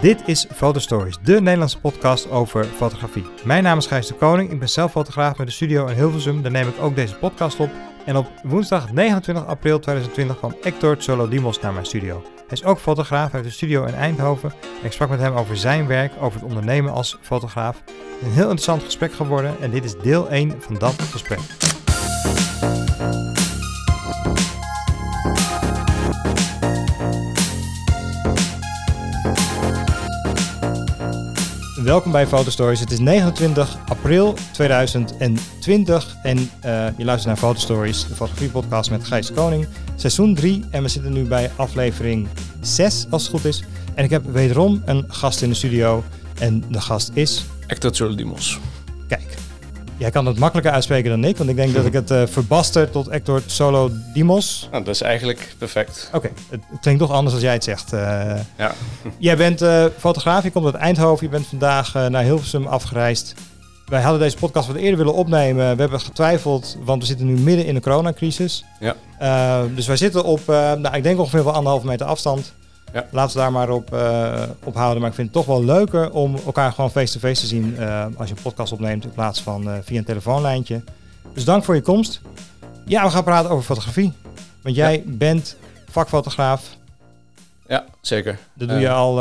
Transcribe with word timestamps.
Dit 0.00 0.22
is 0.26 0.46
Fotostories, 0.52 1.18
de 1.22 1.40
Nederlandse 1.40 1.80
podcast 1.80 2.30
over 2.30 2.64
fotografie. 2.64 3.26
Mijn 3.44 3.62
naam 3.62 3.78
is 3.78 3.86
Gijs 3.86 4.06
de 4.06 4.14
Koning, 4.14 4.50
ik 4.50 4.58
ben 4.58 4.68
zelf 4.68 4.90
fotograaf 4.90 5.38
met 5.38 5.46
de 5.46 5.52
studio 5.52 5.86
in 5.86 5.94
Hilversum. 5.94 6.42
Daar 6.42 6.50
neem 6.50 6.68
ik 6.68 6.80
ook 6.80 6.94
deze 6.94 7.14
podcast 7.14 7.60
op. 7.60 7.70
En 8.04 8.16
op 8.16 8.26
woensdag 8.42 8.92
29 8.92 9.46
april 9.46 9.78
2020 9.78 10.38
kwam 10.38 10.54
Hector 10.60 10.96
Solodimos 10.98 11.60
naar 11.60 11.72
mijn 11.72 11.86
studio. 11.86 12.22
Hij 12.36 12.44
is 12.48 12.64
ook 12.64 12.78
fotograaf, 12.78 13.32
heeft 13.32 13.44
een 13.44 13.52
studio 13.52 13.84
in 13.84 13.94
Eindhoven. 13.94 14.52
En 14.80 14.86
ik 14.86 14.92
sprak 14.92 15.08
met 15.08 15.20
hem 15.20 15.34
over 15.34 15.56
zijn 15.56 15.86
werk, 15.86 16.12
over 16.20 16.40
het 16.40 16.48
ondernemen 16.48 16.92
als 16.92 17.18
fotograaf. 17.20 17.82
Een 18.22 18.30
heel 18.30 18.42
interessant 18.42 18.82
gesprek 18.82 19.12
geworden 19.12 19.54
en 19.60 19.70
dit 19.70 19.84
is 19.84 19.96
deel 19.96 20.28
1 20.28 20.54
van 20.58 20.74
dat 20.74 21.02
gesprek. 21.02 21.40
Welkom 31.88 32.12
bij 32.12 32.26
Fotostories. 32.26 32.80
Het 32.80 32.90
is 32.90 32.98
29 32.98 33.78
april 33.86 34.34
2020 34.52 36.16
en 36.22 36.38
uh, 36.38 36.46
je 36.96 37.04
luistert 37.04 37.26
naar 37.26 37.36
Fotostories, 37.36 38.08
de 38.08 38.14
fotografiepodcast 38.14 38.90
met 38.90 39.04
Gijs 39.04 39.32
Koning. 39.32 39.66
Seizoen 39.96 40.34
3 40.34 40.64
en 40.70 40.82
we 40.82 40.88
zitten 40.88 41.12
nu 41.12 41.24
bij 41.24 41.50
aflevering 41.56 42.28
6 42.60 43.06
als 43.10 43.22
het 43.22 43.30
goed 43.30 43.44
is. 43.44 43.64
En 43.94 44.04
ik 44.04 44.10
heb 44.10 44.24
wederom 44.24 44.82
een 44.84 45.04
gast 45.08 45.42
in 45.42 45.48
de 45.48 45.54
studio 45.54 46.04
en 46.38 46.64
de 46.70 46.80
gast 46.80 47.10
is... 47.14 47.44
Hector 47.66 47.94
Zoledimos. 47.94 48.58
Jij 49.98 50.10
kan 50.10 50.26
het 50.26 50.38
makkelijker 50.38 50.72
uitspreken 50.72 51.10
dan 51.10 51.24
ik, 51.24 51.36
want 51.36 51.50
ik 51.50 51.56
denk 51.56 51.74
dat 51.74 51.84
ik 51.84 51.92
het 51.92 52.10
uh, 52.10 52.22
verbaster 52.26 52.90
tot 52.90 53.10
Hector 53.10 53.42
Solo 53.46 53.90
Dimos. 54.14 54.68
Nou, 54.70 54.84
dat 54.84 54.94
is 54.94 55.00
eigenlijk 55.00 55.54
perfect. 55.58 56.10
Oké, 56.12 56.30
het, 56.50 56.60
klinkt 56.80 57.00
toch 57.00 57.10
anders 57.10 57.34
als 57.34 57.42
jij 57.42 57.52
het 57.52 57.64
zegt. 57.64 57.92
Uh, 57.92 58.00
ja. 58.56 58.74
Jij 59.18 59.36
bent 59.36 59.62
uh, 59.62 59.84
fotograaf, 59.98 60.42
je 60.42 60.50
komt 60.50 60.64
uit 60.64 60.74
Eindhoven, 60.74 61.26
je 61.26 61.32
bent 61.32 61.46
vandaag 61.46 61.94
naar 61.94 62.22
Hilversum 62.22 62.66
afgereisd. 62.66 63.34
Wij 63.86 64.02
hadden 64.02 64.20
deze 64.20 64.36
podcast 64.36 64.66
wat 64.66 64.76
eerder 64.76 64.98
willen 64.98 65.14
opnemen. 65.14 65.74
We 65.74 65.80
hebben 65.80 66.00
getwijfeld, 66.00 66.76
want 66.84 67.00
we 67.00 67.06
zitten 67.06 67.26
nu 67.26 67.40
midden 67.40 67.66
in 67.66 67.74
de 67.74 67.80
coronacrisis. 67.80 68.64
Ja. 68.80 69.64
dus 69.74 69.86
wij 69.86 69.96
zitten 69.96 70.24
op, 70.24 70.46
nou, 70.46 70.96
ik 70.96 71.02
denk 71.02 71.18
ongeveer 71.18 71.44
wel 71.44 71.52
anderhalve 71.52 71.86
meter 71.86 72.06
afstand. 72.06 72.52
Ja. 72.92 73.06
Laten 73.10 73.36
we 73.36 73.42
daar 73.42 73.52
maar 73.52 73.70
op, 73.70 73.92
uh, 73.92 74.42
op 74.64 74.74
houden. 74.74 75.00
Maar 75.00 75.08
ik 75.10 75.16
vind 75.16 75.28
het 75.28 75.36
toch 75.36 75.46
wel 75.46 75.64
leuker 75.64 76.10
om 76.12 76.36
elkaar 76.46 76.72
gewoon 76.72 76.90
face-to-face 76.90 77.40
te 77.40 77.46
zien 77.46 77.74
uh, 77.78 78.06
als 78.16 78.28
je 78.28 78.34
een 78.36 78.42
podcast 78.42 78.72
opneemt 78.72 79.04
in 79.04 79.12
plaats 79.12 79.42
van 79.42 79.68
uh, 79.68 79.74
via 79.82 79.98
een 79.98 80.04
telefoonlijntje. 80.04 80.82
Dus 81.34 81.44
dank 81.44 81.64
voor 81.64 81.74
je 81.74 81.82
komst. 81.82 82.20
Ja, 82.84 83.04
we 83.04 83.10
gaan 83.10 83.24
praten 83.24 83.50
over 83.50 83.64
fotografie. 83.64 84.12
Want 84.62 84.76
jij 84.76 84.96
ja. 84.96 85.02
bent 85.06 85.56
vakfotograaf. 85.90 86.76
Ja, 87.66 87.84
zeker. 88.00 88.38
Dat 88.54 88.68
doe 88.68 88.78
je 88.78 88.90
al... 88.90 89.20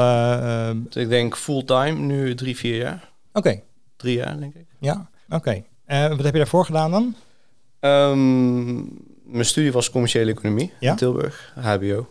ik 0.93 1.09
denk 1.09 1.37
fulltime, 1.37 1.91
nu 1.91 2.35
drie, 2.35 2.57
vier 2.57 2.77
jaar. 2.77 3.09
Oké. 3.33 3.47
Okay. 3.47 3.63
Drie 3.95 4.15
jaar, 4.15 4.39
denk 4.39 4.55
ik. 4.55 4.65
Ja, 4.79 5.09
oké. 5.29 5.63
Okay. 5.87 6.09
wat 6.09 6.23
heb 6.23 6.33
je 6.33 6.39
daarvoor 6.39 6.65
gedaan 6.65 6.91
dan? 6.91 7.15
Um, 7.79 8.75
mijn 9.23 9.45
studie 9.45 9.71
was 9.71 9.89
commerciële 9.89 10.31
economie 10.31 10.73
ja? 10.79 10.91
in 10.91 10.97
Tilburg, 10.97 11.53
HBO. 11.55 12.07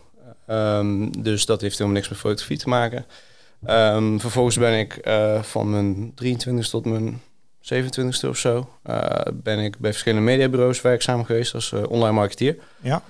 Um, 0.47 1.23
dus 1.23 1.47
dat 1.47 1.61
heeft 1.61 1.79
helemaal 1.79 1.97
niks 1.97 2.09
met 2.09 2.19
fotografie 2.19 2.59
te 2.59 2.69
maken. 2.69 3.07
Um, 3.67 4.21
vervolgens 4.21 4.59
ben 4.59 4.79
ik 4.79 5.07
uh, 5.07 5.43
van 5.43 5.71
mijn 5.71 6.13
23 6.15 6.69
tot 6.69 6.85
mijn 6.85 7.21
27ste 7.75 8.29
of 8.29 8.37
zo... 8.37 8.69
Uh, 8.91 9.11
ben 9.35 9.59
ik 9.59 9.79
bij 9.79 9.91
verschillende 9.91 10.25
mediabureaus 10.25 10.81
werkzaam 10.81 11.25
geweest 11.25 11.55
als 11.55 11.73
uh, 11.73 11.83
online 11.89 12.15
marketeer. 12.15 12.57
Ja. 12.81 13.03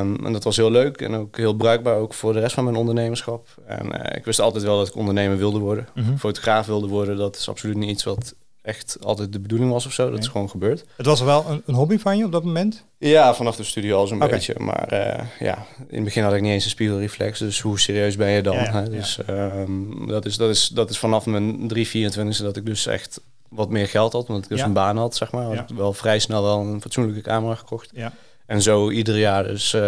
Um, 0.00 0.26
en 0.26 0.32
dat 0.32 0.44
was 0.44 0.56
heel 0.56 0.70
leuk 0.70 1.00
en 1.00 1.14
ook 1.14 1.36
heel 1.36 1.54
bruikbaar 1.54 1.96
ook 1.96 2.14
voor 2.14 2.32
de 2.32 2.40
rest 2.40 2.54
van 2.54 2.64
mijn 2.64 2.76
ondernemerschap. 2.76 3.48
En 3.66 4.14
ik 4.16 4.24
wist 4.24 4.40
altijd 4.40 4.64
wel 4.64 4.78
dat 4.78 4.88
ik 4.88 4.96
ondernemer 4.96 5.36
wilde 5.36 5.58
worden. 5.58 5.88
Mm 5.94 6.04
-hmm. 6.04 6.18
Fotograaf 6.18 6.66
wilde 6.66 6.86
worden, 6.86 7.16
dat 7.16 7.36
is 7.36 7.48
absoluut 7.48 7.76
niet 7.76 7.90
iets 7.90 8.04
wat 8.04 8.34
echt 8.66 8.96
altijd 9.02 9.32
de 9.32 9.38
bedoeling 9.40 9.70
was 9.70 9.86
of 9.86 9.92
zo. 9.92 10.02
Dat 10.02 10.12
Nee. 10.12 10.20
is 10.20 10.28
gewoon 10.28 10.50
gebeurd. 10.50 10.84
Het 10.96 11.06
was 11.06 11.20
wel 11.20 11.44
een, 11.48 11.62
een 11.66 11.74
hobby 11.74 11.98
van 11.98 12.18
je 12.18 12.24
op 12.24 12.32
dat 12.32 12.44
moment? 12.44 12.84
Ja, 12.98 13.34
vanaf 13.34 13.56
de 13.56 13.64
studio 13.64 13.98
al 13.98 14.06
zo'n 14.06 14.22
Oké. 14.22 14.30
beetje. 14.30 14.54
Maar 14.58 14.88
eh, 14.88 15.24
ja, 15.40 15.66
in 15.88 15.94
het 15.94 16.04
begin 16.04 16.22
had 16.22 16.32
ik 16.32 16.40
niet 16.40 16.52
eens 16.52 16.64
een 16.64 16.70
spiegelreflex. 16.70 17.38
Dus 17.38 17.60
hoe 17.60 17.80
serieus 17.80 18.16
ben 18.16 18.28
je 18.30 18.42
dan? 18.42 18.54
Ja, 18.56 18.62
ja. 18.72 18.80
Dus 18.80 19.24
ehm, 19.24 20.06
dat, 20.06 20.24
is, 20.24 20.36
dat, 20.36 20.50
is, 20.50 20.68
dat 20.68 20.90
is 20.90 20.98
vanaf 20.98 21.26
mijn 21.26 21.68
3, 21.68 21.86
24 21.86 22.44
dat 22.44 22.56
ik 22.56 22.66
dus 22.66 22.86
echt 22.86 23.20
wat 23.48 23.70
meer 23.70 23.88
geld 23.88 24.12
had. 24.12 24.26
Want 24.26 24.44
ik 24.44 24.50
dus 24.50 24.58
Ja. 24.58 24.64
een 24.64 24.72
baan 24.72 24.96
had, 24.96 25.16
zeg 25.16 25.32
maar. 25.32 25.44
Had 25.56 25.70
ik 25.70 25.76
wel 25.76 25.92
vrij 25.92 26.18
snel 26.18 26.42
wel 26.42 26.60
een 26.60 26.80
fatsoenlijke 26.80 27.20
camera 27.20 27.54
gekocht. 27.54 27.90
Ja. 27.94 28.12
En 28.46 28.62
zo 28.62 28.90
ieder 28.90 29.18
jaar 29.18 29.44
dus 29.44 29.74
eh, 29.74 29.80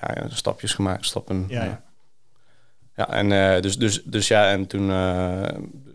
ja, 0.00 0.26
stapjes 0.28 0.74
gemaakt, 0.74 1.06
stappen. 1.06 1.44
Ja, 1.48 1.64
ja. 1.64 1.82
Ja, 2.98 3.08
en 3.08 3.32
eh, 3.32 3.62
dus, 3.62 3.78
dus, 3.78 4.02
dus 4.04 4.28
ja, 4.28 4.50
en 4.50 4.66
toen 4.66 4.90
eh, 4.90 5.40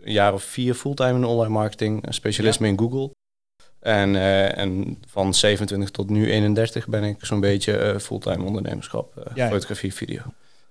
een 0.02 0.12
jaar 0.12 0.32
of 0.32 0.42
vier 0.42 0.74
fulltime 0.74 1.14
in 1.14 1.24
online 1.24 1.52
marketing, 1.52 2.04
specialisme 2.08 2.66
in 2.68 2.78
Google. 2.78 3.10
En, 3.80 4.16
eh, 4.16 4.58
en 4.58 4.98
van 5.08 5.34
27 5.34 5.90
tot 5.90 6.10
nu 6.10 6.30
31 6.30 6.88
ben 6.88 7.04
ik 7.04 7.16
zo'n 7.20 7.40
beetje 7.40 7.96
fulltime 8.00 8.44
ondernemerschap, 8.44 9.12
Ja, 9.16 9.30
ja. 9.34 9.48
fotografie, 9.48 9.94
video. 9.94 10.22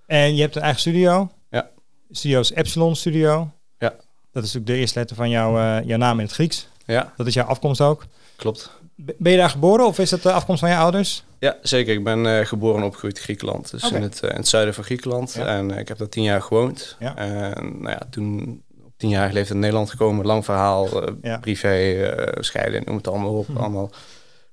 En 0.05 0.35
je 0.35 0.41
hebt 0.41 0.55
een 0.55 0.61
eigen 0.61 0.79
studio? 0.79 1.29
Ja. 1.49 1.69
Studio 2.11 2.39
is 2.39 2.51
Epsilon 2.51 2.95
Studio? 2.95 3.49
Ja. 3.77 3.89
Dat 4.31 4.43
is 4.43 4.53
natuurlijk 4.53 4.65
de 4.65 4.75
eerste 4.75 4.99
letter 4.99 5.15
van 5.15 5.29
jouw, 5.29 5.81
jouw 5.85 5.97
naam 5.97 6.19
in 6.19 6.25
het 6.25 6.33
Grieks. 6.33 6.67
Ja, 6.85 7.13
Dat 7.17 7.27
is 7.27 7.33
jouw 7.33 7.45
afkomst 7.45 7.81
ook. 7.81 8.05
klopt. 8.35 8.71
Ben 8.95 9.31
je 9.31 9.37
daar 9.37 9.49
geboren 9.49 9.85
of 9.85 9.99
is 9.99 10.09
dat 10.09 10.21
de 10.23 10.31
afkomst 10.31 10.59
van 10.61 10.69
je 10.69 10.75
ouders? 10.75 11.23
Ja, 11.43 11.57
zeker. 11.61 11.93
Ik 11.93 12.03
ben 12.03 12.25
eh, 12.25 12.45
geboren 12.45 12.79
en 12.81 12.85
opgegroeid 12.85 13.17
in 13.17 13.23
Griekenland. 13.23 13.71
Dus 13.71 13.91
in, 13.91 14.01
het, 14.01 14.19
eh, 14.21 14.29
in 14.29 14.35
het 14.35 14.47
zuiden 14.47 14.73
van 14.73 14.83
Griekenland. 14.83 15.33
Ja. 15.33 15.45
En 15.45 15.71
eh, 15.71 15.79
ik 15.79 15.87
heb 15.87 15.97
daar 15.97 16.09
tien 16.09 16.23
jaar 16.23 16.41
gewoond. 16.41 16.95
Ja. 16.99 17.15
En 17.15 17.81
nou 17.81 17.89
ja, 17.89 18.01
toen 18.09 18.61
op 18.85 18.91
tien 18.97 19.09
jaar 19.09 19.25
leeftijd 19.25 19.49
in 19.49 19.59
Nederland 19.59 19.89
gekomen. 19.89 20.25
Lang 20.25 20.45
verhaal, 20.45 20.87
Ja. 21.21 21.37
privé, 21.37 22.13
scheiden, 22.39 22.81
noem 22.85 22.95
het 22.97 23.07
allemaal 23.07 23.33
op. 23.33 23.47
Hm. 23.47 23.57
Allemaal 23.57 23.91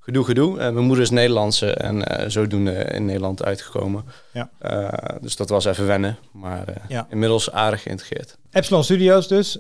gedoe, 0.01 0.25
gedoe. 0.25 0.56
Mijn 0.56 0.78
moeder 0.78 1.05
is 1.05 1.11
Nederlandse 1.11 1.73
en 1.75 2.31
zodoende 2.31 2.73
in 2.73 3.05
Nederland 3.05 3.45
uitgekomen. 3.45 4.05
Ja. 4.33 4.51
Dus 5.21 5.37
dat 5.37 5.49
was 5.49 5.65
even 5.65 5.87
wennen. 5.87 6.19
Maar 6.33 6.65
Ja. 6.89 7.07
inmiddels 7.11 7.53
aardig 7.53 7.83
geïntegreerd. 7.83 8.37
Epsilon 8.51 8.84
Studios 8.84 9.28
dus. 9.28 9.59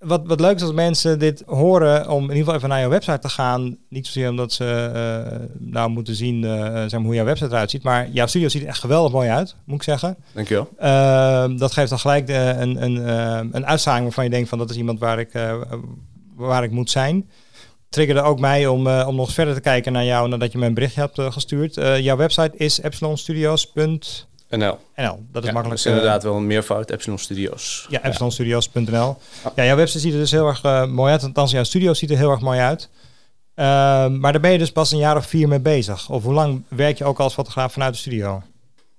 Wat, 0.00 0.26
wat 0.26 0.40
leuk 0.40 0.56
is 0.56 0.62
als 0.62 0.72
mensen 0.72 1.18
dit 1.18 1.42
horen 1.46 2.08
om 2.08 2.22
in 2.22 2.22
ieder 2.22 2.36
geval 2.36 2.54
even 2.54 2.68
naar 2.68 2.80
jouw 2.80 2.88
website 2.88 3.18
te 3.18 3.28
gaan. 3.28 3.76
Niet 3.88 4.06
zozeer 4.06 4.28
omdat 4.28 4.52
ze 4.52 4.90
eh, 4.94 5.38
nou 5.58 5.90
moeten 5.90 6.14
zien 6.14 6.44
eh, 6.44 6.64
zeg 6.72 6.92
maar 6.92 7.02
hoe 7.02 7.14
jouw 7.14 7.24
website 7.24 7.50
eruit 7.50 7.70
ziet. 7.70 7.82
Maar 7.82 8.08
jouw 8.10 8.26
studio 8.26 8.48
ziet 8.48 8.62
er 8.62 8.68
echt 8.68 8.80
geweldig 8.80 9.12
mooi 9.12 9.28
uit, 9.28 9.56
moet 9.64 9.76
ik 9.76 9.82
zeggen. 9.82 10.16
Dankjewel. 10.32 10.68
Ehm, 10.78 11.56
dat 11.56 11.72
geeft 11.72 11.90
dan 11.90 11.98
gelijk 11.98 12.26
de, 12.26 12.54
een, 12.58 12.82
een, 12.82 13.06
eh, 13.06 13.48
een 13.50 13.66
uitstraling 13.66 14.04
waarvan 14.04 14.24
je 14.24 14.30
denkt 14.30 14.48
van 14.48 14.58
dat 14.58 14.70
is 14.70 14.76
iemand 14.76 14.98
waar 14.98 15.18
ik, 15.18 15.34
eh, 15.34 15.60
waar 16.36 16.64
ik 16.64 16.70
moet 16.70 16.90
zijn. 16.90 17.28
Triggerde 17.90 18.22
ook 18.22 18.40
mij 18.40 18.66
om, 18.66 18.86
eh, 18.86 19.04
om 19.08 19.14
nog 19.14 19.32
verder 19.32 19.54
te 19.54 19.60
kijken 19.60 19.92
naar 19.92 20.04
jou 20.04 20.28
nadat 20.28 20.52
je 20.52 20.58
me 20.58 20.66
een 20.66 20.74
berichtje 20.74 21.00
hebt 21.00 21.18
eh, 21.18 21.32
gestuurd. 21.32 21.76
Eh, 21.76 21.98
jouw 21.98 22.16
website 22.16 22.56
is 22.56 22.80
epsilonstudios.nl. 22.80 23.98
NL. 24.50 24.78
Dat 25.32 25.42
is 25.42 25.48
Ja, 25.48 25.54
makkelijk. 25.54 25.68
Dat 25.68 25.72
is 25.72 25.84
eh, 25.84 25.92
inderdaad 25.92 26.22
wel 26.22 26.36
een 26.36 26.46
meervoud. 26.46 26.90
Epsilon 26.90 27.18
Studios. 27.18 27.86
ja, 27.88 28.02
epsilonstudios.nl. 28.02 28.90
Ja. 28.90 29.52
Ja, 29.54 29.64
jouw 29.64 29.76
website 29.76 29.98
ziet 29.98 30.12
er 30.12 30.18
dus 30.18 30.30
heel 30.30 30.46
erg 30.46 30.62
eh, 30.62 30.86
mooi 30.86 31.12
uit. 31.12 31.22
Althans, 31.22 31.50
jouw 31.50 31.64
studio 31.64 31.94
ziet 31.94 32.10
er 32.10 32.16
heel 32.16 32.30
erg 32.30 32.40
mooi 32.40 32.58
uit. 32.58 32.88
Ehm, 33.54 34.20
maar 34.20 34.32
daar 34.32 34.40
ben 34.40 34.52
je 34.52 34.58
dus 34.58 34.72
pas 34.72 34.92
een 34.92 34.98
jaar 34.98 35.16
of 35.16 35.26
vier 35.26 35.48
mee 35.48 35.60
bezig. 35.60 36.10
Of 36.10 36.22
hoe 36.22 36.32
lang 36.32 36.62
werk 36.68 36.98
je 36.98 37.04
ook 37.04 37.18
als 37.18 37.34
fotograaf 37.34 37.72
vanuit 37.72 37.92
de 37.92 37.98
studio? 37.98 38.42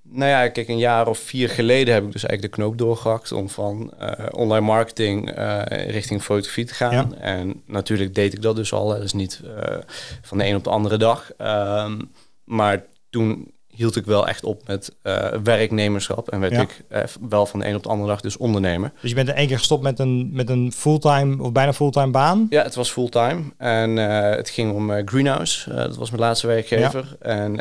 Nou 0.02 0.30
ja, 0.30 0.48
kijk, 0.48 0.68
een 0.68 0.78
jaar 0.78 1.06
of 1.08 1.18
vier 1.18 1.48
geleden 1.48 1.94
heb 1.94 2.04
ik 2.04 2.12
dus 2.12 2.24
eigenlijk 2.24 2.54
de 2.54 2.60
knoop 2.60 2.78
doorgehakt 2.78 3.32
om 3.32 3.48
van 3.48 3.92
eh, 3.98 4.26
online 4.30 4.66
marketing 4.66 5.30
eh, 5.30 5.62
richting 5.90 6.22
fotografie 6.22 6.64
te 6.64 6.74
gaan. 6.74 6.92
Ja. 6.92 7.16
En 7.20 7.62
natuurlijk 7.66 8.14
deed 8.14 8.32
ik 8.32 8.42
dat 8.42 8.56
dus 8.56 8.72
al, 8.72 8.90
hè, 8.94 9.00
dus 9.00 9.12
niet 9.12 9.40
eh, 9.56 9.76
van 10.22 10.38
de 10.38 10.46
een 10.46 10.56
op 10.56 10.64
de 10.64 10.70
andere 10.70 10.96
dag. 10.96 11.32
Ehm, 11.36 12.00
maar 12.44 12.84
toen 13.10 13.52
hield 13.74 13.96
ik 13.96 14.04
wel 14.04 14.28
echt 14.28 14.44
op 14.44 14.62
met 14.66 14.94
eh, 15.02 15.28
werknemerschap 15.44 16.28
en 16.30 16.40
werd 16.40 16.52
Ja. 16.52 16.60
ik 16.60 16.82
eh, 16.88 17.02
wel 17.28 17.46
van 17.46 17.60
de 17.60 17.66
een 17.66 17.74
op 17.74 17.82
de 17.82 17.88
andere 17.88 18.08
dag 18.08 18.20
dus 18.20 18.36
ondernemer. 18.36 18.92
Dus 19.00 19.10
je 19.10 19.16
bent 19.16 19.28
er 19.28 19.34
één 19.34 19.46
keer 19.46 19.58
gestopt 19.58 19.82
met 19.82 19.98
een, 19.98 20.30
met 20.32 20.48
een 20.48 20.72
fulltime 20.72 21.42
of 21.42 21.52
bijna 21.52 21.72
fulltime 21.72 22.10
baan. 22.10 22.46
Ja, 22.50 22.62
het 22.62 22.74
was 22.74 22.90
fulltime 22.92 23.42
en 23.58 23.98
eh, 23.98 24.36
het 24.36 24.50
ging 24.50 24.72
om 24.72 25.08
Greenhouse. 25.08 25.74
Dat 25.74 25.96
was 25.96 26.10
mijn 26.10 26.22
laatste 26.22 26.46
werkgever. 26.46 27.16
En 27.20 27.58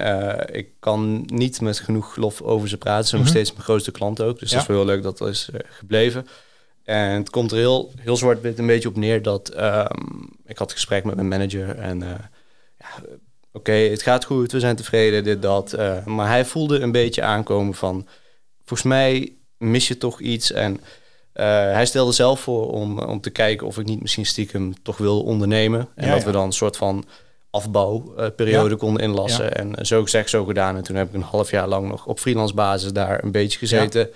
ik 0.56 0.68
kan 0.80 1.24
niet 1.26 1.62
met 1.62 1.80
genoeg 1.80 2.16
lof 2.16 2.42
over 2.42 2.70
ze 2.70 2.78
praten. 2.78 3.04
Ze 3.04 3.10
zijn 3.10 3.22
Mhm. 3.22 3.30
nog 3.30 3.40
steeds 3.40 3.56
mijn 3.56 3.64
grootste 3.70 3.92
klant 3.92 4.22
ook. 4.22 4.40
Dus 4.40 4.50
Ja. 4.50 4.56
dat 4.56 4.64
is 4.64 4.76
wel 4.76 4.78
heel 4.86 4.94
leuk 4.94 5.04
dat 5.04 5.18
dat 5.18 5.28
is 5.28 5.50
gebleven. 5.70 6.28
En 6.84 7.10
het 7.12 7.30
komt 7.30 7.52
er 7.52 7.58
heel, 7.58 7.92
heel 8.00 8.18
zwart-wit 8.18 8.60
een 8.60 8.66
beetje 8.68 8.90
op 8.90 8.96
neer 8.96 9.22
dat 9.22 9.50
ehm, 9.50 9.96
ik 10.46 10.58
had 10.58 10.70
een 10.70 10.76
gesprek 10.76 11.04
met 11.04 11.16
mijn 11.16 11.28
manager 11.28 11.78
en 11.78 12.00
ja, 12.78 12.88
oké, 13.54 13.72
het 13.72 14.02
gaat 14.02 14.26
goed, 14.26 14.52
we 14.52 14.60
zijn 14.60 14.76
tevreden, 14.76 15.24
dit, 15.24 15.42
dat. 15.42 15.74
Eh, 15.74 16.06
maar 16.06 16.28
hij 16.28 16.46
voelde 16.46 16.80
een 16.80 16.92
beetje 16.92 17.22
aankomen 17.22 17.74
van, 17.74 18.08
volgens 18.66 18.88
mij 18.90 19.34
mis 19.58 19.88
je 19.88 19.98
toch 19.98 20.20
iets 20.20 20.52
en 20.52 20.80
eh, 21.34 21.46
hij 21.46 21.86
stelde 21.86 22.12
zelf 22.12 22.40
voor 22.40 22.72
om, 22.72 23.00
om 23.00 23.22
te 23.22 23.30
kijken 23.30 23.68
of 23.68 23.78
ik 23.78 23.86
niet 23.86 24.02
misschien 24.02 24.26
stiekem 24.26 24.74
toch 24.84 24.98
wil 24.98 25.24
ondernemen. 25.24 25.88
En 25.96 26.06
Ja, 26.06 26.12
dat 26.12 26.20
ja. 26.20 26.26
we 26.26 26.32
dan 26.32 26.46
een 26.46 26.52
soort 26.52 26.78
van 26.78 27.06
afbouwperiode 27.50 28.70
Ja. 28.70 28.76
konden 28.76 29.04
inlassen. 29.04 29.56
En 29.56 29.86
zo 29.86 30.02
gezegd, 30.04 30.30
zo 30.30 30.46
gedaan. 30.46 30.76
En 30.76 30.84
toen 30.84 30.96
heb 30.96 31.08
ik 31.08 31.14
een 31.14 31.22
half 31.22 31.52
jaar 31.52 31.68
lang 31.68 31.88
nog 31.88 32.06
op 32.06 32.20
freelance 32.20 32.54
basis 32.54 32.92
daar 32.92 33.24
een 33.24 33.32
beetje 33.32 33.58
gezeten. 33.60 34.10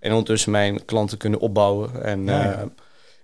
En 0.00 0.10
ondertussen 0.10 0.50
mijn 0.50 0.84
klanten 0.84 1.18
kunnen 1.18 1.40
opbouwen. 1.40 2.04
En 2.04 2.24
Ja, 2.24 2.42
ja, 2.44 2.50
ja. 2.50 2.68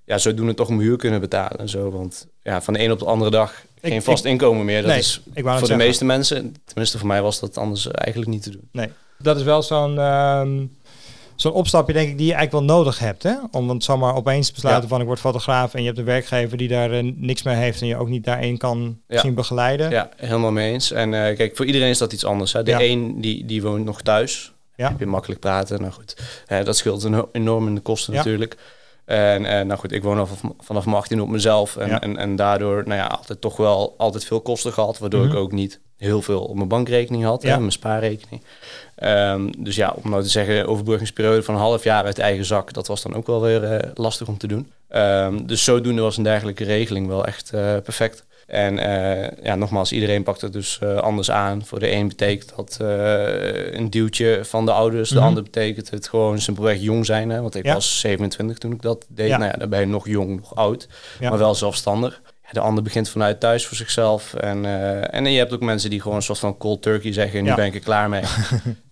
ja, 0.05 0.19
zodoende 0.19 0.55
toch 0.55 0.69
mijn 0.69 0.81
huur 0.81 0.97
kunnen 0.97 1.21
betalen 1.21 1.59
en 1.59 1.69
zo. 1.69 1.91
Want 1.91 2.27
ja, 2.43 2.63
van 2.63 2.75
de 2.75 2.81
een 2.83 2.93
op 2.93 2.99
de 2.99 3.05
andere 3.05 3.31
dag 3.31 3.63
Ik- 3.85 3.91
geen 3.93 4.03
vast 4.03 4.25
inkomen 4.25 4.65
meer. 4.65 4.81
Dat 4.83 4.91
Nee, 4.91 4.99
is 4.99 5.21
voor 5.35 5.43
de 5.43 5.59
zeggen. 5.59 5.77
meeste 5.77 6.05
mensen, 6.05 6.55
tenminste 6.65 6.99
voor 6.99 7.07
mij 7.07 7.23
was 7.23 7.41
dat 7.41 7.59
anders 7.59 7.91
eigenlijk 7.91 8.31
niet 8.31 8.43
te 8.43 8.51
doen. 8.51 8.69
Nee, 8.73 8.89
dat 9.19 9.37
is 9.37 9.43
wel 9.43 9.63
zo'n 9.63 9.99
ehm, 9.99 10.67
zo'n 11.37 11.53
opstapje, 11.53 11.93
denk 11.93 12.09
ik, 12.09 12.17
die 12.19 12.27
je 12.27 12.35
eigenlijk 12.35 12.67
wel 12.67 12.77
nodig 12.77 12.99
hebt. 12.99 13.23
Hè? 13.23 13.35
Om 13.51 13.67
want 13.67 13.85
zomaar 13.85 14.15
opeens 14.15 14.47
te 14.47 14.53
besluiten 14.53 14.85
Ja. 14.85 14.89
van 14.91 15.01
ik 15.01 15.07
word 15.07 15.21
fotograaf 15.21 15.75
en 15.75 15.81
je 15.81 15.87
hebt 15.87 15.99
een 15.99 16.05
werkgever 16.05 16.57
die 16.57 16.69
daar 16.69 16.91
eh, 16.93 17.13
niks 17.17 17.43
mee 17.43 17.57
heeft 17.57 17.81
en 17.81 17.87
je 17.87 17.97
ook 17.97 18.09
niet 18.09 18.25
daarin 18.25 18.59
kan 18.59 18.99
Ja. 19.09 19.21
zien 19.21 19.35
begeleiden. 19.35 19.91
Ja, 19.91 20.09
helemaal 20.17 20.53
mee 20.53 20.73
eens. 20.73 20.91
En 20.91 21.15
eh, 21.15 21.37
kijk, 21.37 21.57
voor 21.57 21.67
iedereen 21.67 21.89
is 21.89 21.99
dat 21.99 22.13
iets 22.13 22.25
anders. 22.25 22.53
Hè. 22.53 22.63
De 22.63 22.71
Ja. 22.71 22.81
een 22.81 23.21
die, 23.21 23.45
die 23.45 23.63
woont 23.63 23.85
nog 23.85 24.03
thuis. 24.03 24.53
Ja. 24.77 24.89
Heb 24.89 24.99
je 24.99 25.07
makkelijk 25.07 25.41
praten. 25.41 25.81
Nou 25.81 25.93
goed, 25.93 26.17
Eh, 26.47 26.65
dat 26.65 26.77
scheelt 26.77 27.05
eno- 27.05 27.29
enorm 27.33 27.67
in 27.67 27.75
de 27.75 27.81
kosten 27.81 28.13
Ja. 28.13 28.19
natuurlijk. 28.19 28.57
En 29.05 29.43
nou 29.67 29.81
goed, 29.81 29.93
ik 29.93 30.03
woon 30.03 30.19
al 30.19 30.29
vanaf, 30.59 30.85
mijn 30.85 30.97
18 30.97 31.21
op 31.21 31.29
mezelf. 31.29 31.77
En, 31.77 31.89
Ja. 31.89 32.01
en, 32.01 32.17
en 32.17 32.37
daardoor, 32.37 32.83
nou 32.87 33.01
ja, 33.01 33.07
altijd 33.07 33.41
toch 33.41 33.57
wel 33.57 33.95
altijd 33.99 34.25
veel 34.25 34.41
kosten 34.41 34.73
gehad. 34.73 34.99
Waardoor 34.99 35.21
Mhm. 35.25 35.31
ik 35.31 35.37
ook 35.37 35.53
niet 35.53 35.81
heel 36.05 36.23
veel 36.23 36.41
op 36.45 36.57
mijn 36.57 36.69
bankrekening 36.69 37.25
had. 37.25 37.43
Ja. 37.43 37.53
Hè, 37.53 37.59
mijn 37.59 37.73
spaarrekening. 37.73 38.43
Ehm, 38.95 39.51
dus 39.59 39.77
ja, 39.77 39.95
om 40.03 40.11
nou 40.11 40.23
te 40.23 40.29
zeggen, 40.29 40.67
overbruggingsperiode 40.67 41.43
van 41.43 41.55
een 41.55 41.61
half 41.61 41.85
jaar 41.85 42.05
uit 42.05 42.19
eigen 42.19 42.45
zak. 42.45 42.73
Dat 42.73 42.87
was 42.87 43.03
dan 43.03 43.15
ook 43.15 43.27
wel 43.27 43.41
weer 43.41 43.65
eh, 43.65 43.91
lastig 43.95 44.29
om 44.29 44.39
te 44.39 44.47
doen. 44.47 44.71
Ehm, 44.89 45.47
dus 45.47 45.65
zodoende 45.65 46.03
was 46.03 46.17
een 46.17 46.23
dergelijke 46.23 46.65
regeling 46.65 47.07
wel 47.07 47.25
echt 47.27 47.53
eh, 47.53 47.61
perfect. 47.85 48.25
En 48.47 48.79
eh, 48.79 49.45
ja, 49.45 49.55
nogmaals, 49.55 49.93
iedereen 49.93 50.23
pakt 50.23 50.41
het 50.41 50.53
dus 50.53 50.81
anders 50.83 51.31
aan. 51.31 51.65
Voor 51.65 51.79
de 51.79 51.91
een 51.93 52.09
betekent 52.09 52.53
dat 52.57 52.77
een 53.73 53.91
duwtje 53.91 54.41
van 54.43 54.65
de 54.67 54.73
ouders. 54.73 55.09
De 55.09 55.15
Mhm. 55.17 55.25
ander 55.25 55.43
betekent 55.43 55.91
het 55.91 56.09
gewoon 56.09 56.41
simpelweg 56.41 56.81
jong 56.81 57.07
zijn. 57.07 57.31
Hè? 57.31 57.41
Want 57.41 57.55
ik 57.55 57.65
Ja. 57.65 57.75
was 57.75 58.01
27 58.01 58.59
toen 58.59 58.73
ik 58.73 58.83
dat 58.83 59.07
deed. 59.09 59.29
Ja. 59.29 59.37
Nou 59.37 59.51
ja, 59.51 59.57
dan 59.59 59.69
ben 59.69 59.81
je 59.81 59.87
nog 59.87 60.09
jong, 60.09 60.37
nog 60.37 60.55
oud. 60.57 60.89
Maar 61.21 61.39
wel 61.39 61.55
zelfstandig. 61.55 62.21
De 62.55 62.61
ander 62.61 62.83
begint 62.85 63.09
vanuit 63.09 63.41
thuis 63.41 63.67
voor 63.67 63.77
zichzelf. 63.77 64.35
En, 64.35 64.65
eh, 64.65 65.15
en 65.15 65.33
je 65.33 65.39
hebt 65.39 65.53
ook 65.53 65.61
mensen 65.61 65.91
die 65.91 66.01
gewoon 66.01 66.17
een 66.17 66.23
soort 66.23 66.39
van 66.39 66.57
cold 66.57 66.83
turkey 66.83 67.13
zeggen. 67.13 67.43
Nu 67.43 67.49
Ja. 67.49 67.55
ben 67.55 67.65
ik 67.67 67.75
er 67.75 67.81
klaar 67.81 68.09
mee. 68.09 68.23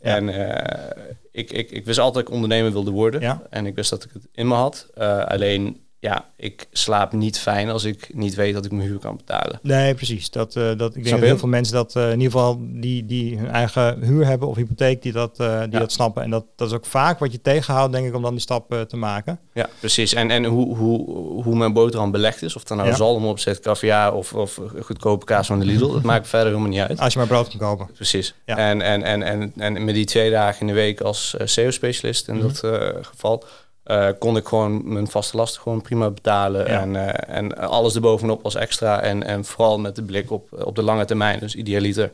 Ja. 0.03 0.17
En 0.17 0.29
eh, 0.29 0.91
ik, 1.33 1.51
ik, 1.53 1.71
ik 1.71 1.85
wist 1.85 1.99
altijd 1.99 2.15
dat 2.15 2.27
ik 2.27 2.35
ondernemer 2.35 2.73
wilde 2.73 2.91
worden. 2.91 3.21
Ja. 3.21 3.43
En 3.51 3.67
ik 3.67 3.75
wist 3.75 3.91
dat 3.91 4.05
ik 4.05 4.11
het 4.13 4.29
in 4.33 4.49
me 4.49 4.55
had. 4.55 4.87
Eh, 4.95 5.25
alleen, 5.25 5.82
ja, 6.03 6.25
ik 6.37 6.67
slaap 6.73 7.13
niet 7.13 7.39
fijn 7.39 7.69
als 7.71 7.85
ik 7.85 8.11
niet 8.15 8.35
weet 8.35 8.55
dat 8.55 8.65
ik 8.65 8.71
mijn 8.73 8.89
huur 8.89 8.99
kan 8.99 9.17
betalen. 9.17 9.59
Nee, 9.63 9.95
precies. 9.95 10.31
Dat, 10.31 10.57
eh, 10.57 10.63
dat, 10.77 10.97
ik 10.97 11.05
denk 11.05 11.17
dat 11.17 11.29
heel 11.29 11.39
veel 11.39 11.49
mensen 11.49 11.75
dat 11.75 11.97
eh, 11.97 12.05
in 12.05 12.21
ieder 12.21 12.33
geval 12.33 12.59
die, 12.61 13.07
die 13.07 13.39
hun 13.39 13.49
eigen 13.51 14.03
huur 14.03 14.27
hebben 14.27 14.49
of 14.49 14.57
hypotheek, 14.57 15.03
die 15.03 15.13
dat, 15.13 15.39
eh, 15.41 15.61
die 15.61 15.71
Ja. 15.73 15.79
dat 15.79 15.93
snappen. 15.93 16.23
En 16.23 16.31
dat, 16.31 16.45
dat 16.57 16.69
is 16.69 16.75
ook 16.75 16.87
vaak 16.87 17.19
wat 17.19 17.33
je 17.33 17.41
tegenhoudt, 17.41 17.93
denk 17.93 18.07
ik, 18.07 18.15
om 18.15 18.23
dan 18.23 18.31
die 18.33 18.41
stap 18.41 18.85
te 18.89 18.97
maken. 18.97 19.39
Ja, 19.53 19.69
precies. 19.79 20.15
En, 20.15 20.31
en 20.31 20.45
hoe, 20.45 20.77
hoe, 20.77 21.11
hoe 21.43 21.57
mijn 21.57 21.73
boterham 21.73 22.11
belegd 22.11 22.43
is, 22.43 22.57
of 22.57 22.69
er 22.69 22.77
nou 22.77 22.89
Ja. 22.89 22.95
zalm 22.95 23.27
op 23.27 23.39
zit, 23.39 23.61
caviar 23.61 24.15
of, 24.15 24.33
of 24.35 24.61
goedkope 24.81 25.25
kaas 25.25 25.47
van 25.47 25.59
de 25.59 25.65
Lidl, 25.65 25.93
dat 25.93 26.03
maakt 26.03 26.29
verder 26.29 26.49
helemaal 26.49 26.69
niet 26.71 26.81
uit. 26.81 27.01
Als 27.01 27.13
je 27.13 27.19
maar 27.19 27.29
brood 27.29 27.49
kan 27.49 27.59
kopen. 27.59 27.95
Precies. 27.95 28.35
Ja. 28.47 28.57
En, 28.57 28.83
en, 28.83 29.03
en, 29.03 29.23
en, 29.23 29.53
en 29.57 29.85
met 29.85 29.95
die 29.95 30.05
twee 30.05 30.31
dagen 30.31 30.61
in 30.61 30.67
de 30.67 30.73
week 30.73 31.01
als 31.01 31.37
eh, 31.37 31.47
SEO-specialist 31.47 32.29
in 32.29 32.35
Mhm. 32.37 32.43
dat 32.47 32.59
geval, 33.07 33.45
eh, 33.83 34.09
kon 34.19 34.37
ik 34.37 34.47
gewoon 34.47 34.93
mijn 34.93 35.09
vaste 35.09 35.37
lasten 35.37 35.63
gewoon 35.63 35.83
prima 35.83 36.11
betalen. 36.11 36.67
Ja. 36.67 36.81
En, 36.81 36.97
eh, 36.97 37.37
en 37.37 37.57
alles 37.59 37.95
erbovenop 37.95 38.43
was 38.43 38.55
extra. 38.55 39.01
En, 39.01 39.23
en 39.23 39.45
vooral 39.45 39.79
met 39.79 39.97
de 39.97 40.03
blik 40.03 40.31
op, 40.31 40.65
op 40.65 40.77
de 40.77 40.83
lange 40.83 41.05
termijn. 41.05 41.39
Dus 41.39 41.55
idealiter 41.55 42.13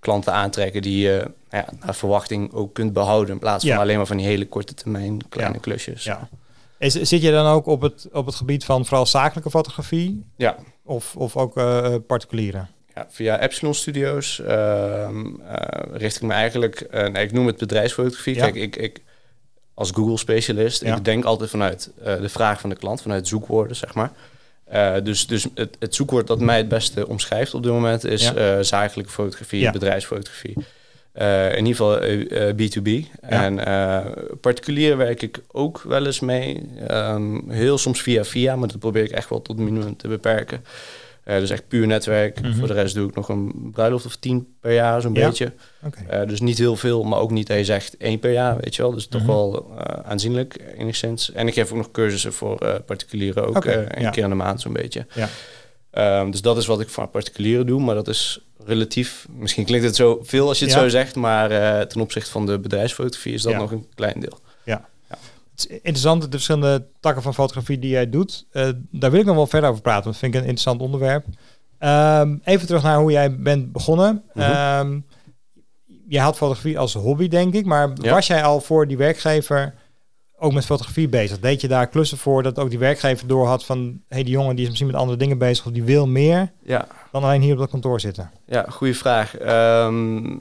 klanten 0.00 0.32
aantrekken 0.32 0.82
die 0.82 0.98
je 0.98 1.30
nou 1.50 1.64
ja, 1.66 1.84
naar 1.84 1.94
verwachting 1.94 2.52
ook 2.52 2.74
kunt 2.74 2.92
behouden. 2.92 3.34
In 3.34 3.38
plaats 3.38 3.64
van 3.64 3.72
Ja. 3.74 3.80
alleen 3.80 3.96
maar 3.96 4.06
van 4.06 4.16
die 4.16 4.26
hele 4.26 4.46
korte 4.46 4.74
termijn 4.74 5.28
kleine 5.28 5.60
klusjes. 5.60 6.04
Ja. 6.04 6.28
Is, 6.78 6.92
zit 6.92 7.22
je 7.22 7.30
dan 7.30 7.46
ook 7.46 7.66
op 7.66 7.80
het, 7.80 8.08
op 8.12 8.26
het 8.26 8.34
gebied 8.34 8.64
van 8.64 8.86
vooral 8.86 9.06
zakelijke 9.06 9.50
fotografie 9.50 10.24
ja. 10.36 10.56
of, 10.84 11.16
of 11.16 11.36
ook 11.36 11.56
eh, 11.56 11.94
particuliere? 12.06 12.66
Ja, 12.94 13.06
via 13.10 13.40
Epsilon 13.40 13.74
Studios 13.74 14.40
ehm, 14.40 15.26
eh, 15.40 15.82
richt 15.92 16.16
ik 16.16 16.22
me 16.22 16.32
eigenlijk, 16.32 16.86
nee, 16.90 17.24
ik 17.24 17.32
noem 17.32 17.46
het 17.46 17.56
bedrijfsfotografie. 17.56 18.36
Kijk, 18.36 18.54
ik, 18.54 18.76
ik 18.76 19.02
als 19.76 19.90
Google-specialist, 19.90 20.82
Ja. 20.82 20.96
ik 20.96 21.04
denk 21.04 21.24
altijd 21.24 21.50
vanuit 21.50 21.90
eh, 22.04 22.20
de 22.20 22.28
vraag 22.28 22.60
van 22.60 22.70
de 22.70 22.76
klant, 22.76 23.02
vanuit 23.02 23.28
zoekwoorden, 23.28 23.76
zeg 23.76 23.94
maar. 23.94 24.10
Eh, 24.64 24.94
dus 25.02 25.26
dus 25.26 25.46
het, 25.54 25.76
het 25.78 25.94
zoekwoord 25.94 26.26
dat 26.26 26.40
mij 26.40 26.56
het 26.56 26.68
beste 26.68 27.08
omschrijft 27.08 27.54
op 27.54 27.62
dit 27.62 27.72
moment 27.72 28.04
is 28.04 28.22
Ja. 28.22 28.34
eh, 28.34 28.62
zakelijke 28.62 29.12
fotografie, 29.12 29.60
Ja. 29.60 29.70
bedrijfsfotografie. 29.70 30.54
In 31.52 31.56
ieder 31.66 31.66
geval 31.66 31.98
eh, 32.00 32.48
eh, 32.48 32.56
B2B. 32.56 33.06
En 33.20 33.54
particulier 34.40 34.96
werk 34.96 35.22
ik 35.22 35.38
ook 35.52 35.82
wel 35.82 36.06
eens 36.06 36.20
mee. 36.20 36.68
Ehm, 36.86 37.50
heel 37.50 37.78
soms 37.78 38.02
via 38.02 38.24
via, 38.24 38.56
maar 38.56 38.68
dat 38.68 38.78
probeer 38.78 39.04
ik 39.04 39.10
echt 39.10 39.28
wel 39.28 39.42
tot 39.42 39.58
minimum 39.58 39.96
te 39.96 40.08
beperken. 40.08 40.64
Eh, 41.26 41.38
dus 41.38 41.50
echt 41.50 41.68
puur 41.68 41.86
netwerk. 41.86 42.40
Mhm. 42.40 42.54
Voor 42.54 42.66
de 42.66 42.72
rest 42.74 42.94
doe 42.94 43.08
ik 43.08 43.14
nog 43.14 43.28
een 43.28 43.68
bruiloft 43.72 44.06
of 44.06 44.16
tien 44.16 44.56
per 44.60 44.72
jaar, 44.72 45.00
zo'n 45.00 45.14
Ja. 45.14 45.26
beetje. 45.26 45.52
Eh, 46.08 46.26
dus 46.26 46.40
niet 46.40 46.58
heel 46.58 46.76
veel, 46.76 47.02
maar 47.04 47.18
ook 47.18 47.30
niet 47.30 47.48
je 47.48 47.64
zegt 47.64 47.96
één 47.96 48.18
per 48.18 48.32
jaar, 48.32 48.56
weet 48.60 48.74
je 48.76 48.82
wel. 48.82 48.90
Dus 48.90 49.06
toch 49.06 49.20
Mhm. 49.20 49.30
wel 49.30 49.74
eh, 49.78 50.00
aanzienlijk, 50.10 50.56
enigszins. 50.78 51.32
En 51.32 51.46
ik 51.46 51.54
geef 51.54 51.70
ook 51.70 51.76
nog 51.76 51.90
cursussen 51.90 52.32
voor 52.32 52.82
particulieren, 52.86 53.46
ook 53.46 53.64
een 53.64 54.00
ja. 54.00 54.10
keer 54.10 54.22
in 54.22 54.28
de 54.28 54.34
maand 54.34 54.60
zo'n 54.60 54.72
beetje. 54.72 55.06
Ja. 55.14 55.28
Ehm, 55.90 56.30
dus 56.30 56.40
dat 56.42 56.56
is 56.56 56.66
wat 56.66 56.80
ik 56.80 56.88
voor 56.88 57.06
particulieren 57.08 57.66
doe, 57.66 57.80
maar 57.80 57.94
dat 57.94 58.08
is 58.08 58.40
relatief. 58.64 59.26
Misschien 59.30 59.64
klinkt 59.64 59.86
het 59.86 59.96
zo 59.96 60.18
veel 60.22 60.48
als 60.48 60.58
je 60.58 60.64
het 60.64 60.74
Ja. 60.74 60.80
zo 60.80 60.88
zegt, 60.88 61.14
maar 61.16 61.48
ten 61.88 62.00
opzichte 62.00 62.30
van 62.30 62.46
de 62.46 62.58
bedrijfsfotografie 62.58 63.32
is 63.34 63.42
dat 63.42 63.52
Ja. 63.52 63.58
nog 63.58 63.70
een 63.70 63.86
klein 63.94 64.20
deel. 64.20 64.38
Het 65.56 65.70
is 65.70 65.76
interessant, 65.76 66.22
de 66.22 66.28
verschillende 66.30 66.86
takken 67.00 67.22
van 67.22 67.34
fotografie 67.34 67.78
die 67.78 67.90
jij 67.90 68.10
doet. 68.10 68.46
Eh, 68.50 68.68
daar 68.90 69.10
wil 69.10 69.20
ik 69.20 69.26
nog 69.26 69.34
wel 69.36 69.46
verder 69.46 69.70
over 69.70 69.82
praten, 69.82 70.02
want 70.04 70.14
dat 70.14 70.22
vind 70.22 70.34
ik 70.34 70.40
een 70.40 70.46
interessant 70.46 70.80
onderwerp. 70.80 71.26
Ehm, 71.78 72.36
even 72.44 72.66
terug 72.66 72.82
naar 72.82 72.98
hoe 72.98 73.10
jij 73.10 73.36
bent 73.36 73.72
begonnen. 73.72 74.22
Mhm. 74.34 74.50
Ehm, 74.50 75.00
jij 76.08 76.22
had 76.22 76.36
fotografie 76.36 76.78
als 76.78 76.94
hobby, 76.94 77.28
denk 77.28 77.54
ik. 77.54 77.64
Maar 77.66 77.90
Ja. 77.94 78.10
was 78.14 78.26
jij 78.26 78.42
al 78.44 78.60
voor 78.60 78.86
die 78.88 78.96
werkgever 78.96 79.74
ook 80.38 80.52
met 80.52 80.64
fotografie 80.64 81.08
bezig? 81.08 81.38
Deed 81.40 81.60
je 81.60 81.68
daar 81.68 81.86
klussen 81.88 82.18
voor 82.18 82.42
dat 82.42 82.58
ook 82.58 82.70
die 82.70 82.78
werkgever 82.78 83.26
door 83.26 83.46
had 83.46 83.64
van... 83.64 84.00
hey, 84.08 84.22
die 84.22 84.32
jongen 84.32 84.52
die 84.54 84.62
is 84.62 84.68
misschien 84.68 84.90
met 84.90 85.00
andere 85.00 85.18
dingen 85.18 85.38
bezig 85.38 85.66
of 85.66 85.72
die 85.72 85.82
wil 85.84 86.06
meer 86.06 86.52
Ja, 86.62 86.86
dan 87.12 87.22
alleen 87.24 87.40
hier 87.40 87.52
op 87.52 87.58
dat 87.58 87.70
kantoor 87.70 88.00
zitten? 88.00 88.30
Ja, 88.46 88.66
goede 88.68 88.94
vraag. 88.94 89.36
Ehm, 89.36 90.36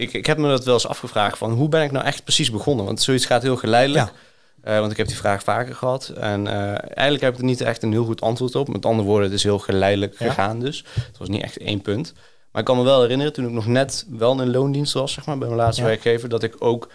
ik, 0.00 0.12
ik 0.12 0.26
heb 0.26 0.38
me 0.38 0.48
dat 0.48 0.64
wel 0.64 0.74
eens 0.74 0.86
afgevraagd 0.86 1.38
van 1.38 1.52
hoe 1.52 1.68
ben 1.68 1.82
ik 1.82 1.90
nou 1.92 2.04
echt 2.04 2.22
precies 2.24 2.50
begonnen? 2.50 2.84
Want 2.84 3.02
zoiets 3.02 3.26
gaat 3.26 3.42
heel 3.42 3.56
geleidelijk. 3.56 4.06
Ja. 4.06 4.72
Eh, 4.72 4.78
want 4.78 4.90
ik 4.90 4.96
heb 4.96 5.06
die 5.06 5.16
vraag 5.16 5.42
vaker 5.42 5.74
gehad. 5.74 6.08
En 6.08 6.46
eh, 6.46 6.54
eigenlijk 6.78 7.20
heb 7.20 7.32
ik 7.32 7.38
er 7.38 7.44
niet 7.44 7.60
echt 7.60 7.82
een 7.82 7.92
heel 7.92 8.04
goed 8.04 8.20
antwoord 8.20 8.54
op. 8.54 8.68
Met 8.68 8.86
andere 8.86 9.08
woorden, 9.08 9.26
het 9.28 9.38
is 9.38 9.42
heel 9.42 9.58
geleidelijk 9.58 10.18
Ja. 10.18 10.26
gegaan 10.26 10.60
dus. 10.60 10.84
Het 10.94 11.18
was 11.18 11.28
niet 11.28 11.42
echt 11.42 11.56
één 11.58 11.80
punt. 11.82 12.12
Maar 12.52 12.60
ik 12.60 12.66
kan 12.66 12.76
me 12.76 12.82
wel 12.82 13.00
herinneren 13.00 13.32
toen 13.32 13.44
ik 13.46 13.50
nog 13.50 13.66
net 13.66 14.06
wel 14.08 14.40
in 14.40 14.50
loondienst 14.50 14.92
was, 14.92 15.12
zeg 15.12 15.26
maar, 15.26 15.38
bij 15.38 15.48
mijn 15.48 15.60
laatste 15.60 15.82
Ja. 15.82 15.88
werkgever, 15.88 16.28
dat 16.28 16.42
ik 16.42 16.54
ook, 16.58 16.92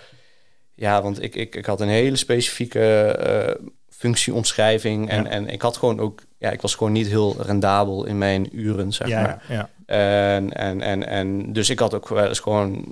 ja, 0.75 1.01
want 1.01 1.21
ik, 1.23 1.35
ik, 1.35 1.55
ik 1.55 1.65
had 1.65 1.81
een 1.81 1.87
hele 1.87 2.15
specifieke 2.15 3.01
eh, 3.05 3.65
functieomschrijving. 3.97 5.09
En, 5.09 5.23
Ja. 5.23 5.29
en 5.29 5.47
ik 5.49 5.61
had 5.61 5.77
gewoon 5.77 5.99
ook, 5.99 6.21
ja, 6.37 6.49
ik 6.51 6.61
was 6.61 6.75
gewoon 6.75 6.93
niet 6.93 7.07
heel 7.07 7.35
rendabel 7.39 8.05
in 8.05 8.17
mijn 8.17 8.47
uren, 8.59 8.91
zeg 8.93 9.07
ja, 9.07 9.21
maar. 9.21 9.43
ja. 9.47 9.69
En, 9.85 10.53
en, 10.53 10.81
en, 10.81 11.07
en 11.07 11.53
dus 11.53 11.69
ik 11.69 11.79
had 11.79 11.93
ook 11.93 12.07
wel 12.07 12.27
eens 12.27 12.39
gewoon 12.39 12.85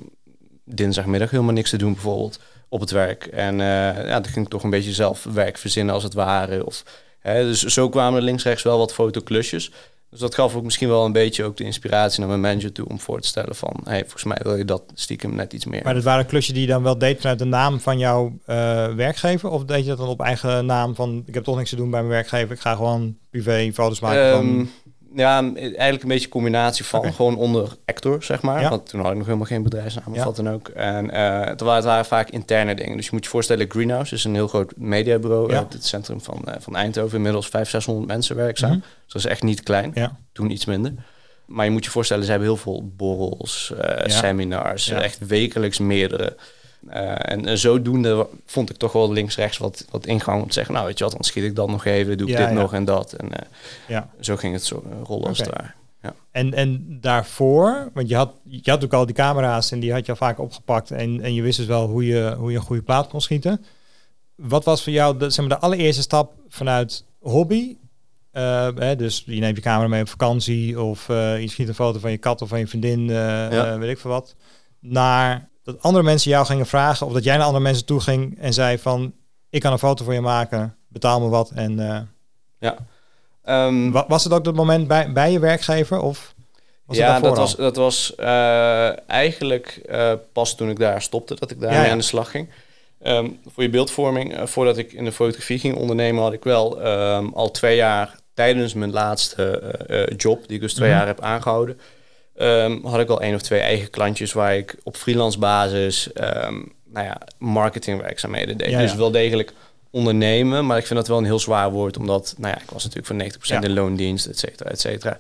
dinsdagmiddag 0.65 1.29
helemaal 1.29 1.53
niks 1.53 1.69
te 1.69 1.77
doen, 1.77 1.93
bijvoorbeeld 1.93 2.39
op 2.69 2.79
het 2.79 2.91
werk. 2.91 3.25
En 3.25 3.62
eh, 3.62 4.07
ja, 4.07 4.19
dan 4.19 4.25
ging 4.31 4.45
ik 4.45 4.51
toch 4.51 4.63
een 4.63 4.69
beetje 4.69 4.93
zelf 4.93 5.24
werk 5.24 5.57
verzinnen 5.57 5.93
als 5.93 6.03
het 6.03 6.13
ware. 6.13 6.65
Of, 6.65 6.83
hè, 7.19 7.43
dus 7.43 7.63
zo 7.63 7.89
kwamen 7.89 8.17
er 8.19 8.25
links-rechts 8.25 8.63
wel 8.63 8.77
wat 8.77 8.93
fotoklusjes. 8.93 9.72
Dus 10.13 10.22
dat 10.22 10.36
gaf 10.36 10.55
ook 10.55 10.63
misschien 10.63 10.88
wel 10.88 11.05
een 11.05 11.12
beetje 11.12 11.43
ook 11.43 11.58
de 11.58 11.63
inspiratie 11.63 12.20
naar 12.20 12.29
mijn 12.29 12.41
manager 12.41 12.72
toe 12.72 12.88
om 12.88 13.00
voor 13.00 13.22
te 13.22 13.27
stellen 13.27 13.55
van, 13.55 13.79
hey, 13.84 14.00
volgens 14.00 14.24
mij 14.24 14.39
wil 14.43 14.55
je 14.55 14.65
dat 14.65 14.84
stiekem 14.93 15.36
net 15.36 15.53
iets 15.53 15.65
meer. 15.65 15.82
Maar 15.84 15.93
dat 15.93 16.03
waren 16.03 16.25
klusjes 16.25 16.53
die 16.53 16.63
je 16.63 16.72
dan 16.72 16.84
wel 16.84 16.98
deed 16.98 17.22
vanuit 17.22 17.39
de 17.39 17.46
naam 17.46 17.79
van 17.79 17.98
jouw 17.98 18.34
eh, 18.46 18.88
werkgever? 18.88 19.50
Of 19.50 19.65
deed 19.65 19.84
je 19.84 19.89
dat 19.89 19.98
dan 19.98 20.08
op 20.08 20.22
eigen 20.22 20.65
naam 20.65 20.96
van... 20.96 21.24
ik 21.25 21.34
heb 21.34 21.43
toch 21.43 21.58
niks 21.58 21.70
te 21.70 21.75
doen 21.75 21.89
bij 21.89 22.00
mijn 22.00 22.12
werkgever, 22.12 22.55
ik 22.55 22.62
ga 22.62 22.75
gewoon 22.75 23.15
privé 23.29 23.72
foto's 23.74 24.00
maken 24.00 24.32
van... 24.32 24.70
Ja, 25.15 25.51
eigenlijk 25.55 26.03
een 26.03 26.08
beetje 26.08 26.25
een 26.25 26.32
combinatie 26.32 26.86
van 26.86 27.13
gewoon 27.13 27.36
onder 27.36 27.70
actor, 27.86 28.24
zeg 28.24 28.41
maar. 28.41 28.62
Ja. 28.62 28.70
Want 28.70 28.89
toen 28.89 29.01
had 29.01 29.12
ik 29.12 29.17
nog 29.17 29.25
helemaal 29.25 29.48
geen 29.48 29.63
bedrijfsnaam 29.63 30.13
of 30.13 30.24
wat 30.24 30.36
dan 30.36 30.50
ook. 30.50 30.67
En 30.67 31.12
eh 31.12 31.46
het, 31.46 31.62
waren, 31.62 32.05
vaak 32.05 32.29
interne 32.29 32.75
dingen. 32.75 32.96
Dus 32.96 33.05
je 33.05 33.12
moet 33.13 33.24
je 33.24 33.29
voorstellen, 33.29 33.70
Greenhouse 33.70 34.15
is 34.15 34.24
een 34.24 34.34
heel 34.34 34.48
groot 34.48 34.74
mediabureau. 34.75 35.51
Ja. 35.51 35.58
uit 35.58 35.74
het 35.74 35.86
centrum 35.86 36.22
van, 36.22 36.41
eh, 36.46 36.55
van 36.60 36.75
Eindhoven. 36.75 37.17
Inmiddels 37.17 37.48
500, 37.48 37.84
600 37.84 38.08
mensen 38.08 38.36
werkzaam. 38.36 38.72
Mhm. 38.72 38.79
Dus 38.79 39.13
dat 39.13 39.24
is 39.24 39.27
echt 39.27 39.43
niet 39.43 39.63
klein. 39.63 39.91
Ja. 39.93 40.17
Toen 40.32 40.50
iets 40.50 40.65
minder. 40.65 40.93
Maar 41.46 41.65
je 41.65 41.72
moet 41.72 41.86
je 41.86 41.91
voorstellen, 41.91 42.24
ze 42.24 42.29
hebben 42.29 42.48
heel 42.48 42.58
veel 42.58 42.91
borrels, 42.96 43.74
eh, 43.79 44.10
seminars. 44.10 44.89
Echt 44.89 45.27
wekelijks 45.27 45.79
meerdere. 45.79 46.36
Eh, 46.87 47.31
en, 47.31 47.45
en 47.45 47.57
zodoende 47.57 48.27
vond 48.45 48.69
ik 48.69 48.77
toch 48.77 48.91
wel 48.91 49.11
links-rechts 49.11 49.57
wat, 49.57 49.85
wat 49.89 50.05
ingang 50.05 50.41
om 50.41 50.47
te 50.47 50.53
zeggen... 50.53 50.73
nou, 50.73 50.85
weet 50.85 50.97
je 50.97 51.03
wat, 51.03 51.13
dan 51.13 51.23
schiet 51.23 51.43
ik 51.43 51.55
dat 51.55 51.67
nog 51.67 51.85
even, 51.85 52.17
doe 52.17 52.27
ik 52.29 52.37
Ja, 52.37 52.45
dit 52.45 52.55
nog 52.55 52.73
en 52.73 52.85
dat. 52.85 53.13
En 53.13 53.33
eh, 53.33 53.47
Ja. 53.87 54.09
zo 54.19 54.35
ging 54.35 54.53
het 54.53 54.63
zo 54.63 54.83
eh, 54.85 54.97
rollen 55.03 55.27
als 55.27 55.39
ware. 55.39 55.71
Ja. 56.01 56.13
En, 56.31 56.53
en 56.53 56.97
daarvoor, 57.01 57.89
want 57.93 58.09
je 58.09 58.15
had, 58.15 58.33
je 58.43 58.71
had 58.71 58.83
ook 58.83 58.93
al 58.93 59.05
die 59.05 59.15
camera's 59.15 59.71
en 59.71 59.79
die 59.79 59.91
had 59.91 60.05
je 60.05 60.11
al 60.11 60.17
vaak 60.17 60.39
opgepakt 60.39 60.91
en, 60.91 61.21
en 61.21 61.33
je 61.33 61.41
wist 61.41 61.57
dus 61.57 61.67
wel 61.67 61.87
hoe 61.87 62.05
je, 62.05 62.35
hoe 62.37 62.51
je 62.51 62.57
een 62.57 62.63
goede 62.63 62.81
plaat 62.81 63.07
kon 63.07 63.21
schieten. 63.21 63.65
Wat 64.35 64.63
was 64.63 64.83
voor 64.83 64.93
jou 64.93 65.17
de, 65.17 65.29
zeg 65.29 65.47
maar, 65.47 65.57
de 65.57 65.65
allereerste 65.65 66.01
stap 66.01 66.33
vanuit 66.47 67.03
hobby? 67.19 67.77
Uh, 68.33 68.67
hè, 68.75 68.95
dus 68.95 69.23
je 69.25 69.39
neemt 69.39 69.55
je 69.55 69.61
camera 69.61 69.87
mee 69.87 70.01
op 70.01 70.09
vakantie 70.09 70.81
of 70.81 71.09
uh, 71.09 71.41
je 71.41 71.47
schiet 71.47 71.67
een 71.67 71.73
foto 71.73 71.99
van 71.99 72.11
je 72.11 72.17
kat 72.17 72.41
of 72.41 72.49
van 72.49 72.59
je 72.59 72.67
vriendin, 72.67 72.99
uh, 72.99 73.51
ja. 73.51 73.77
weet 73.77 73.89
ik 73.89 73.99
veel 73.99 74.11
wat. 74.11 74.35
Naar 74.79 75.49
dat 75.63 75.82
andere 75.82 76.03
mensen 76.03 76.32
jou 76.32 76.46
gingen 76.46 76.65
vragen 76.65 77.08
of 77.08 77.13
dat 77.13 77.24
jij 77.24 77.36
naar 77.36 77.46
andere 77.46 77.63
mensen 77.63 77.86
toe 77.86 78.00
ging 78.00 78.39
en 78.39 78.53
zei 78.53 78.77
van 78.77 79.13
ik 79.50 79.62
kan 79.62 79.72
een 79.72 79.79
foto 79.79 80.03
voor 80.03 80.13
je 80.13 80.22
maken, 80.22 80.75
betaal 80.88 81.22
me 81.22 81.29
wat 81.29 81.51
en 81.55 81.77
ja. 82.60 82.77
Um, 83.46 83.91
was 83.91 84.24
het 84.24 84.34
ook 84.34 84.43
dat 84.43 84.55
moment 84.55 84.88
bij, 84.88 85.12
bij 85.12 85.32
je 85.32 85.39
werkgever 85.39 86.00
of 86.00 86.34
was 86.86 86.98
ja, 86.98 87.13
het 87.13 87.24
dat 87.24 87.38
was, 87.38 87.55
dat 87.55 87.75
was 87.75 88.13
uh, 88.20 89.10
eigenlijk 89.10 89.82
uh, 89.89 90.13
pas 90.34 90.55
toen 90.55 90.70
ik 90.70 90.79
daar 90.79 91.01
stopte 91.01 91.36
dat 91.39 91.51
ik 91.51 91.60
daar 91.60 91.74
ja, 91.74 91.91
aan 91.91 91.98
de 91.98 92.03
slag 92.03 92.32
ging. 92.32 92.50
Um, 93.03 93.39
voor 93.48 93.63
je 93.63 93.70
beeldvorming, 93.70 94.50
voordat 94.50 94.77
ik 94.77 94.93
in 94.93 95.05
de 95.05 95.12
fotografie 95.12 95.60
ging 95.60 95.75
ondernemen, 95.75 96.24
had 96.24 96.34
ik 96.34 96.43
wel 96.43 96.86
um, 96.88 97.34
al 97.34 97.51
twee 97.51 97.75
jaar 97.75 98.15
tijdens 98.34 98.74
mijn 98.74 98.91
laatste 98.91 100.15
job, 100.17 100.48
die 100.48 100.55
ik 100.55 100.62
dus 100.62 100.74
twee 100.74 100.89
Mhm. 100.89 100.98
jaar 100.98 101.08
heb 101.08 101.22
aangehouden, 101.22 101.79
had 102.83 102.99
ik 102.99 103.09
al 103.09 103.21
één 103.21 103.35
of 103.35 103.41
twee 103.41 103.59
eigen 103.59 103.89
klantjes 103.89 104.33
waar 104.33 104.55
ik 104.55 104.75
op 104.83 104.95
freelance 104.95 105.39
basis 105.39 106.09
nou 106.93 107.05
ja, 107.05 107.21
marketingwerkzaamheden 107.37 108.57
deed. 108.57 108.69
Ja, 108.69 108.79
dus 108.79 108.95
wel 108.95 109.11
degelijk 109.11 109.53
ondernemen, 109.91 110.65
maar 110.65 110.77
ik 110.77 110.85
vind 110.85 110.99
dat 110.99 111.07
wel 111.07 111.17
een 111.17 111.25
heel 111.25 111.39
zwaar 111.39 111.71
woord, 111.71 111.97
omdat 111.97 112.35
nou 112.37 112.53
ja, 112.55 112.61
ik 112.61 112.69
was 112.69 112.83
natuurlijk 112.83 113.07
voor 113.07 113.15
90% 113.15 113.61
Ja. 113.61 113.61
in 113.61 113.73
loondienst, 113.73 114.25
et 114.25 114.39
cetera, 114.39 114.69
et 114.69 114.79
cetera. 114.79 115.17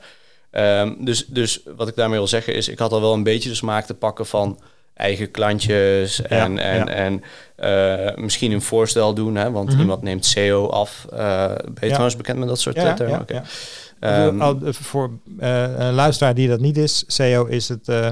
Ehm, 0.51 0.93
dus, 0.99 1.25
dus 1.27 1.59
wat 1.75 1.87
ik 1.87 1.95
daarmee 1.95 2.17
wil 2.17 2.27
zeggen 2.27 2.53
is, 2.55 2.67
ik 2.67 2.79
had 2.79 2.91
al 2.91 3.01
wel 3.01 3.13
een 3.13 3.23
beetje 3.23 3.49
de 3.49 3.55
smaak 3.55 3.85
te 3.85 3.93
pakken 3.93 4.25
van 4.25 4.59
eigen 4.93 5.31
klantjes 5.31 6.21
en, 6.21 6.57
en, 6.59 6.77
ja. 6.77 6.87
en 6.87 7.23
eh, 7.55 8.15
misschien 8.23 8.51
een 8.51 8.61
voorstel 8.61 9.13
doen, 9.13 9.35
hè, 9.35 9.51
want 9.51 9.69
Mhm. 9.69 9.79
iemand 9.79 10.01
neemt 10.01 10.25
SEO 10.25 10.67
af. 10.69 11.05
Eh 11.11 11.45
ben 11.47 11.73
je 11.79 11.81
Ja. 11.81 11.87
trouwens 11.87 12.15
bekend 12.15 12.39
met 12.39 12.47
dat 12.47 12.59
soort 12.59 12.75
eh, 12.75 12.93
termen? 12.93 13.23
ja, 13.27 13.43
Ehm, 14.03 14.41
Al- 14.41 14.59
voor 14.63 15.11
eh, 15.39 15.63
een 15.77 15.93
luisteraar 15.93 16.33
die 16.35 16.47
dat 16.47 16.59
niet 16.59 16.77
is, 16.77 17.03
SEO 17.07 17.45
is 17.45 17.69
het 17.69 17.87
eh, 17.89 18.09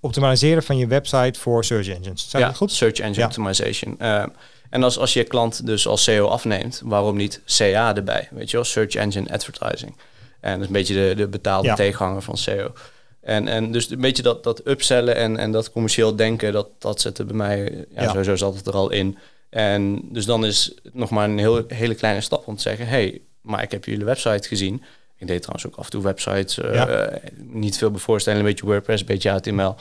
optimaliseren 0.00 0.62
van 0.62 0.76
je 0.76 0.86
website 0.86 1.40
voor 1.40 1.64
search 1.64 1.88
engines. 1.88 2.24
Ik 2.26 2.40
ja, 2.40 2.46
dat 2.46 2.56
goed? 2.56 2.72
Search 2.72 2.98
Engine 2.98 3.20
Ja. 3.20 3.26
Optimization. 3.26 3.94
Ehm, 3.98 4.28
en 4.70 4.82
als, 4.82 4.98
als 4.98 5.12
je 5.12 5.24
klant 5.24 5.66
dus 5.66 5.86
als 5.86 6.02
SEO 6.02 6.26
afneemt, 6.26 6.82
waarom 6.84 7.16
niet 7.16 7.40
CA 7.46 7.96
erbij? 7.96 8.28
Weet 8.30 8.50
je 8.50 8.56
wel, 8.56 8.64
Search 8.66 8.94
Engine 8.94 9.32
Advertising. 9.32 9.96
En 10.40 10.52
dat 10.52 10.60
is 10.60 10.66
een 10.66 10.72
beetje 10.72 10.94
de, 10.94 11.14
de 11.16 11.28
betaalde 11.28 11.68
Ja. 11.68 11.74
tegenhanger 11.74 12.22
van 12.22 12.36
SEO. 12.36 12.72
En, 13.20 13.48
en 13.48 13.72
dus 13.72 13.90
een 13.90 14.00
beetje 14.00 14.22
dat, 14.22 14.44
dat 14.44 14.66
upsellen 14.66 15.16
en, 15.16 15.36
en 15.36 15.52
dat 15.52 15.72
commercieel 15.72 16.16
denken, 16.16 16.52
dat, 16.52 16.68
dat 16.78 17.00
zit 17.00 17.18
er 17.18 17.26
bij 17.26 17.36
mij 17.36 17.86
ja, 17.94 18.02
Ja. 18.02 18.08
sowieso 18.08 18.36
zat 18.36 18.54
het 18.54 18.66
er 18.66 18.72
al 18.74 18.90
in. 18.90 19.18
En 19.50 20.00
dus 20.12 20.24
dan 20.24 20.44
is 20.44 20.72
het 20.82 20.94
nog 20.94 21.10
maar 21.10 21.28
een 21.28 21.38
heel, 21.38 21.64
hele 21.68 21.94
kleine 21.94 22.20
stap 22.20 22.46
om 22.46 22.56
te 22.56 22.62
zeggen, 22.62 22.86
hey, 22.86 23.20
maar 23.40 23.62
ik 23.62 23.70
heb 23.70 23.84
jullie 23.84 24.04
website 24.04 24.48
gezien. 24.48 24.82
Ik 25.22 25.28
deed 25.28 25.42
trouwens 25.42 25.66
ook 25.66 25.76
af 25.76 25.84
en 25.84 25.90
toe 25.90 26.02
websites, 26.02 26.58
eh, 26.58 26.74
Ja. 26.74 27.10
niet 27.36 27.78
veel 27.78 27.90
bevoorstellen, 27.90 28.38
een 28.38 28.44
beetje 28.44 28.66
WordPress, 28.66 29.00
een 29.00 29.06
beetje 29.06 29.30
HTML. 29.30 29.74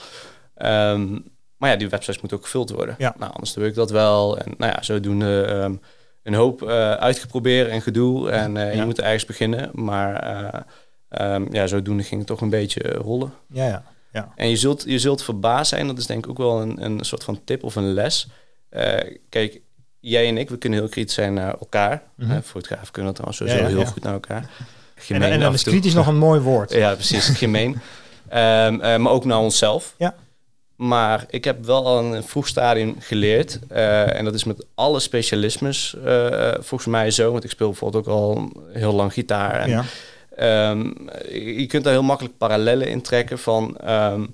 Ehm, 0.55 1.11
maar 1.57 1.69
ja, 1.69 1.75
die 1.75 1.89
websites 1.89 2.19
moeten 2.19 2.37
ook 2.37 2.43
gevuld 2.43 2.69
worden. 2.69 2.95
Ja. 2.97 3.15
Nou, 3.17 3.31
anders 3.33 3.53
doe 3.53 3.65
ik 3.65 3.75
dat 3.75 3.91
wel. 3.91 4.37
En 4.37 4.53
nou 4.57 4.71
ja, 4.71 4.81
zodoende 4.81 5.41
ehm 5.43 5.75
een 6.23 6.33
hoop 6.33 6.61
eh, 6.63 6.91
uitgeprobeerd 6.91 7.69
en 7.69 7.81
gedoe. 7.81 8.29
En 8.29 8.57
eh, 8.57 8.73
Ja. 8.73 8.79
je 8.79 8.85
moet 8.85 8.99
ergens 9.01 9.25
beginnen. 9.25 9.69
Maar 9.73 10.15
eh, 10.15 10.59
ehm, 11.09 11.53
ja, 11.53 11.67
zodoende 11.67 12.03
ging 12.03 12.19
het 12.19 12.27
toch 12.29 12.41
een 12.41 12.49
beetje 12.49 12.89
rollen. 12.89 13.33
Ja, 13.49 13.67
ja. 13.67 13.83
ja. 14.11 14.31
En 14.35 14.49
je 14.49 14.55
zult, 14.55 14.83
je 14.87 14.99
zult 14.99 15.23
verbaasd 15.23 15.69
zijn, 15.69 15.87
dat 15.87 15.97
is 15.97 16.05
denk 16.05 16.23
ik 16.23 16.29
ook 16.31 16.37
wel 16.37 16.61
een, 16.61 16.83
een 16.83 16.99
soort 17.05 17.23
van 17.23 17.41
tip 17.43 17.63
of 17.63 17.75
een 17.75 17.93
les. 17.93 18.27
Kijk, 19.29 19.61
jij 19.99 20.27
en 20.27 20.37
ik, 20.37 20.49
we 20.49 20.57
kunnen 20.57 20.79
heel 20.79 20.89
kritisch 20.89 21.13
zijn 21.13 21.33
naar 21.33 21.57
elkaar. 21.59 22.03
Mhm. 22.15 22.31
Eh, 22.31 22.37
fotografen 22.43 22.91
kunnen 22.91 23.11
trouwens 23.13 23.37
sowieso 23.39 23.59
Ja, 23.61 23.67
heel 23.67 23.85
goed 23.85 24.03
naar 24.03 24.13
elkaar. 24.13 24.49
En, 25.09 25.15
Gemeen 25.15 25.31
en 25.31 25.39
dan 25.39 25.53
is 25.53 25.63
kritisch 25.63 25.93
nog 25.93 26.07
een 26.07 26.17
mooi 26.17 26.39
woord. 26.39 26.71
Ja, 26.83 26.93
precies, 26.93 27.25
gemeen. 27.27 27.79
Ehm, 28.29 28.79
eh, 28.81 28.97
maar 28.97 29.11
ook 29.11 29.25
naar 29.25 29.39
onszelf. 29.39 29.93
Ja. 29.97 30.15
Maar 30.75 31.25
ik 31.29 31.43
heb 31.43 31.65
wel 31.65 31.85
al 31.85 31.99
in 31.99 32.11
een 32.11 32.23
vroeg 32.23 32.47
stadium 32.47 32.95
geleerd, 32.99 33.59
eh, 33.69 34.15
en 34.17 34.25
dat 34.25 34.33
is 34.33 34.43
met 34.43 34.65
alle 34.75 34.99
specialismes 34.99 35.95
eh, 36.05 36.51
volgens 36.59 36.85
mij 36.89 37.11
zo, 37.11 37.31
want 37.31 37.43
ik 37.43 37.49
speel 37.49 37.67
bijvoorbeeld 37.69 38.07
ook 38.07 38.13
al 38.13 38.51
heel 38.73 38.93
lang 38.93 39.13
gitaar. 39.13 39.59
En, 39.59 39.69
Ja. 39.69 39.83
ehm, 40.35 40.79
je 41.57 41.65
kunt 41.67 41.83
daar 41.83 41.93
heel 41.93 42.03
makkelijk 42.03 42.37
parallellen 42.37 42.87
in 42.87 43.01
trekken 43.01 43.39
van 43.39 43.77
ehm, 43.77 44.25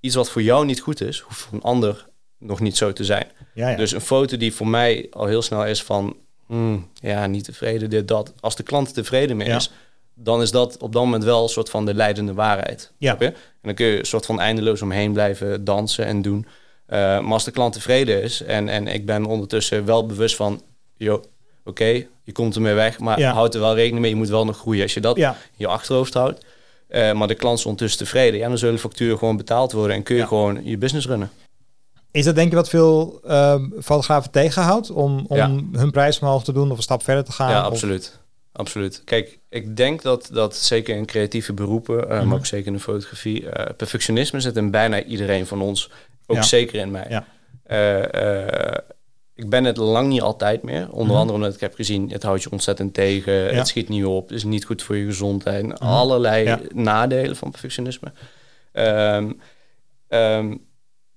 iets 0.00 0.14
wat 0.14 0.30
voor 0.30 0.42
jou 0.42 0.64
niet 0.64 0.80
goed 0.80 1.00
is, 1.00 1.18
hoeft 1.20 1.40
voor 1.40 1.52
een 1.54 1.62
ander 1.62 2.04
nog 2.38 2.60
niet 2.60 2.76
zo 2.76 2.92
te 2.92 3.04
zijn. 3.04 3.26
Ja, 3.54 3.68
ja. 3.68 3.76
Dus 3.76 3.92
een 3.92 4.00
foto 4.00 4.36
die 4.36 4.54
voor 4.54 4.68
mij 4.68 5.06
al 5.10 5.26
heel 5.26 5.42
snel 5.42 5.64
is 5.66 5.82
van, 5.82 6.16
hmm, 6.46 6.88
ja, 6.94 7.26
niet 7.26 7.44
tevreden, 7.44 7.90
dit, 7.90 8.08
dat. 8.08 8.32
Als 8.40 8.56
de 8.56 8.62
klant 8.62 8.94
tevreden 8.94 9.36
mee 9.36 9.48
Ja. 9.48 9.56
is, 9.56 9.70
dan 10.14 10.42
is 10.42 10.50
dat 10.50 10.76
op 10.78 10.92
dat 10.92 11.02
moment 11.04 11.24
wel 11.24 11.42
een 11.42 11.48
soort 11.48 11.70
van 11.70 11.84
de 11.86 11.94
leidende 11.94 12.34
waarheid. 12.34 12.92
Ja. 12.98 13.18
En 13.18 13.34
dan 13.62 13.74
kun 13.74 13.86
je 13.86 13.98
een 13.98 14.04
soort 14.06 14.26
van 14.26 14.40
eindeloos 14.40 14.82
omheen 14.82 15.12
blijven 15.12 15.64
dansen 15.64 16.06
en 16.06 16.22
doen. 16.22 16.46
Eh, 16.86 16.98
maar 16.98 17.32
als 17.32 17.44
de 17.44 17.50
klant 17.50 17.72
tevreden 17.72 18.22
is 18.22 18.42
en, 18.42 18.68
en 18.68 18.86
ik 18.86 19.06
ben 19.06 19.24
ondertussen 19.24 19.84
wel 19.84 20.06
bewust 20.06 20.36
van, 20.36 20.62
joh, 20.96 21.22
oké, 21.64 22.04
je 22.24 22.32
komt 22.32 22.54
ermee 22.54 22.74
weg, 22.74 22.98
maar 22.98 23.18
Ja. 23.18 23.32
houd 23.32 23.54
er 23.54 23.60
wel 23.60 23.74
rekening 23.74 24.00
mee, 24.00 24.10
je 24.10 24.16
moet 24.16 24.28
wel 24.28 24.44
nog 24.44 24.56
groeien. 24.58 24.82
Als 24.82 24.94
je 24.94 25.00
dat 25.00 25.16
ja. 25.16 25.30
in 25.30 25.36
je 25.56 25.66
achterhoofd 25.66 26.14
houdt, 26.14 26.44
eh, 26.88 27.12
maar 27.12 27.28
de 27.28 27.34
klant 27.34 27.58
is 27.58 27.64
ondertussen 27.64 28.04
tevreden, 28.04 28.38
ja, 28.40 28.48
dan 28.48 28.58
zullen 28.58 28.78
facturen 28.78 29.18
gewoon 29.18 29.36
betaald 29.36 29.72
worden 29.72 29.96
en 29.96 30.02
kun 30.02 30.14
je 30.14 30.20
Ja. 30.20 30.26
gewoon 30.26 30.60
je 30.64 30.78
business 30.78 31.06
runnen. 31.06 31.30
Is 32.10 32.24
dat 32.24 32.34
denk 32.34 32.50
je 32.50 32.56
wat 32.56 32.68
veel 32.68 33.20
ehm, 33.26 33.68
fotografen 33.82 34.30
tegenhoudt 34.30 34.90
om, 34.90 35.24
om 35.28 35.68
hun 35.72 35.90
prijs 35.90 36.18
omhoog 36.18 36.44
te 36.44 36.52
doen 36.52 36.70
of 36.70 36.76
een 36.76 36.82
stap 36.82 37.02
verder 37.02 37.24
te 37.24 37.32
gaan? 37.32 37.50
Ja, 37.50 37.68
Of- 37.68 37.84
absoluut. 38.52 39.02
Kijk, 39.04 39.38
ik 39.48 39.76
denk 39.76 40.02
dat, 40.02 40.28
dat 40.32 40.56
zeker 40.56 40.96
in 40.96 41.06
creatieve 41.06 41.52
beroepen, 41.52 42.08
eh, 42.10 42.18
Mhm. 42.18 42.28
maar 42.28 42.36
ook 42.38 42.46
zeker 42.46 42.66
in 42.66 42.72
de 42.72 42.78
fotografie, 42.80 43.48
eh, 43.50 43.74
perfectionisme 43.76 44.40
zit 44.40 44.56
in 44.56 44.70
bijna 44.70 45.02
iedereen 45.02 45.46
van 45.46 45.60
ons. 45.62 45.90
Ook 46.26 46.36
Ja. 46.36 46.42
zeker 46.42 46.80
in 46.80 46.90
mij. 46.90 47.06
Ja. 47.08 47.26
Eh, 47.62 48.78
ik 49.34 49.48
ben 49.50 49.64
het 49.64 49.76
lang 49.76 50.08
niet 50.08 50.20
altijd 50.20 50.62
meer. 50.62 50.90
Onder 50.90 51.06
Mhm. 51.12 51.16
andere 51.16 51.38
omdat 51.38 51.54
ik 51.54 51.60
heb 51.60 51.74
gezien, 51.74 52.10
het 52.10 52.22
houdt 52.22 52.42
je 52.42 52.50
ontzettend 52.50 52.94
tegen. 52.94 53.54
Het 53.56 53.68
schiet 53.68 53.88
niet 53.88 54.04
op. 54.04 54.28
Het 54.28 54.36
is 54.36 54.44
niet 54.44 54.64
goed 54.64 54.82
voor 54.82 54.96
je 54.96 55.04
gezondheid. 55.04 55.80
Allerlei 55.80 56.44
Ja. 56.44 56.60
nadelen 56.74 57.36
van 57.36 57.50
perfectionisme. 57.50 58.12
Ehm, 58.72 59.30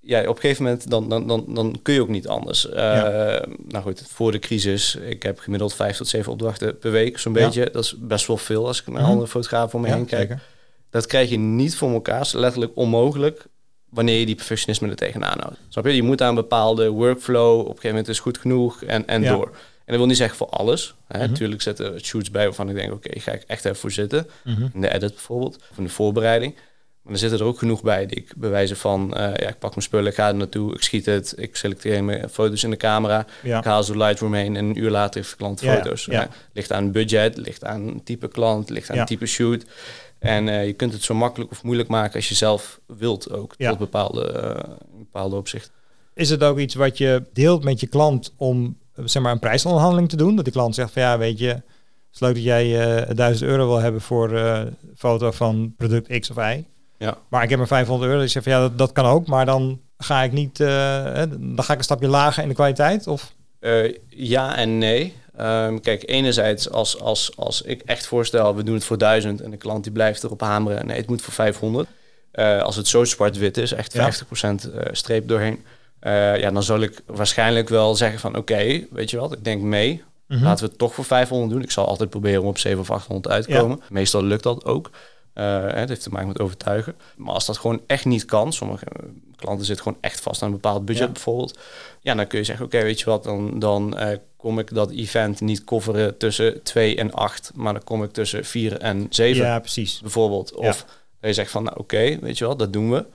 ja, 0.05 0.21
op 0.21 0.35
een 0.35 0.41
gegeven 0.41 0.63
moment 0.63 0.89
dan, 0.89 1.09
dan, 1.09 1.27
dan, 1.27 1.45
dan 1.47 1.79
kun 1.81 1.93
je 1.93 2.01
ook 2.01 2.07
niet 2.07 2.27
anders. 2.27 2.69
Eh, 2.69 2.83
Nou 3.67 3.83
goed, 3.83 4.03
voor 4.07 4.31
de 4.31 4.39
crisis, 4.39 4.95
ik 4.95 5.23
heb 5.23 5.39
gemiddeld 5.39 5.73
vijf 5.73 5.97
tot 5.97 6.07
zeven 6.07 6.31
opdrachten 6.31 6.77
per 6.77 6.91
week, 6.91 7.17
zo'n 7.19 7.33
Ja. 7.33 7.45
beetje. 7.45 7.69
Dat 7.71 7.83
is 7.83 7.95
best 7.97 8.27
wel 8.27 8.37
veel 8.37 8.67
als 8.67 8.79
ik 8.81 8.87
naar 8.87 9.01
Mhm. 9.01 9.09
andere 9.11 9.27
fotografen 9.27 9.75
om 9.75 9.81
me 9.81 9.87
Ja, 9.87 9.95
heen 9.95 10.05
kijk. 10.05 10.21
zeker. 10.27 10.43
Dat 10.89 11.05
krijg 11.05 11.29
je 11.29 11.37
niet 11.37 11.75
voor 11.75 11.91
elkaar, 11.91 12.21
is 12.21 12.31
letterlijk 12.33 12.71
onmogelijk 12.75 13.45
wanneer 13.89 14.19
je 14.19 14.25
die 14.25 14.35
perfectionisme 14.35 14.89
er 14.89 14.95
tegenaan 14.95 15.39
houdt. 15.39 15.57
Snap 15.69 15.85
je? 15.85 15.95
Je 15.95 16.03
moet 16.03 16.21
aan 16.21 16.29
een 16.29 16.35
bepaalde 16.35 16.89
workflow, 16.89 17.53
op 17.59 17.59
een 17.65 17.67
gegeven 17.67 17.89
moment 17.89 18.07
is 18.07 18.19
goed 18.19 18.37
genoeg 18.37 18.83
en, 18.83 19.07
en 19.07 19.23
door. 19.23 19.45
En 19.47 19.91
dat 19.91 19.95
wil 19.97 20.05
niet 20.05 20.17
zeggen 20.17 20.37
voor 20.37 20.49
alles. 20.49 20.95
Hè. 21.07 21.27
Natuurlijk 21.27 21.61
zitten 21.61 21.93
er 21.93 21.99
shoots 21.99 22.31
bij 22.31 22.43
waarvan 22.45 22.69
ik 22.69 22.75
denk, 22.75 22.93
oké, 22.93 23.19
ga 23.19 23.31
ik 23.31 23.43
echt 23.47 23.65
even 23.65 23.77
voor 23.77 23.91
zitten. 23.91 24.27
Mhm. 24.43 24.67
In 24.73 24.81
de 24.81 24.93
edit 24.93 25.11
bijvoorbeeld, 25.13 25.57
of 25.71 25.77
in 25.77 25.83
de 25.83 25.89
voorbereiding. 25.89 26.55
Maar 27.05 27.13
er 27.13 27.19
zitten 27.19 27.39
er 27.39 27.45
ook 27.45 27.57
genoeg 27.57 27.81
bij 27.83 28.05
die 28.05 28.17
ik 28.17 28.33
bewijzen 28.35 28.77
van, 28.77 29.13
eh, 29.15 29.21
ja, 29.21 29.47
ik 29.47 29.59
pak 29.59 29.69
mijn 29.69 29.81
spullen, 29.81 30.07
ik 30.07 30.13
ga 30.15 30.27
er 30.27 30.35
naartoe, 30.35 30.73
ik 30.73 30.81
schiet 30.81 31.05
het, 31.05 31.33
ik 31.37 31.55
selecteer 31.55 32.03
mijn 32.03 32.29
foto's 32.29 32.63
in 32.63 32.69
de 32.69 32.77
camera, 32.77 33.25
Ja. 33.43 33.57
ik 33.57 33.63
haal 33.63 33.83
ze 33.83 33.93
door 33.93 34.01
Lightroom 34.05 34.33
heen 34.33 34.55
en 34.55 34.65
een 34.65 34.77
uur 34.79 34.89
later 34.89 35.15
heeft 35.15 35.29
de 35.31 35.37
klant 35.37 35.61
Ja, 35.61 35.75
foto's. 35.75 36.05
ja. 36.05 36.27
Ligt 36.53 36.71
aan 36.71 36.91
budget, 36.91 37.37
ligt 37.37 37.63
aan 37.63 38.01
type 38.03 38.27
klant, 38.27 38.69
ligt 38.69 38.89
aan 38.91 39.05
type 39.05 39.25
shoot. 39.25 39.65
En 40.19 40.49
eh, 40.49 40.65
je 40.65 40.73
kunt 40.73 40.93
het 40.93 41.03
zo 41.03 41.13
makkelijk 41.13 41.51
of 41.51 41.63
moeilijk 41.63 41.89
maken 41.89 42.15
als 42.15 42.29
je 42.29 42.35
zelf 42.35 42.79
wilt 42.87 43.31
ook, 43.31 43.53
Ja. 43.57 43.69
tot 43.69 43.77
bepaalde, 43.77 44.31
eh, 44.31 44.69
bepaalde 44.97 45.35
opzicht. 45.35 45.71
Is 46.13 46.29
het 46.29 46.43
ook 46.43 46.57
iets 46.59 46.75
wat 46.75 46.97
je 46.97 47.23
deelt 47.33 47.63
met 47.63 47.79
je 47.79 47.87
klant 47.87 48.33
om 48.37 48.77
zeg 49.03 49.21
maar 49.23 49.31
een 49.31 49.39
prijsonderhandeling 49.39 50.09
te 50.09 50.15
doen? 50.15 50.35
Dat 50.35 50.43
die 50.45 50.53
klant 50.53 50.75
zegt 50.75 50.91
van 50.91 51.01
ja, 51.01 51.17
weet 51.17 51.39
je, 51.39 51.47
het 51.47 51.63
is 52.13 52.19
leuk 52.19 52.33
dat 52.33 52.43
jij 52.43 52.99
eh 53.07 53.15
1000 53.15 53.49
euro 53.49 53.67
wil 53.67 53.79
hebben 53.79 54.01
voor 54.01 54.39
foto 54.95 55.31
van 55.31 55.73
product 55.77 56.19
X 56.19 56.29
of 56.29 56.37
Y. 56.37 56.65
Ja. 56.97 57.17
Maar 57.27 57.43
ik 57.43 57.49
heb 57.49 57.57
maar 57.57 57.67
500 57.67 58.09
euro. 58.09 58.21
Dus 58.21 58.33
je 58.33 58.39
zegt 58.41 58.45
van 58.55 58.55
ja, 58.63 58.67
dat, 58.69 58.77
dat 58.77 58.91
kan 58.91 59.05
ook. 59.05 59.27
Maar 59.27 59.45
dan 59.45 59.79
ga 59.97 60.23
ik 60.23 60.31
niet, 60.31 60.59
eh, 60.59 60.67
hè, 61.03 61.29
dan 61.29 61.63
ga 61.63 61.71
ik 61.73 61.77
een 61.77 61.83
stapje 61.83 62.07
lager 62.07 62.43
in 62.43 62.49
de 62.49 62.55
kwaliteit. 62.55 63.07
Of 63.07 63.33
Eh, 63.59 63.93
ja 64.09 64.55
en 64.55 64.77
nee. 64.77 65.13
Ehm, 65.37 65.79
kijk, 65.79 66.03
enerzijds 66.09 66.71
als, 66.71 66.99
als, 67.01 67.31
als 67.37 67.61
ik 67.61 67.81
echt 67.85 68.07
voorstel, 68.07 68.55
we 68.55 68.63
doen 68.63 68.73
het 68.75 68.83
voor 68.83 68.97
1000 68.97 69.41
en 69.41 69.51
de 69.51 69.57
klant 69.57 69.83
die 69.83 69.91
blijft 69.93 70.23
erop 70.23 70.41
hameren, 70.41 70.85
nee, 70.85 70.97
het 70.97 71.07
moet 71.07 71.21
voor 71.21 71.33
500. 71.33 71.87
Eh, 72.31 72.61
als 72.61 72.75
het 72.75 72.87
zo 72.87 73.03
zwart-wit 73.03 73.57
is, 73.57 73.71
echt 73.71 73.93
Ja. 73.93 73.99
50% 74.01 74.71
eh, 74.71 74.81
streep 74.91 75.27
doorheen, 75.27 75.63
ja, 76.39 76.51
dan 76.51 76.63
zal 76.63 76.79
ik 76.79 77.01
waarschijnlijk 77.05 77.69
wel 77.69 77.95
zeggen 77.95 78.19
van 78.19 78.35
oké, 78.37 78.85
weet 78.91 79.09
je 79.09 79.17
wat, 79.19 79.31
ik 79.33 79.43
denk 79.43 79.61
mee. 79.61 80.03
Mhm. 80.27 80.43
Laten 80.43 80.63
we 80.63 80.69
het 80.69 80.79
toch 80.79 80.93
voor 80.93 81.05
500 81.05 81.51
doen. 81.51 81.61
Ik 81.61 81.71
zal 81.71 81.87
altijd 81.87 82.09
proberen 82.09 82.41
om 82.41 82.47
op 82.47 82.57
7 82.57 82.79
of 82.79 82.91
800 82.91 83.33
uit 83.33 83.43
te 83.45 83.51
Ja. 83.51 83.59
komen. 83.59 83.79
Meestal 83.89 84.23
lukt 84.23 84.43
dat 84.43 84.65
ook. 84.65 84.89
Uh, 85.35 85.63
het 85.67 85.89
heeft 85.89 86.03
te 86.03 86.09
maken 86.09 86.27
met 86.27 86.39
overtuigen. 86.39 86.95
Maar 87.15 87.33
als 87.33 87.45
dat 87.45 87.57
gewoon 87.57 87.81
echt 87.87 88.05
niet 88.05 88.25
kan, 88.25 88.53
sommige 88.53 88.85
klanten 89.35 89.65
zitten 89.65 89.83
gewoon 89.83 90.01
echt 90.01 90.19
vast 90.19 90.41
aan 90.41 90.47
een 90.47 90.53
bepaald 90.53 90.85
budget 90.85 91.13
bijvoorbeeld. 91.13 91.59
Ja, 92.01 92.15
dan 92.15 92.27
kun 92.27 92.39
je 92.39 92.45
zeggen, 92.45 92.65
oké, 92.65 92.81
weet 92.81 92.99
je 92.99 93.05
wat, 93.05 93.23
dan, 93.23 93.59
dan 93.59 93.99
uh, 93.99 94.17
kom 94.37 94.59
ik 94.59 94.73
dat 94.73 94.91
event 94.91 95.41
niet 95.41 95.63
coveren 95.63 96.17
tussen 96.17 96.63
2 96.63 96.95
en 96.95 97.11
8, 97.11 97.51
maar 97.55 97.73
dan 97.73 97.83
kom 97.83 98.03
ik 98.03 98.11
tussen 98.11 98.45
4 98.45 98.77
en 98.79 99.07
7. 99.09 99.43
Ja, 99.43 99.59
precies. 99.59 100.01
Bijvoorbeeld. 100.01 100.53
Of 100.53 100.85
dat 101.19 101.29
je 101.29 101.33
zegt 101.33 101.51
van, 101.51 101.63
nou, 101.63 101.77
oké, 101.79 102.19
weet 102.19 102.37
je 102.37 102.45
wel, 102.45 102.57
dat 102.57 102.73
doen 102.73 102.91
we. 102.91 103.05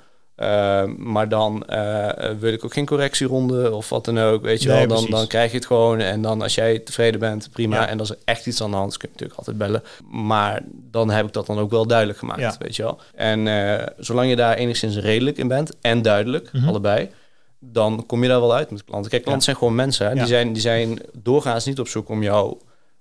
Uh, 0.41 0.85
maar 0.97 1.29
dan 1.29 1.65
uh, 1.71 2.09
wil 2.39 2.53
ik 2.53 2.65
ook 2.65 2.73
geen 2.73 2.87
correctieronde 2.87 3.75
of 3.75 3.89
wat 3.89 4.05
dan 4.05 4.19
ook. 4.19 4.43
Weet 4.43 4.63
je 4.63 4.69
wel, 4.69 4.87
dan, 4.87 5.07
dan 5.11 5.27
krijg 5.27 5.51
je 5.51 5.57
het 5.57 5.67
gewoon. 5.67 5.99
En 5.99 6.23
dan 6.23 6.43
als 6.43 6.55
jij 6.55 6.79
tevreden 6.79 7.21
bent, 7.21 7.49
prima. 7.53 7.77
Ja. 7.77 7.89
En 7.89 7.99
als 7.99 8.11
er 8.11 8.19
echt 8.25 8.47
iets 8.47 8.63
aan 8.63 8.71
de 8.71 8.77
hand 8.77 8.91
is, 8.91 8.97
kun 8.97 9.09
je 9.09 9.15
natuurlijk 9.15 9.39
altijd 9.39 9.59
bellen. 9.59 9.83
Maar 10.11 10.63
dan 10.91 11.11
heb 11.11 11.27
ik 11.27 11.33
dat 11.33 11.47
dan 11.47 11.59
ook 11.59 11.71
wel 11.71 11.87
duidelijk 11.87 12.19
gemaakt, 12.19 12.41
ja. 12.41 12.55
weet 12.59 12.77
je 12.77 12.83
wel. 12.83 13.01
En 13.15 13.47
uh, 13.47 13.87
zolang 13.99 14.29
je 14.29 14.37
daar 14.37 14.55
enigszins 14.55 14.97
redelijk 14.97 15.37
in 15.37 15.49
bent 15.49 15.73
en 15.81 16.03
duidelijk, 16.03 16.53
mm 16.53 16.61
-hmm. 16.61 16.69
allebei, 16.69 17.11
dan 17.59 18.07
kom 18.07 18.23
je 18.23 18.29
daar 18.29 18.41
wel 18.41 18.55
uit 18.55 18.71
met 18.71 18.85
klanten. 18.85 19.11
Kijk, 19.11 19.23
klanten 19.23 19.45
zijn 19.45 19.57
gewoon 19.57 19.75
mensen. 19.75 20.09
Hè? 20.09 20.15
Die, 20.15 20.27
zijn, 20.27 20.53
die 20.53 20.63
zijn 20.63 20.99
doorgaans 21.13 21.65
niet 21.65 21.81
op 21.81 21.89
zoek 21.89 22.09
om 22.09 22.23
jou 22.23 22.57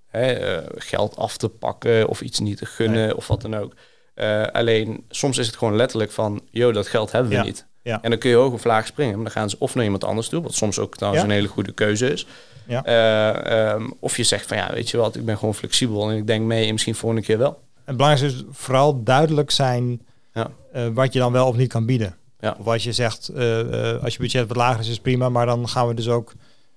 hè, 0.08 0.58
geld 0.76 1.16
af 1.16 1.38
te 1.38 1.50
pakken 1.50 2.08
of 2.08 2.22
iets 2.22 2.40
niet 2.40 2.58
te 2.58 2.66
gunnen 2.66 3.06
nee. 3.06 3.18
of 3.18 3.28
wat 3.28 3.42
dan 3.42 3.56
ook. 3.56 3.74
Uh, 4.22 4.44
alleen 4.44 5.04
soms 5.10 5.38
is 5.38 5.48
het 5.48 5.56
gewoon 5.58 5.76
letterlijk 5.76 6.12
van, 6.12 6.42
joh, 6.52 6.74
dat 6.74 6.88
geld 6.88 7.12
hebben 7.12 7.32
we 7.32 7.38
Ja. 7.38 7.44
niet. 7.44 7.66
Ja. 7.84 8.00
En 8.02 8.10
dan 8.10 8.20
kun 8.20 8.30
je 8.30 8.36
hoog 8.36 8.54
of 8.54 8.64
laag 8.64 8.88
springen. 8.88 9.14
Maar 9.16 9.24
dan 9.24 9.32
gaan 9.34 9.50
ze 9.50 9.56
of 9.60 9.76
naar 9.76 9.84
iemand 9.84 10.04
anders 10.04 10.30
toe, 10.30 10.42
wat 10.42 10.54
soms 10.54 10.80
ook 10.80 10.96
trouwens 10.96 11.24
Ja. 11.24 11.30
een 11.30 11.36
hele 11.36 11.48
goede 11.48 11.72
keuze 11.72 12.12
is. 12.12 12.26
Ja. 12.68 12.84
Eh, 12.86 13.70
ehm, 13.72 13.90
of 14.00 14.18
je 14.18 14.24
zegt 14.24 14.48
van, 14.48 14.58
ja, 14.58 14.74
weet 14.74 14.90
je 14.90 14.98
wat, 14.98 15.16
ik 15.16 15.26
ben 15.26 15.38
gewoon 15.38 15.56
flexibel 15.56 16.10
en 16.10 16.18
ik 16.18 16.28
denk 16.28 16.46
mee 16.46 16.66
en 16.66 16.72
misschien 16.72 16.96
volgende 16.96 17.26
keer 17.26 17.38
wel. 17.38 17.60
Het 17.86 17.98
belangrijkste 17.98 18.40
is 18.40 18.46
vooral 18.52 19.04
duidelijk 19.04 19.52
zijn 19.52 20.02
Ja. 20.34 20.52
eh, 20.74 20.88
wat 20.94 21.14
je 21.14 21.20
dan 21.20 21.32
wel 21.32 21.48
of 21.48 21.56
niet 21.56 21.70
kan 21.70 21.86
bieden. 21.86 22.16
Ja. 22.40 22.56
Of 22.60 22.68
als 22.68 22.84
je 22.84 22.92
zegt, 22.94 23.28
eh, 23.28 23.94
eh, 23.94 24.04
als 24.04 24.14
je 24.14 24.20
budget 24.20 24.48
wat 24.48 24.58
lager 24.58 24.80
is, 24.80 24.90
is 24.90 25.00
prima. 25.00 25.30
Maar 25.30 25.46
dan 25.46 25.70
gaan 25.70 25.88
we 25.88 25.94
dus 25.94 26.08
ook 26.08 26.34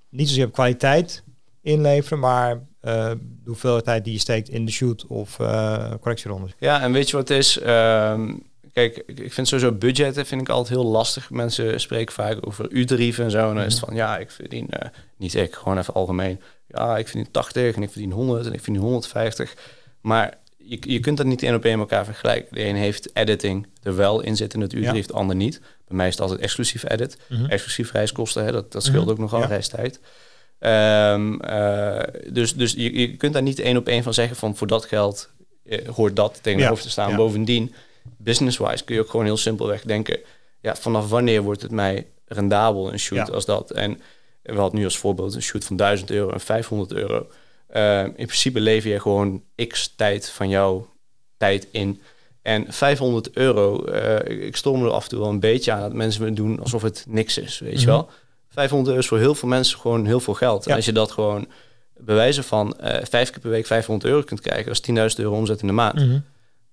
niet 0.09 0.29
zozeer 0.29 0.47
op 0.47 0.53
kwaliteit 0.53 1.23
inleveren, 1.63 2.19
maar 2.19 2.61
eh, 2.81 3.11
de 3.11 3.19
hoeveelheid 3.47 4.05
die 4.05 4.13
je 4.13 4.19
steekt 4.19 4.49
in 4.49 4.65
de 4.65 4.73
shoot 4.73 5.07
of 5.07 5.39
eh, 5.39 5.91
correctierondes. 6.01 6.51
Ja, 6.59 6.81
en 6.81 6.93
weet 6.93 7.11
je 7.11 7.17
wat 7.17 7.29
het 7.29 7.39
is? 7.39 7.59
Ehm, 7.59 8.33
kijk, 8.73 9.03
ik 9.07 9.33
vind 9.33 9.49
sowieso 9.49 9.73
budgetten 9.73 10.27
vind 10.27 10.41
ik 10.41 10.49
altijd 10.49 10.69
heel 10.69 10.87
lastig. 10.87 11.31
Mensen 11.31 11.81
spreken 11.81 12.15
vaak 12.15 12.47
over 12.47 12.71
U-tarieven 12.71 13.25
en 13.25 13.31
zo. 13.31 13.49
En 13.49 13.55
dan 13.55 13.65
is 13.65 13.75
het 13.75 13.85
van, 13.85 13.95
ja, 13.95 14.19
ik 14.19 14.31
verdien, 14.31 14.71
eh, 14.71 14.89
niet 15.17 15.35
ik, 15.35 15.55
gewoon 15.55 15.79
even 15.79 15.95
algemeen. 15.95 16.41
Ja, 16.69 16.99
ik 16.99 17.09
verdien 17.09 17.31
80 17.31 17.77
en 17.77 17.83
ik 17.83 17.91
verdien 17.91 18.11
100 18.13 18.47
en 18.47 18.53
ik 18.53 18.61
verdien 18.63 18.83
150. 18.83 19.55
Maar 20.01 20.35
je, 20.57 20.79
je 20.81 21.01
kunt 21.01 21.17
dat 21.17 21.27
niet 21.27 21.43
één 21.43 21.55
op 21.55 21.65
één 21.65 21.79
met 21.79 21.91
elkaar 21.91 22.05
vergelijken. 22.05 22.55
De 22.55 22.65
een 22.65 22.77
heeft 22.77 23.17
editing 23.17 23.67
er 23.83 23.97
wel 23.97 24.21
in 24.21 24.37
zitten 24.37 24.59
in 24.59 24.65
het 24.65 24.75
uurtarief, 24.75 25.07
de 25.07 25.13
ander 25.13 25.37
niet. 25.37 25.61
Bij 25.89 25.97
mij 25.97 26.07
is 26.07 26.13
het 26.13 26.23
altijd 26.23 26.41
exclusief 26.41 26.91
edit. 26.91 27.17
Mhm. 27.29 27.45
Exclusief 27.45 27.93
reiskosten, 27.93 28.45
hè, 28.45 28.53
dat, 28.53 28.73
dat 28.73 28.85
scheelt 28.85 29.03
Mhm, 29.03 29.13
ook 29.13 29.19
nogal 29.19 29.41
ja. 29.41 29.47
reistijd. 29.47 30.01
Ehm, 30.63 31.41
eh, 31.41 31.99
dus 32.33 32.55
dus 32.55 32.73
je, 32.73 32.99
je 33.01 33.17
kunt 33.17 33.33
daar 33.33 33.43
niet 33.43 33.59
één 33.61 33.77
op 33.77 33.87
één 33.89 34.03
van 34.03 34.15
zeggen 34.15 34.37
van 34.37 34.57
voor 34.57 34.67
dat 34.67 34.85
geld 34.85 35.31
eh, 35.65 35.89
hoort 35.89 36.17
dat 36.17 36.39
tegenover 36.43 36.77
Ja, 36.77 36.83
te 36.83 36.91
staan. 36.91 37.11
ja. 37.11 37.17
Bovendien, 37.17 37.75
business-wise 38.17 38.85
kun 38.85 38.95
je 38.95 39.01
ook 39.01 39.11
gewoon 39.11 39.27
heel 39.27 39.37
simpelweg 39.37 39.83
denken... 39.83 40.19
ja, 40.61 40.77
vanaf 40.77 41.09
wanneer 41.09 41.43
wordt 41.43 41.63
het 41.63 41.71
mij 41.71 42.07
rendabel 42.27 42.93
een 42.93 42.99
shoot 42.99 43.27
Ja. 43.27 43.33
als 43.35 43.45
dat? 43.45 43.71
En 43.71 44.01
we 44.43 44.55
hadden 44.55 44.79
nu 44.79 44.85
als 44.85 44.99
voorbeeld 44.99 45.35
een 45.35 45.43
shoot 45.43 45.65
van 45.65 45.77
1000 45.77 46.11
euro 46.11 46.31
en 46.31 46.41
500 46.41 46.93
euro. 46.93 47.27
Eh, 47.67 48.03
in 48.05 48.13
principe 48.15 48.61
lever 48.61 48.91
je 48.91 49.01
gewoon 49.01 49.43
x 49.69 49.93
tijd 49.97 50.29
van 50.31 50.49
jouw 50.49 50.89
tijd 51.37 51.67
in... 51.71 52.01
En 52.43 52.65
500 52.69 53.31
euro, 53.31 53.85
eh, 53.85 54.47
ik 54.47 54.57
storm 54.57 54.85
er 54.85 54.91
af 54.91 55.03
en 55.03 55.09
toe 55.09 55.19
wel 55.19 55.29
een 55.29 55.41
beetje 55.41 55.73
aan 55.73 55.81
dat 55.81 55.93
mensen 55.93 56.25
me 56.25 56.33
doen 56.33 56.61
alsof 56.61 56.83
het 56.83 57.05
niks 57.09 57.39
is, 57.39 57.59
weet 57.59 57.73
je 57.81 57.87
Mhm. 57.87 57.97
wel. 57.97 58.11
500 58.53 58.89
euro 58.89 59.01
is 59.01 59.07
voor 59.09 59.19
heel 59.19 59.35
veel 59.35 59.49
mensen 59.49 59.79
gewoon 59.79 60.07
heel 60.07 60.21
veel 60.21 60.35
geld. 60.35 60.67
En 60.67 60.77
als 60.77 60.85
je 60.85 60.93
dat 60.93 61.11
gewoon 61.11 61.47
bewijzen 61.97 62.45
van 62.45 62.79
eh, 62.79 63.05
vijf 63.05 63.31
keer 63.31 63.41
per 63.41 63.51
week 63.51 63.67
500 63.67 64.11
euro 64.11 64.23
kunt 64.25 64.41
krijgen, 64.41 64.65
dat 64.67 64.89
is 65.09 65.15
10.000 65.17 65.21
euro 65.21 65.37
omzet 65.37 65.61
in 65.61 65.67
de 65.67 65.73
maand. 65.73 65.95
Mhm. 65.95 66.19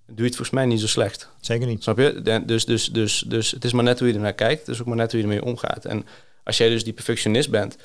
Doe 0.06 0.16
je 0.16 0.22
het 0.24 0.36
volgens 0.36 0.50
mij 0.50 0.66
niet 0.66 0.80
zo 0.80 0.86
slecht. 0.86 1.28
Zeker 1.40 1.66
niet. 1.66 1.82
Snap 1.82 1.98
je? 1.98 2.42
Dus, 2.46 2.64
dus, 2.64 2.86
dus, 2.92 3.24
dus 3.26 3.50
het 3.50 3.64
is 3.64 3.72
maar 3.72 3.84
net 3.84 3.98
hoe 3.98 4.08
je 4.08 4.14
ernaar 4.14 4.32
kijkt. 4.32 4.60
Het 4.66 4.74
is 4.74 4.80
ook 4.80 4.86
maar 4.86 4.96
net 4.96 5.10
hoe 5.12 5.20
je 5.20 5.26
ermee 5.26 5.44
omgaat. 5.44 5.84
En 5.84 6.06
als 6.44 6.56
jij 6.56 6.68
dus 6.68 6.84
die 6.84 6.92
perfectionist 6.92 7.50
bent, 7.50 7.76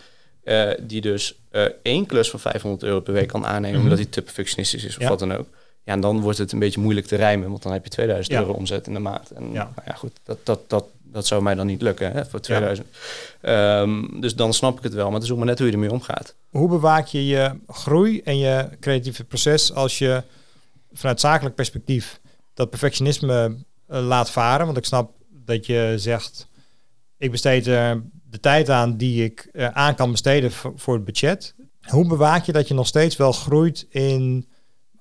eh, 0.44 0.70
die 0.82 1.02
dus 1.02 1.36
eh, 1.52 1.66
één 1.82 2.06
klus 2.06 2.30
van 2.30 2.40
500 2.40 2.84
euro 2.84 3.00
per 3.00 3.14
week 3.14 3.28
kan 3.28 3.46
aannemen, 3.46 3.76
Mhm. 3.76 3.84
omdat 3.84 3.98
hij 3.98 4.08
te 4.08 4.22
perfectionistisch 4.22 4.84
is 4.86 4.96
of 4.96 5.02
Ja. 5.02 5.10
wat 5.10 5.20
dan 5.20 5.34
ook. 5.34 5.48
Ja, 5.84 5.94
en 5.94 6.00
dan 6.00 6.22
wordt 6.22 6.38
het 6.38 6.52
een 6.52 6.60
beetje 6.60 6.80
moeilijk 6.82 7.08
te 7.08 7.16
rijmen, 7.16 7.50
want 7.50 7.64
dan 7.64 7.72
heb 7.72 7.84
je 7.84 7.90
2000 7.90 8.36
Ja. 8.36 8.42
euro 8.42 8.54
omzet 8.54 8.88
in 8.88 8.94
de 8.94 9.00
maand. 9.00 9.32
En 9.32 9.44
Ja. 9.44 9.52
nou 9.76 9.88
ja, 9.88 9.94
goed, 9.94 10.12
dat, 10.24 10.38
dat, 10.44 10.60
dat, 10.70 10.86
dat 11.16 11.28
zou 11.28 11.42
mij 11.42 11.56
dan 11.56 11.68
niet 11.68 11.82
lukken 11.82 12.12
hè, 12.12 12.26
voor 12.26 12.40
2000. 12.40 12.88
Ehm, 13.42 14.20
dus 14.20 14.36
dan 14.36 14.54
snap 14.54 14.78
ik 14.78 14.84
het 14.84 14.94
wel, 14.94 15.06
maar 15.06 15.14
het 15.14 15.24
is 15.24 15.32
ook 15.32 15.38
maar 15.38 15.48
net 15.48 15.58
hoe 15.58 15.68
je 15.68 15.74
ermee 15.74 15.92
omgaat. 15.92 16.36
Hoe 16.50 16.70
bewaak 16.70 17.08
je 17.08 17.26
je 17.26 17.60
groei 17.68 18.22
en 18.22 18.38
je 18.38 18.70
creatieve 18.80 19.24
proces 19.24 19.74
als 19.74 19.98
je 19.98 20.24
vanuit 20.94 21.20
zakelijk 21.20 21.56
perspectief 21.56 22.20
dat 22.54 22.70
perfectionisme 22.70 23.56
eh, 23.88 24.06
laat 24.06 24.32
varen? 24.32 24.66
Want 24.66 24.78
ik 24.78 24.86
snap 24.86 25.12
dat 25.46 25.66
je 25.66 25.94
zegt, 25.98 26.48
ik 27.18 27.32
besteed 27.32 27.68
er 27.68 28.02
de 28.30 28.40
tijd 28.40 28.70
aan 28.70 28.98
die 28.98 29.24
ik 29.24 29.50
eh, 29.54 29.68
aan 29.68 29.96
kan 29.96 30.12
besteden 30.12 30.52
voor, 30.52 30.94
het 30.94 31.06
budget. 31.06 31.56
Hoe 31.82 32.08
bewaak 32.08 32.46
je 32.46 32.52
dat 32.52 32.68
je 32.68 32.74
nog 32.74 32.88
steeds 32.88 33.16
wel 33.16 33.32
groeit 33.32 33.86
in 33.90 34.48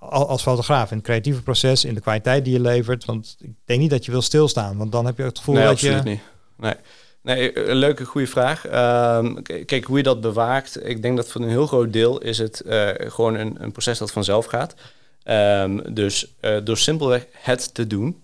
als 0.09 0.43
fotograaf, 0.43 0.91
in 0.91 0.97
het 0.97 1.07
creatieve 1.07 1.43
proces, 1.43 1.85
in 1.85 1.95
de 1.95 2.01
kwaliteit 2.01 2.45
die 2.45 2.53
je 2.53 2.61
levert? 2.61 3.05
Want 3.05 3.37
ik 3.39 3.51
denk 3.65 3.81
niet 3.81 3.91
dat 3.91 4.05
je 4.05 4.11
wil 4.11 4.23
stilstaan, 4.23 4.77
want 4.77 4.93
dan 4.93 5.07
heb 5.07 5.17
je 5.17 5.23
het 5.23 5.39
gevoel 5.39 5.55
nee, 5.55 5.65
dat 5.65 5.73
absoluut 5.73 6.03
je... 6.03 6.09
niet. 6.09 6.21
Nee. 6.57 6.75
Nee, 7.23 7.69
een 7.69 7.77
leuke, 7.77 8.05
goede 8.05 8.27
vraag. 8.27 8.67
Ehm, 8.67 9.43
kijk, 9.43 9.85
hoe 9.85 9.97
je 9.97 10.03
dat 10.03 10.21
bewaakt. 10.21 10.87
Ik 10.87 11.03
denk 11.03 11.17
dat 11.17 11.29
voor 11.29 11.41
een 11.41 11.49
heel 11.49 11.67
groot 11.67 11.93
deel 11.93 12.21
is 12.21 12.39
het 12.39 12.61
eh, 12.61 12.89
gewoon 12.97 13.35
een, 13.35 13.57
een 13.63 13.73
proces 13.73 13.99
dat 13.99 14.11
vanzelf 14.11 14.47
gaat. 14.47 14.75
Ehm, 15.23 15.95
dus 15.95 16.35
eh, 16.41 16.57
door 16.65 16.77
simpelweg 16.77 17.27
het 17.33 17.75
te 17.75 17.87
doen, 17.87 18.23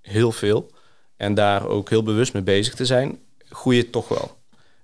heel 0.00 0.32
veel, 0.32 0.70
en 1.16 1.34
daar 1.34 1.66
ook 1.66 1.88
heel 1.90 2.02
bewust 2.02 2.32
mee 2.32 2.42
bezig 2.42 2.74
te 2.74 2.86
zijn, 2.86 3.18
groei 3.48 3.76
je 3.76 3.90
toch 3.90 4.08
wel. 4.08 4.39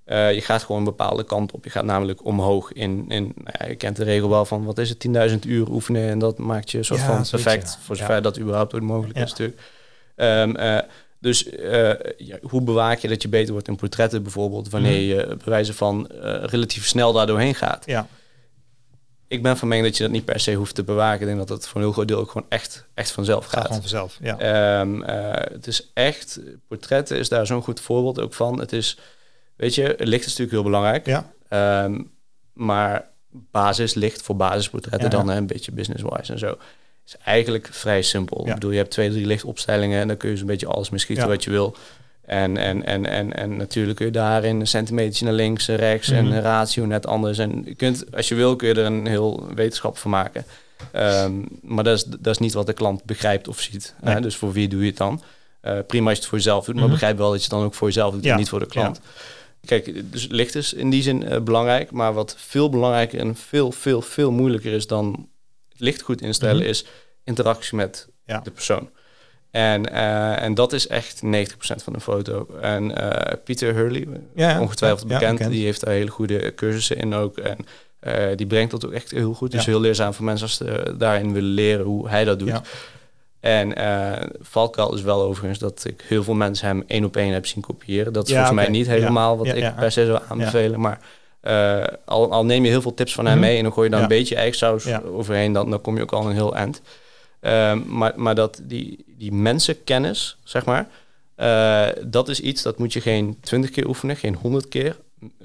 Eh, 0.06 0.34
je 0.34 0.40
gaat 0.40 0.62
gewoon 0.62 0.78
een 0.78 0.84
bepaalde 0.84 1.24
kant 1.24 1.52
op. 1.52 1.64
Je 1.64 1.70
gaat 1.70 1.84
namelijk 1.84 2.24
omhoog 2.24 2.72
in, 2.72 3.04
in 3.08 3.32
nou 3.36 3.56
ja, 3.58 3.66
je 3.68 3.74
kent 3.74 3.96
de 3.96 4.04
regel 4.04 4.28
wel 4.28 4.44
van, 4.44 4.64
wat 4.64 4.78
is 4.78 4.88
het, 4.88 5.30
10.000 5.30 5.38
uur 5.46 5.70
oefenen 5.70 6.08
en 6.08 6.18
dat 6.18 6.38
maakt 6.38 6.70
je 6.70 6.78
een 6.78 6.84
soort 6.84 7.00
Ja, 7.00 7.06
van 7.06 7.26
perfect, 7.30 7.72
ja. 7.72 7.84
voor 7.84 7.96
zover 7.96 8.22
dat 8.22 8.38
überhaupt 8.38 8.74
ooit 8.74 8.82
mogelijk 8.82 9.18
is 9.18 9.30
natuurlijk. 9.30 9.60
Ehm, 10.16 10.56
eh, 10.56 10.78
dus 11.20 11.48
eh, 11.50 11.92
hoe 12.42 12.62
bewaak 12.62 12.98
je 12.98 13.08
dat 13.08 13.22
je 13.22 13.28
beter 13.28 13.52
wordt 13.52 13.68
in 13.68 13.76
portretten 13.76 14.22
bijvoorbeeld, 14.22 14.68
wanneer 14.68 15.00
je 15.00 15.26
bij 15.26 15.36
wijze 15.44 15.74
van 15.74 16.06
relatief 16.42 16.86
snel 16.86 17.12
daar 17.12 17.26
doorheen 17.26 17.54
gaat? 17.54 17.82
Ja, 17.86 18.06
Ik 19.28 19.42
ben 19.42 19.56
van 19.56 19.68
mening 19.68 19.86
dat 19.86 19.96
je 19.96 20.02
dat 20.02 20.12
niet 20.12 20.24
per 20.24 20.40
se 20.40 20.54
hoeft 20.54 20.74
te 20.74 20.82
bewaken. 20.84 21.20
Ik 21.20 21.26
denk 21.26 21.38
dat 21.38 21.48
het 21.48 21.66
voor 21.66 21.76
een 21.76 21.82
heel 21.82 21.92
groot 21.92 22.08
deel 22.08 22.18
ook 22.18 22.30
gewoon 22.30 22.46
echt, 22.48 22.84
echt 22.94 23.10
vanzelf 23.10 23.44
gaat 23.44 23.54
gaat. 23.54 23.66
gewoon 23.66 23.80
vanzelf. 23.80 24.18
Ja. 24.22 24.38
Ehm, 24.38 25.02
eh, 25.02 25.52
het 25.52 25.66
is 25.66 25.90
echt, 25.94 26.40
portretten 26.68 27.18
is 27.18 27.28
daar 27.28 27.46
zo'n 27.46 27.62
goed 27.62 27.80
voorbeeld 27.80 28.20
ook 28.20 28.34
van. 28.34 28.60
Het 28.60 28.72
is, 28.72 28.98
weet 29.56 29.74
je, 29.74 29.94
licht 29.98 30.20
is 30.24 30.26
natuurlijk 30.36 30.52
heel 30.52 30.62
belangrijk. 30.62 31.06
ja. 31.06 31.32
Ehm, 31.48 32.00
maar 32.52 33.08
basislicht 33.30 34.22
voor 34.22 34.36
basisportretten 34.36 35.10
Ja, 35.10 35.16
ja. 35.16 35.22
dan 35.22 35.28
hè, 35.32 35.36
een 35.38 35.46
beetje 35.46 35.72
business-wise 35.72 36.32
en 36.32 36.38
zo. 36.38 36.56
Is 37.06 37.16
eigenlijk 37.24 37.68
vrij 37.72 38.02
simpel. 38.02 38.40
Ja. 38.42 38.48
Ik 38.48 38.54
bedoel, 38.54 38.70
je 38.70 38.76
hebt 38.76 38.90
twee, 38.90 39.10
drie 39.10 39.26
lichtopstellingen 39.26 40.00
en 40.00 40.08
dan 40.08 40.16
kun 40.16 40.30
je 40.30 40.36
zo'n 40.36 40.46
beetje 40.46 40.66
alles 40.66 40.90
mischieten 40.90 41.24
Ja. 41.24 41.30
wat 41.30 41.44
je 41.44 41.50
wil. 41.50 41.76
En, 42.24 42.56
en, 42.56 42.84
en, 42.84 43.06
en, 43.06 43.32
en 43.36 43.56
natuurlijk 43.56 43.96
kun 43.96 44.06
je 44.06 44.12
daarin 44.12 44.60
een 44.60 44.66
centimeter 44.66 45.24
naar 45.24 45.32
links 45.32 45.68
en 45.68 45.76
rechts 45.76 46.10
en 46.10 46.24
Mhm. 46.24 46.32
een 46.34 46.42
ratio 46.42 46.84
net 46.84 47.06
anders. 47.06 47.38
En 47.38 47.62
je 47.64 47.74
kunt, 47.74 48.04
als 48.16 48.28
je 48.28 48.34
wil, 48.34 48.56
kun 48.56 48.68
je 48.68 48.74
er 48.74 48.84
een 48.86 49.06
heel 49.06 49.48
wetenschap 49.54 49.98
van 49.98 50.10
maken. 50.10 50.44
Ehm, 50.92 51.32
maar 51.62 51.84
dat 51.84 51.96
is, 51.96 52.04
dat 52.04 52.26
is 52.34 52.38
niet 52.38 52.52
wat 52.52 52.66
de 52.66 52.72
klant 52.72 53.04
begrijpt 53.04 53.48
of 53.48 53.60
ziet. 53.60 53.94
Nee. 54.02 54.14
Hè? 54.14 54.20
Dus 54.20 54.36
voor 54.36 54.52
wie 54.52 54.68
doe 54.68 54.80
je 54.80 54.86
het 54.86 54.96
dan? 54.96 55.22
Eh, 55.60 55.78
prima 55.86 56.04
als 56.08 56.12
je 56.14 56.20
het 56.20 56.28
voor 56.30 56.38
jezelf 56.38 56.64
doet, 56.64 56.74
maar 56.74 56.84
Mhm. 56.84 56.92
begrijp 56.92 57.16
wel 57.16 57.26
dat 57.30 57.36
je 57.36 57.42
het 57.42 57.52
dan 57.52 57.64
ook 57.64 57.74
voor 57.74 57.86
jezelf 57.86 58.14
doet 58.14 58.24
Ja. 58.24 58.32
en 58.32 58.38
niet 58.38 58.48
voor 58.48 58.58
de 58.60 58.66
klant. 58.66 59.00
Kijk, 59.66 60.12
dus 60.12 60.26
licht 60.30 60.54
is 60.54 60.72
in 60.72 60.90
die 60.90 61.02
zin 61.02 61.22
eh, 61.28 61.40
belangrijk, 61.40 61.90
maar 61.90 62.12
wat 62.14 62.34
veel 62.38 62.70
belangrijker 62.70 63.18
en 63.20 63.36
veel, 63.36 63.72
veel, 63.72 64.02
veel 64.02 64.30
moeilijker 64.30 64.72
is 64.72 64.86
dan 64.86 65.28
het 65.68 65.80
licht 65.80 66.02
goed 66.02 66.20
instellen, 66.20 66.56
Mhm. 66.60 66.68
is 66.68 66.84
interactie 67.24 67.76
met 67.76 68.08
Ja. 68.24 68.40
de 68.40 68.50
persoon. 68.50 68.90
En, 69.50 69.92
eh, 69.92 70.42
en 70.42 70.54
dat 70.54 70.72
is 70.72 70.86
echt 70.86 71.22
90% 71.22 71.82
van 71.82 71.92
de 71.92 72.00
foto. 72.00 72.46
En 72.60 72.96
eh, 72.96 73.36
Pieter 73.44 73.74
Hurley, 73.74 74.06
Ja, 74.34 74.60
ongetwijfeld 74.60 75.08
ja, 75.10 75.18
bekend, 75.18 75.50
die 75.50 75.64
heeft 75.64 75.80
daar 75.84 75.94
hele 75.94 76.10
goede 76.10 76.54
cursussen 76.54 76.96
in 76.96 77.14
ook. 77.14 77.38
En 77.38 77.56
die 78.36 78.46
brengt 78.46 78.70
dat 78.70 78.86
ook 78.86 78.92
echt 78.92 79.10
heel 79.10 79.34
goed. 79.34 79.50
Dus 79.50 79.66
heel 79.66 79.80
leerzaam 79.80 80.14
voor 80.14 80.24
mensen 80.24 80.46
als 80.46 80.56
ze 80.56 80.94
daarin 80.98 81.32
willen 81.32 81.50
leren 81.50 81.84
hoe 81.84 82.08
hij 82.08 82.24
dat 82.24 82.38
doet. 82.38 82.60
En 83.46 83.74
eh 83.76 84.26
valkuil 84.40 84.94
is 84.94 85.02
wel 85.02 85.22
overigens 85.22 85.58
dat 85.58 85.84
ik 85.88 86.04
heel 86.06 86.22
veel 86.22 86.34
mensen 86.34 86.66
hem 86.66 86.84
één 86.86 87.04
op 87.04 87.16
één 87.16 87.32
heb 87.32 87.46
zien 87.46 87.62
kopiëren. 87.62 88.12
Dat 88.12 88.24
is 88.26 88.30
Ja, 88.32 88.36
volgens 88.36 88.60
mij 88.60 88.68
niet 88.70 88.86
helemaal 88.86 89.30
Ja, 89.32 89.36
wat 89.36 89.46
ja, 89.46 89.68
ik 89.68 89.76
per 89.76 89.92
se 89.92 90.06
zou 90.06 90.20
aanbevelen. 90.28 90.80
Maar 90.80 91.00
eh, 91.40 91.84
al, 92.04 92.30
al 92.32 92.44
neem 92.44 92.64
je 92.64 92.70
heel 92.70 92.82
veel 92.82 92.94
tips 92.94 93.14
van 93.14 93.24
hem 93.26 93.38
Mhm. 93.38 93.46
mee 93.46 93.56
en 93.56 93.62
dan 93.62 93.72
gooi 93.72 93.84
je 93.86 93.90
dan 93.90 94.00
Ja. 94.00 94.06
een 94.06 94.16
beetje 94.18 94.80
Ja. 94.84 95.00
overheen, 95.00 95.52
dan, 95.52 95.70
dan 95.70 95.80
kom 95.80 95.96
je 95.96 96.02
ook 96.02 96.12
al 96.12 96.26
een 96.26 96.34
heel 96.34 96.54
eind. 96.56 96.80
Ehm, 97.40 97.80
maar, 97.86 98.12
maar 98.16 98.34
dat 98.34 98.60
die, 98.62 99.04
die 99.08 99.32
mensenkennis, 99.32 100.36
zeg 100.44 100.64
maar, 100.64 100.88
eh, 101.34 101.86
dat 102.06 102.28
is 102.28 102.40
iets 102.40 102.62
dat 102.62 102.78
moet 102.78 102.92
je 102.92 103.00
geen 103.00 103.36
twintig 103.40 103.70
keer 103.70 103.86
oefenen, 103.86 104.16
geen 104.16 104.34
honderd 104.34 104.68
keer. 104.68 104.96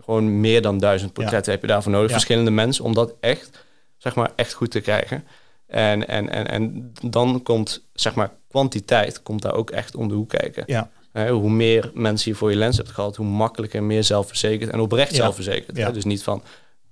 Gewoon 0.04 0.40
meer 0.40 0.62
dan 0.62 0.78
duizend 0.78 1.14
portretten 1.14 1.52
heb 1.52 1.62
je 1.62 1.68
daarvoor 1.68 1.92
nodig. 1.92 2.12
Verschillende 2.12 2.52
mensen 2.52 2.84
om 2.84 2.94
dat 2.94 3.14
echt, 3.20 3.66
zeg 3.98 4.16
maar, 4.16 4.32
echt 4.36 4.54
goed 4.54 4.72
te 4.72 4.80
krijgen. 4.80 5.24
En, 5.72 6.08
en, 6.08 6.30
en, 6.30 6.48
en 6.48 6.92
dan 7.10 7.44
komt, 7.44 7.86
zeg 7.94 8.16
maar, 8.16 8.32
kwantiteit 8.50 9.22
komt 9.24 9.42
daar 9.42 9.54
ook 9.54 9.70
echt 9.70 9.96
om 9.96 10.08
de 10.08 10.14
hoek 10.14 10.30
kijken. 10.30 10.64
Ja. 10.66 10.90
Hoe 11.30 11.50
meer 11.50 11.92
mensen 11.94 12.32
je 12.32 12.38
voor 12.38 12.50
je 12.52 12.58
lens 12.58 12.78
hebt 12.78 12.90
gehad, 12.90 13.16
hoe 13.16 13.26
makkelijker 13.26 13.84
meer 13.84 14.04
zelfverzekerd 14.04 14.70
en 14.70 14.80
oprecht 14.80 15.10
Ja. 15.12 15.16
zelfverzekerd. 15.16 15.78
Ja. 15.78 15.92
Dus 15.92 16.04
niet 16.06 16.24
van 16.24 16.44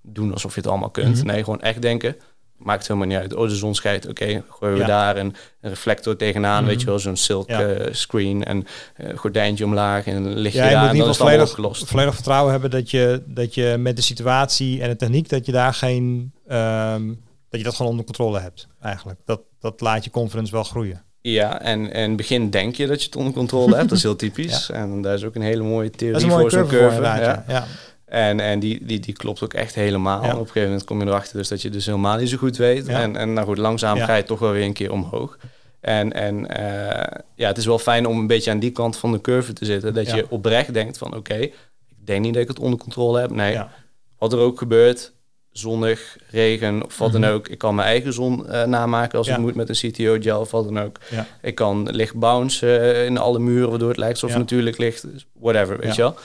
doen 0.02 0.34
alsof 0.34 0.54
je 0.56 0.60
het 0.62 0.70
allemaal 0.70 0.90
kunt. 0.90 1.16
Mhm. 1.18 1.26
Nee, 1.28 1.44
gewoon 1.44 1.62
echt 1.62 1.82
denken. 1.82 2.16
Maakt 2.58 2.88
helemaal 2.88 3.08
niet 3.08 3.18
uit. 3.18 3.34
Oh, 3.36 3.48
de 3.48 3.56
zon 3.56 3.76
schijnt. 3.76 4.08
Oké, 4.08 4.44
gooien 4.50 4.74
we 4.76 4.80
Ja. 4.82 4.88
daar 4.88 5.18
een, 5.18 5.36
een 5.62 5.70
reflector 5.70 6.16
tegenaan. 6.16 6.58
Mhm. 6.64 6.66
Weet 6.72 6.80
je 6.80 6.86
wel, 6.86 7.00
zo'n 7.00 7.16
silk 7.16 7.48
eh, 7.50 7.70
screen 7.92 8.44
en 8.44 8.66
eh, 8.96 9.18
gordijntje 9.18 9.66
omlaag 9.66 10.06
en 10.06 10.16
een 10.16 10.38
lichtje 10.38 10.62
Ja, 10.64 10.82
je 10.82 10.88
moet 10.90 10.98
dan 10.98 11.10
is 11.10 11.18
volledig, 11.18 11.50
opgelost. 11.50 11.88
volledig 11.88 12.14
vertrouwen 12.14 12.52
hebben 12.52 12.72
dat 12.72 12.92
je, 12.92 13.24
dat 13.26 13.54
je 13.54 13.76
met 13.80 13.96
de 13.96 14.02
situatie 14.02 14.82
en 14.82 14.90
de 14.90 14.96
techniek, 14.96 15.30
dat 15.30 15.46
je 15.46 15.52
daar 15.52 15.74
geen, 15.74 16.32
ehm, 16.48 17.14
dat 17.50 17.60
je 17.60 17.66
dat 17.66 17.76
gewoon 17.76 17.92
onder 17.92 18.06
controle 18.06 18.40
hebt 18.40 18.68
eigenlijk. 18.82 19.20
Dat, 19.26 19.42
dat 19.60 19.82
laat 19.82 20.04
je 20.04 20.10
confidence 20.10 20.52
wel 20.52 20.64
groeien. 20.64 21.04
Ja, 21.22 21.62
en 21.62 21.92
in 21.92 22.08
het 22.08 22.18
begin 22.18 22.50
denk 22.50 22.76
je 22.76 22.88
dat 22.88 23.00
je 23.00 23.06
het 23.06 23.16
onder 23.16 23.34
controle 23.34 23.76
hebt. 23.76 23.90
Dat 23.90 23.98
is 23.98 24.04
heel 24.04 24.16
typisch. 24.26 24.70
En 24.70 25.02
daar 25.02 25.14
is 25.14 25.24
ook 25.24 25.36
een 25.36 25.42
hele 25.42 25.64
mooie 25.64 25.90
theorie 25.90 26.12
Dat 26.14 26.22
is 26.22 26.28
een 26.28 26.34
mooie 26.40 26.50
voor 26.50 26.60
zo'n 26.60 26.68
curve, 26.68 26.96
voor 26.96 27.04
ja. 27.04 27.16
ja. 27.22 27.44
Ja. 27.48 27.66
En, 28.06 28.40
en 28.40 28.60
die, 28.60 28.86
die, 28.86 29.00
die 29.00 29.14
klopt 29.14 29.44
ook 29.44 29.54
echt 29.54 29.76
helemaal. 29.76 30.24
Ja. 30.24 30.28
Op 30.34 30.40
een 30.40 30.46
gegeven 30.46 30.64
moment 30.70 30.84
kom 30.84 31.00
je 31.00 31.06
erachter 31.06 31.38
dus 31.38 31.48
dat 31.48 31.62
je 31.62 31.70
dus 31.70 31.86
helemaal 31.86 32.18
niet 32.18 32.30
zo 32.30 32.38
goed 32.38 32.58
weet. 32.58 32.86
Ja. 32.88 33.02
En, 33.02 33.16
en 33.16 33.34
nou 33.34 33.48
goed, 33.48 33.58
langzaam 33.58 33.98
Ja. 33.98 34.06
ga 34.06 34.16
je 34.16 34.24
toch 34.24 34.40
wel 34.40 34.52
weer 34.52 34.64
een 34.64 34.74
keer 34.74 34.92
omhoog. 34.92 35.38
En, 35.80 36.14
en 36.14 36.48
eh, 36.48 37.20
ja, 37.36 37.48
het 37.48 37.58
is 37.58 37.66
wel 37.66 37.80
fijn 37.80 38.06
om 38.06 38.20
een 38.20 38.28
beetje 38.28 38.52
aan 38.52 38.60
die 38.60 38.72
kant 38.72 38.98
van 38.98 39.12
de 39.12 39.22
curve 39.22 39.54
te 39.54 39.66
zitten. 39.66 39.94
Dat 39.94 40.06
Ja. 40.08 40.16
je 40.16 40.26
oprecht 40.30 40.74
denkt 40.74 40.98
van 40.98 41.16
oké, 41.16 41.36
ik 41.36 41.54
denk 42.06 42.22
niet 42.22 42.34
dat 42.34 42.42
ik 42.42 42.48
het 42.48 42.60
onder 42.60 42.80
controle 42.80 43.20
heb. 43.20 43.30
Nee, 43.32 43.52
Ja. 43.52 43.72
wat 44.18 44.34
er 44.34 44.40
ook 44.40 44.58
gebeurt, 44.58 45.14
zonnig, 45.60 46.18
regen 46.30 46.86
of 46.86 46.98
wat 46.98 47.12
Mhm. 47.12 47.22
dan 47.22 47.30
ook. 47.32 47.48
Ik 47.48 47.58
kan 47.58 47.76
mijn 47.76 47.88
eigen 47.88 48.14
zon 48.14 48.48
eh, 48.50 48.64
namaken 48.64 49.18
als 49.18 49.28
Ja. 49.28 49.34
ik 49.36 49.40
moet 49.40 49.56
met 49.56 49.70
een 49.70 49.92
CTO 49.92 50.18
gel 50.20 50.40
of 50.40 50.52
wat 50.52 50.64
dan 50.64 50.80
ook. 50.80 50.98
Ja. 51.10 51.26
Ik 51.42 51.56
kan 51.56 51.90
licht 51.92 52.16
bounce 52.16 52.78
eh, 52.78 53.06
in 53.06 53.18
alle 53.18 53.40
muren, 53.40 53.70
waardoor 53.70 53.88
het 53.90 53.98
lijkt 53.98 54.14
alsof 54.14 54.32
Ja. 54.32 54.38
natuurlijk 54.38 54.78
licht 54.78 55.06
is. 55.16 55.26
Whatever, 55.40 55.78
weet 55.80 55.96
je 55.96 56.02
wel. 56.02 56.16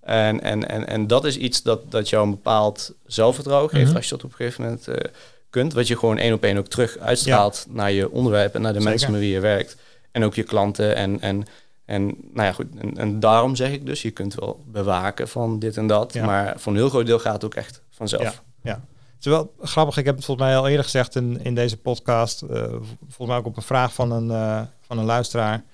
En, 0.00 0.40
en, 0.40 0.68
en, 0.68 0.86
en 0.88 1.06
dat 1.06 1.24
is 1.24 1.36
iets 1.36 1.62
dat, 1.62 1.90
dat 1.90 2.08
jou 2.08 2.24
een 2.24 2.30
bepaald 2.30 2.94
zelfvertrouwen 3.06 3.70
geeft 3.70 3.86
Mhm. 3.86 3.96
als 3.96 4.04
je 4.04 4.10
dat 4.14 4.24
op 4.24 4.30
een 4.30 4.36
gegeven 4.36 4.62
moment 4.64 4.88
eh, 4.88 5.10
kunt. 5.50 5.72
Wat 5.72 5.86
je 5.86 5.96
gewoon 5.98 6.18
één 6.18 6.32
op 6.32 6.42
één 6.44 6.56
ook 6.58 6.68
terug 6.68 6.98
uitstraalt 6.98 7.66
naar 7.68 7.92
je 7.92 8.10
onderwerp 8.10 8.54
en 8.54 8.60
naar 8.62 8.72
de 8.72 8.78
Zeker. 8.78 8.90
mensen 8.92 9.10
met 9.12 9.20
wie 9.20 9.30
je 9.30 9.40
werkt. 9.40 9.76
En 10.12 10.24
ook 10.24 10.34
je 10.34 10.42
klanten. 10.42 10.96
En, 10.96 11.20
en, 11.20 11.44
en 11.84 12.04
nou 12.06 12.46
ja, 12.46 12.52
goed. 12.52 12.66
En, 12.78 12.96
en 12.98 13.20
daarom 13.20 13.56
zeg 13.56 13.70
ik 13.72 13.86
dus, 13.86 14.02
je 14.02 14.10
kunt 14.10 14.34
wel 14.34 14.64
bewaken 14.66 15.28
van 15.28 15.58
dit 15.58 15.76
en 15.76 15.86
dat. 15.86 16.12
Ja. 16.12 16.24
Maar 16.24 16.54
voor 16.56 16.72
een 16.72 16.78
heel 16.78 16.88
groot 16.88 17.06
deel 17.06 17.18
gaat 17.18 17.32
het 17.34 17.44
ook 17.44 17.54
echt 17.54 17.82
vanzelf. 17.90 18.22
Ja. 18.22 18.32
Ja. 18.64 18.72
Het 19.14 19.32
is 19.32 19.38
wel 19.38 19.54
grappig, 19.60 19.96
ik 19.96 20.04
heb 20.04 20.16
het 20.16 20.24
volgens 20.24 20.46
mij 20.46 20.56
al 20.56 20.68
eerder 20.68 20.84
gezegd 20.84 21.14
in, 21.14 21.44
in 21.44 21.54
deze 21.54 21.76
podcast, 21.76 22.42
eh, 22.42 22.62
volgens 23.00 23.28
mij 23.28 23.36
ook 23.36 23.46
op 23.46 23.56
een 23.56 23.62
vraag 23.62 23.94
van 23.94 24.10
een, 24.10 24.30
eh, 24.30 24.62
van 24.80 24.98
een 24.98 25.04
luisteraar, 25.04 25.64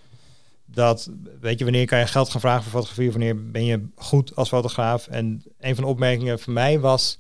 dat, 0.66 1.10
weet 1.40 1.58
je, 1.58 1.64
wanneer 1.64 1.86
kan 1.86 1.98
je 1.98 2.06
geld 2.06 2.28
gaan 2.30 2.40
vragen 2.40 2.62
voor 2.62 2.70
fotografie, 2.72 3.06
of 3.06 3.12
wanneer 3.12 3.50
ben 3.50 3.64
je 3.64 3.88
goed 3.96 4.36
als 4.36 4.48
fotograaf? 4.48 5.06
En 5.06 5.42
een 5.60 5.74
van 5.74 5.84
de 5.84 5.90
opmerkingen 5.90 6.38
van 6.38 6.52
mij 6.52 6.80
was, 6.80 7.18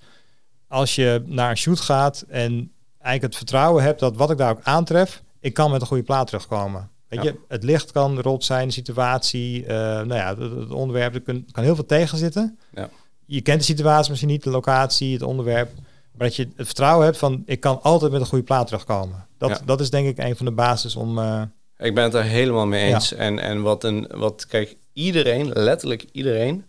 als 0.68 0.94
je 0.94 1.22
naar 1.26 1.50
een 1.50 1.56
shoot 1.56 1.80
gaat 1.80 2.24
en 2.28 2.72
eigenlijk 2.98 3.22
het 3.22 3.36
vertrouwen 3.36 3.82
hebt 3.82 4.00
dat 4.00 4.16
wat 4.16 4.30
ik 4.30 4.38
daar 4.38 4.50
ook 4.50 4.62
aantref, 4.62 5.22
ik 5.40 5.54
kan 5.54 5.70
met 5.70 5.80
een 5.80 5.86
goede 5.86 6.02
plaat 6.02 6.26
terugkomen. 6.26 6.90
Weet 7.08 7.22
Ja. 7.22 7.30
je, 7.30 7.38
het 7.48 7.62
licht 7.62 7.92
kan 7.92 8.20
rot 8.20 8.44
zijn, 8.44 8.66
de 8.66 8.72
situatie, 8.74 9.66
eh, 9.66 9.76
nou 9.76 10.14
ja, 10.14 10.28
het, 10.36 10.38
het 10.56 10.70
onderwerp, 10.70 11.14
er 11.14 11.20
kan, 11.20 11.44
kan 11.52 11.64
heel 11.64 11.74
veel 11.74 11.86
tegen 11.86 12.18
zitten. 12.18 12.58
Ja. 12.74 12.88
Je 13.32 13.40
kent 13.40 13.58
de 13.58 13.64
situatie 13.64 14.08
misschien 14.10 14.30
niet, 14.30 14.42
de 14.42 14.50
locatie, 14.50 15.12
het 15.12 15.22
onderwerp. 15.22 15.70
Maar 16.16 16.26
dat 16.28 16.36
je 16.36 16.48
het 16.56 16.66
vertrouwen 16.66 17.04
hebt 17.04 17.18
van 17.18 17.42
ik 17.46 17.60
kan 17.60 17.82
altijd 17.82 18.12
met 18.12 18.20
een 18.20 18.26
goede 18.26 18.44
plaat 18.44 18.66
terugkomen. 18.66 19.26
Dat, 19.38 19.50
Ja. 19.50 19.60
dat 19.64 19.80
is 19.80 19.90
denk 19.90 20.08
ik 20.08 20.18
een 20.18 20.36
van 20.36 20.46
de 20.46 20.52
basis 20.52 20.96
om. 20.96 21.18
eh, 21.18 21.42
Ik 21.78 21.94
ben 21.94 22.04
het 22.04 22.14
er 22.14 22.22
helemaal 22.22 22.66
mee 22.66 22.92
eens. 22.94 23.12
En, 23.14 23.38
en 23.38 23.62
wat 23.62 23.84
een, 23.84 24.10
wat, 24.14 24.46
kijk, 24.46 24.76
iedereen, 24.92 25.48
letterlijk 25.52 26.04
iedereen, 26.12 26.64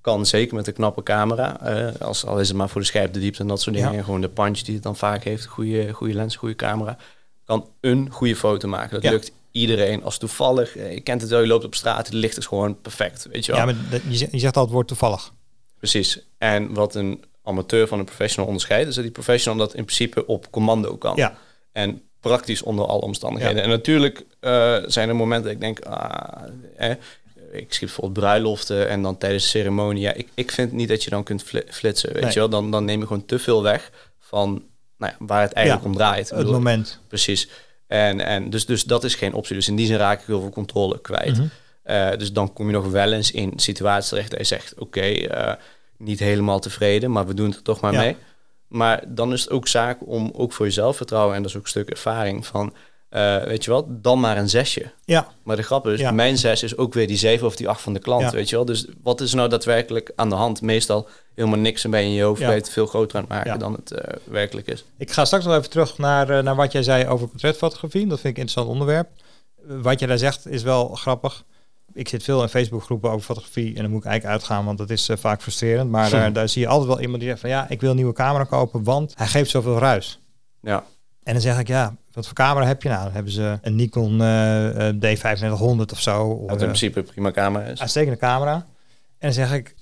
kan 0.00 0.26
zeker 0.26 0.54
met 0.54 0.66
een 0.66 0.72
knappe 0.72 1.02
camera, 1.02 1.60
eh, 1.60 2.00
als, 2.00 2.26
al 2.26 2.40
is 2.40 2.48
het 2.48 2.56
maar 2.56 2.68
voor 2.68 2.80
de 2.80 2.86
scherpte 2.86 3.18
diepte 3.18 3.40
en 3.42 3.48
dat 3.48 3.60
soort 3.60 3.74
dingen, 3.76 3.92
Ja. 3.92 3.98
en 3.98 4.04
gewoon 4.04 4.20
de 4.20 4.28
punch 4.28 4.58
die 4.58 4.74
het 4.74 4.82
dan 4.82 4.96
vaak 4.96 5.24
heeft, 5.24 5.44
goede, 5.46 5.92
goede 5.92 6.14
lens, 6.14 6.36
goede 6.36 6.54
camera, 6.56 6.96
kan 7.44 7.66
een 7.80 8.10
goede 8.10 8.36
foto 8.36 8.68
maken. 8.68 9.00
Dat 9.00 9.10
lukt 9.10 9.32
iedereen. 9.52 10.02
Als 10.04 10.18
toevallig, 10.18 10.76
eh, 10.76 10.92
je 10.94 11.00
kent 11.00 11.20
het 11.20 11.30
wel, 11.30 11.40
je 11.40 11.46
loopt 11.46 11.64
op 11.64 11.74
straat, 11.74 12.06
het 12.06 12.14
licht 12.14 12.36
is 12.36 12.46
gewoon 12.46 12.80
perfect, 12.80 13.26
weet 13.32 13.44
je 13.46 13.52
wel. 13.52 13.60
ja, 13.60 13.66
maar 13.66 13.76
dat- 13.90 14.00
je, 14.08 14.16
zegt, 14.16 14.32
je 14.32 14.38
zegt 14.38 14.56
al 14.56 14.62
het 14.62 14.72
woord 14.72 14.88
toevallig. 14.88 15.32
Precies. 15.80 16.20
En 16.38 16.74
wat 16.74 16.94
een 16.94 17.24
amateur 17.42 17.86
van 17.88 17.98
een 17.98 18.04
professional 18.04 18.46
onderscheidt, 18.46 18.88
is 18.88 18.94
dat 18.94 19.04
die 19.04 19.12
professional 19.12 19.58
dat 19.58 19.74
in 19.74 19.84
principe 19.84 20.26
op 20.26 20.50
commando 20.50 20.96
kan. 20.96 21.16
Ja, 21.16 21.36
En 21.72 22.02
praktisch 22.20 22.62
onder 22.62 22.86
alle 22.86 23.00
omstandigheden. 23.00 23.62
En 23.62 23.68
natuurlijk 23.68 24.24
eh, 24.40 24.76
zijn 24.86 25.08
er 25.08 25.16
momenten 25.16 25.44
dat 25.44 25.52
ik 25.52 25.60
denk, 25.60 25.80
ah, 25.80 26.42
eh, 26.76 26.90
ik 27.52 27.66
schiet 27.72 27.78
bijvoorbeeld 27.88 28.12
bruiloften 28.26 28.88
en 28.88 29.02
dan 29.02 29.18
tijdens 29.18 29.42
de 29.42 29.48
ceremonie. 29.50 30.02
Ja, 30.02 30.12
ik, 30.12 30.28
ik 30.34 30.50
vind 30.50 30.72
niet 30.72 30.88
dat 30.88 31.04
je 31.04 31.10
dan 31.10 31.22
kunt 31.22 31.42
fli- 31.42 31.62
flitsen, 31.68 32.12
weet 32.12 32.22
Nee. 32.22 32.32
je 32.32 32.38
wel. 32.38 32.48
Dan, 32.48 32.70
dan 32.70 32.84
neem 32.84 33.00
je 33.00 33.06
gewoon 33.06 33.24
te 33.24 33.38
veel 33.38 33.62
weg 33.62 33.90
van 34.18 34.64
nou 34.98 35.12
ja, 35.18 35.26
waar 35.26 35.42
het 35.42 35.52
eigenlijk 35.52 35.84
Ja, 35.86 35.90
om 35.92 35.96
draait. 35.96 36.28
Het 36.28 36.38
bedoel, 36.38 36.52
moment. 36.52 37.00
Precies. 37.08 37.48
En, 37.86 38.20
en 38.20 38.50
dus, 38.50 38.66
dus 38.66 38.84
dat 38.84 39.04
is 39.04 39.14
geen 39.14 39.32
optie. 39.34 39.54
Dus 39.56 39.68
in 39.68 39.76
die 39.76 39.86
zin 39.86 39.96
raak 39.96 40.20
ik 40.20 40.26
heel 40.26 40.40
veel 40.40 40.50
controle 40.50 41.00
kwijt. 41.00 41.36
Mhm. 41.36 41.46
Eh, 41.82 42.10
dus 42.18 42.32
dan 42.32 42.52
kom 42.52 42.66
je 42.66 42.72
nog 42.72 42.86
wel 42.90 43.12
eens 43.12 43.30
in 43.30 43.52
situaties 43.56 44.08
terecht 44.08 44.30
dat 44.30 44.38
je 44.38 44.44
zegt, 44.46 44.74
oké, 44.78 45.00
eh, 45.00 45.52
niet 45.98 46.18
helemaal 46.18 46.58
tevreden, 46.60 47.10
maar 47.10 47.26
we 47.26 47.34
doen 47.34 47.46
het 47.48 47.56
er 47.56 47.62
toch 47.62 47.80
maar 47.80 47.92
Ja. 47.92 48.00
mee. 48.00 48.16
Maar 48.68 49.02
dan 49.08 49.32
is 49.32 49.40
het 49.40 49.50
ook 49.50 49.68
zaak 49.68 49.98
om 50.06 50.30
ook 50.34 50.52
voor 50.52 50.66
jezelf 50.66 50.96
vertrouwen, 50.96 51.34
en 51.36 51.42
dat 51.42 51.50
is 51.50 51.56
ook 51.56 51.62
een 51.62 51.68
stuk 51.68 51.90
ervaring 51.90 52.46
van, 52.46 52.74
eh, 53.08 53.42
weet 53.42 53.64
je 53.64 53.70
wat, 53.70 53.86
dan 53.88 54.20
maar 54.20 54.36
een 54.38 54.48
zesje. 54.48 54.90
Ja, 55.04 55.28
Maar 55.42 55.56
de 55.56 55.62
grap 55.62 55.86
is, 55.86 56.00
Ja. 56.00 56.10
mijn 56.10 56.38
zes 56.38 56.62
is 56.62 56.76
ook 56.76 56.94
weer 56.94 57.06
die 57.06 57.16
zeven 57.16 57.46
of 57.46 57.56
die 57.56 57.68
acht 57.68 57.80
van 57.80 57.92
de 57.92 57.98
klant, 57.98 58.22
Ja. 58.22 58.30
weet 58.30 58.48
je 58.48 58.56
wel. 58.56 58.64
Dus 58.64 58.86
wat 59.02 59.20
is 59.20 59.34
nou 59.34 59.48
daadwerkelijk 59.48 60.12
aan 60.16 60.28
de 60.28 60.34
hand? 60.34 60.62
Meestal 60.62 61.08
helemaal 61.34 61.58
niks 61.58 61.84
en 61.84 61.90
ben 61.90 62.00
je 62.00 62.06
in 62.06 62.12
je 62.12 62.22
hoofd 62.22 62.40
Ja. 62.40 62.60
veel 62.60 62.86
groter 62.86 63.16
aan 63.16 63.24
het 63.28 63.30
maken 63.32 63.58
dan 63.58 63.72
het 63.72 63.94
werkelijk 64.24 64.66
is. 64.66 64.84
ik 64.98 65.10
ga 65.10 65.24
straks 65.24 65.44
nog 65.44 65.54
even 65.56 65.70
terug 65.70 65.98
naar, 65.98 66.42
naar 66.42 66.56
wat 66.56 66.72
jij 66.72 66.82
zei 66.82 67.06
over 67.06 67.28
portretfotografie. 67.28 68.06
Dat 68.06 68.20
vind 68.20 68.36
ik 68.36 68.42
een 68.42 68.46
interessant 68.48 68.68
onderwerp. 68.68 69.08
Wat 69.82 70.00
je 70.00 70.06
daar 70.06 70.18
zegt 70.18 70.46
is 70.46 70.62
wel 70.62 70.88
grappig. 70.88 71.44
Ik 71.92 72.08
zit 72.08 72.22
veel 72.22 72.42
in 72.42 72.48
Facebookgroepen 72.48 73.10
over 73.10 73.24
fotografie 73.24 73.74
en 73.76 73.82
dan 73.82 73.90
moet 73.90 74.00
ik 74.04 74.06
eigenlijk 74.06 74.38
uitgaan, 74.38 74.64
want 74.64 74.78
dat 74.78 74.90
is 74.90 75.08
eh, 75.08 75.16
vaak 75.16 75.42
frustrerend. 75.42 75.90
Maar 75.90 76.10
daar, 76.10 76.32
daar 76.32 76.48
zie 76.48 76.62
je 76.62 76.68
altijd 76.68 76.88
wel 76.88 77.00
iemand 77.00 77.18
die 77.18 77.28
zegt 77.28 77.40
van 77.40 77.50
ja, 77.50 77.68
ik 77.68 77.80
wil 77.80 77.90
een 77.90 77.96
nieuwe 77.96 78.12
camera 78.12 78.44
kopen, 78.44 78.84
want 78.84 79.12
hij 79.16 79.26
geeft 79.26 79.50
zoveel 79.50 79.78
ruis. 79.78 80.18
Ja, 80.60 80.84
En 81.22 81.32
dan 81.32 81.42
zeg 81.42 81.58
ik, 81.58 81.68
ja, 81.68 81.96
wat 82.12 82.26
voor 82.26 82.34
camera 82.34 82.66
heb 82.66 82.82
je 82.82 82.88
nou? 82.88 83.04
Dan 83.04 83.12
hebben 83.12 83.32
ze 83.32 83.58
een 83.62 83.76
Nikon 83.76 84.20
eh, 84.20 84.88
eh, 84.88 84.94
D3500 84.94 85.92
of 85.92 86.00
zo. 86.00 86.22
Of, 86.26 86.50
wat 86.50 86.60
in 86.60 86.66
principe 86.66 86.98
een 86.98 87.04
prima 87.04 87.30
camera 87.30 87.64
is. 87.64 87.80
uitstekende 87.80 88.18
camera. 88.18 88.54
En 88.54 88.64
dan 89.18 89.32
zeg 89.32 89.52
ik, 89.52 89.74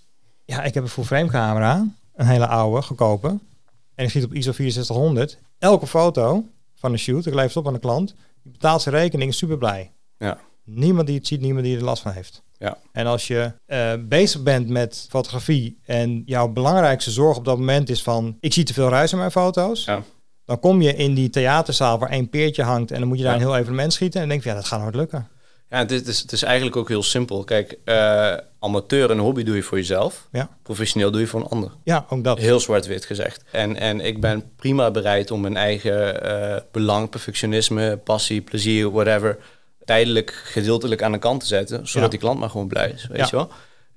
ja, 0.45 0.63
ik 0.63 0.75
heb 0.75 0.83
een 0.83 0.89
full 0.89 1.05
frame 1.05 1.29
camera, 1.29 1.87
een 2.15 2.27
hele 2.27 2.47
oude, 2.47 2.83
goedkope. 2.83 3.29
En 3.95 4.05
ik 4.05 4.11
schiet 4.11 4.25
op 4.25 4.33
ISO 4.35 4.53
6400. 4.53 5.39
Elke 5.59 5.87
foto 5.87 6.45
van 6.75 6.93
een 6.93 6.99
shoot, 6.99 7.27
ik 7.27 7.35
leef 7.35 7.47
het 7.47 7.57
op 7.57 7.67
aan 7.67 7.73
de 7.73 7.79
klant, 7.79 8.15
die 8.43 8.53
betaalt 8.53 8.83
zijn 8.83 8.95
rekening, 8.95 9.31
is 9.31 9.37
super 9.37 9.59
blij. 9.59 9.93
Ja. 10.19 10.39
Niemand 10.71 11.07
die 11.07 11.17
het 11.17 11.27
ziet, 11.27 11.41
niemand 11.41 11.65
die 11.65 11.77
er 11.77 11.85
last 11.85 12.03
van 12.03 12.13
heeft. 12.13 12.43
Ja. 12.59 12.77
En 12.93 13.07
als 13.07 13.27
je 13.27 13.53
eh, 13.67 13.93
bezig 14.01 14.43
bent 14.43 14.69
met 14.69 15.07
fotografie 15.11 15.79
en 15.85 16.23
jouw 16.27 16.49
belangrijkste 16.49 17.11
zorg 17.11 17.37
op 17.37 17.45
dat 17.45 17.59
moment 17.59 17.89
is 17.91 18.03
van, 18.03 18.37
ik 18.41 18.53
zie 18.53 18.65
te 18.65 18.73
veel 18.73 18.89
ruis 18.89 19.13
in 19.13 19.19
mijn 19.19 19.31
foto's. 19.31 19.85
Ja. 19.85 20.03
Dan 20.45 20.61
kom 20.61 20.83
je 20.83 20.95
in 20.95 21.15
die 21.15 21.31
theaterzaal 21.31 21.99
waar 21.99 22.11
één 22.11 22.29
peertje 22.29 22.63
hangt 22.63 22.91
en 22.91 22.99
dan 22.99 23.09
moet 23.09 23.19
je 23.19 23.25
daar 23.25 23.33
Ja. 23.35 23.41
een 23.41 23.47
heel 23.47 23.57
evenement 23.57 23.93
schieten. 23.93 24.21
En 24.21 24.29
denk 24.29 24.43
je, 24.43 24.49
ja, 24.49 24.55
dat 24.55 24.65
gaat 24.65 24.81
nooit 24.81 24.95
lukken. 24.95 25.29
Ja, 25.71 25.79
het 25.79 25.91
is, 25.91 25.99
het 25.99 26.09
is, 26.09 26.19
het 26.21 26.33
is 26.33 26.43
eigenlijk 26.43 26.77
ook 26.77 26.89
heel 26.89 27.03
simpel. 27.03 27.45
Kijk, 27.45 27.79
eh, 27.85 28.35
amateur 28.59 29.11
en 29.11 29.19
hobby 29.19 29.43
doe 29.43 29.57
je 29.57 29.63
voor 29.63 29.79
jezelf. 29.79 30.29
Ja. 30.33 30.49
Professioneel 30.63 31.11
doe 31.11 31.21
je 31.21 31.27
voor 31.27 31.41
een 31.41 31.47
ander. 31.47 31.71
Ja, 31.85 32.07
ook 32.09 32.25
dat. 32.25 32.39
Heel 32.39 32.61
zwart-wit 32.61 33.05
gezegd. 33.05 33.43
En, 33.53 33.77
en 33.77 34.01
ik 34.01 34.21
ben 34.21 34.43
prima 34.57 34.91
bereid 34.91 35.31
om 35.31 35.41
mijn 35.41 35.57
eigen 35.57 36.23
eh, 36.23 36.61
belang, 36.73 37.09
perfectionisme, 37.11 37.97
passie, 37.97 38.41
plezier, 38.41 38.91
whatever, 38.91 39.39
tijdelijk, 39.89 40.41
gedeeltelijk 40.45 41.03
aan 41.03 41.13
de 41.13 41.19
kant 41.19 41.41
te 41.41 41.47
zetten, 41.47 41.77
zodat 41.89 42.03
Ja. 42.03 42.09
die 42.09 42.19
klant 42.19 42.39
maar 42.39 42.51
gewoon 42.51 42.69
blij 42.69 42.91
is. 42.91 43.07
Weet 43.07 43.19
Ja. 43.19 43.27
je 43.31 43.37
wel? 43.37 43.51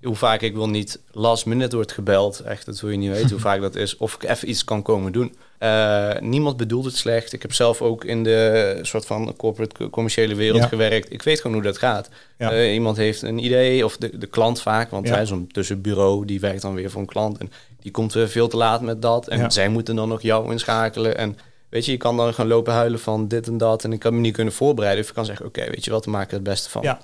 Hoe 0.03 0.15
vaak 0.15 0.41
ik 0.41 0.53
wil 0.55 0.69
niet 0.69 0.99
last 1.11 1.45
minute 1.45 1.75
wordt 1.75 1.91
gebeld, 1.91 2.39
echt, 2.39 2.65
dat 2.65 2.79
wil 2.79 2.89
je 2.89 2.97
niet 2.97 3.11
weten 3.11 3.29
hoe 3.29 3.39
vaak 3.49 3.61
dat 3.61 3.75
is, 3.75 3.97
of 3.97 4.15
ik 4.15 4.23
even 4.29 4.49
iets 4.49 4.63
kan 4.63 4.81
komen 4.81 5.11
doen. 5.11 5.35
Eh, 5.57 6.09
niemand 6.19 6.57
bedoelt 6.57 6.85
het 6.85 6.95
slecht. 6.95 7.33
Ik 7.33 7.41
heb 7.41 7.53
zelf 7.53 7.81
ook 7.81 8.05
in 8.05 8.23
de 8.23 8.79
soort 8.81 9.05
van 9.05 9.33
corporate 9.37 9.89
commerciële 9.89 10.35
wereld 10.35 10.61
Ja. 10.61 10.67
gewerkt. 10.67 11.11
Ik 11.13 11.21
weet 11.21 11.41
gewoon 11.41 11.55
hoe 11.55 11.65
dat 11.65 11.77
gaat. 11.77 12.09
Eh, 12.37 12.73
iemand 12.73 12.97
heeft 12.97 13.21
een 13.21 13.37
idee, 13.45 13.85
of 13.85 13.97
de, 13.97 14.17
de 14.17 14.27
klant 14.27 14.61
vaak, 14.61 14.89
want 14.91 15.09
hij 15.09 15.25
zo'n 15.25 15.47
tussenbureau, 15.51 16.25
die 16.25 16.39
werkt 16.39 16.61
dan 16.61 16.73
weer 16.73 16.89
voor 16.89 17.01
een 17.01 17.07
klant. 17.07 17.37
En 17.37 17.51
die 17.81 17.91
komt 17.91 18.13
weer 18.13 18.29
veel 18.29 18.47
te 18.47 18.57
laat 18.57 18.81
met 18.81 19.01
dat. 19.01 19.27
En 19.27 19.51
zij 19.51 19.69
moeten 19.69 19.95
dan 19.95 20.09
nog 20.09 20.21
jou 20.21 20.51
inschakelen. 20.51 21.17
En 21.17 21.37
weet 21.71 21.85
je, 21.85 21.91
je 21.91 21.97
kan 21.97 22.17
dan 22.17 22.33
gaan 22.33 22.47
lopen 22.47 22.73
huilen 22.73 22.99
van 22.99 23.27
dit 23.27 23.47
en 23.47 23.57
dat 23.57 23.83
en 23.83 23.93
ik 23.93 23.99
kan 23.99 24.13
me 24.13 24.19
niet 24.19 24.33
kunnen 24.33 24.53
voorbereiden. 24.53 25.01
Of 25.01 25.07
je 25.09 25.15
kan 25.15 25.25
zeggen, 25.25 25.45
oké, 25.45 25.69
weet 25.69 25.85
je 25.85 25.91
wat, 25.91 26.05
we 26.05 26.11
maken 26.11 26.29
er 26.29 26.33
het 26.35 26.43
beste 26.43 26.69
van. 26.69 26.81
Ja. 26.81 26.99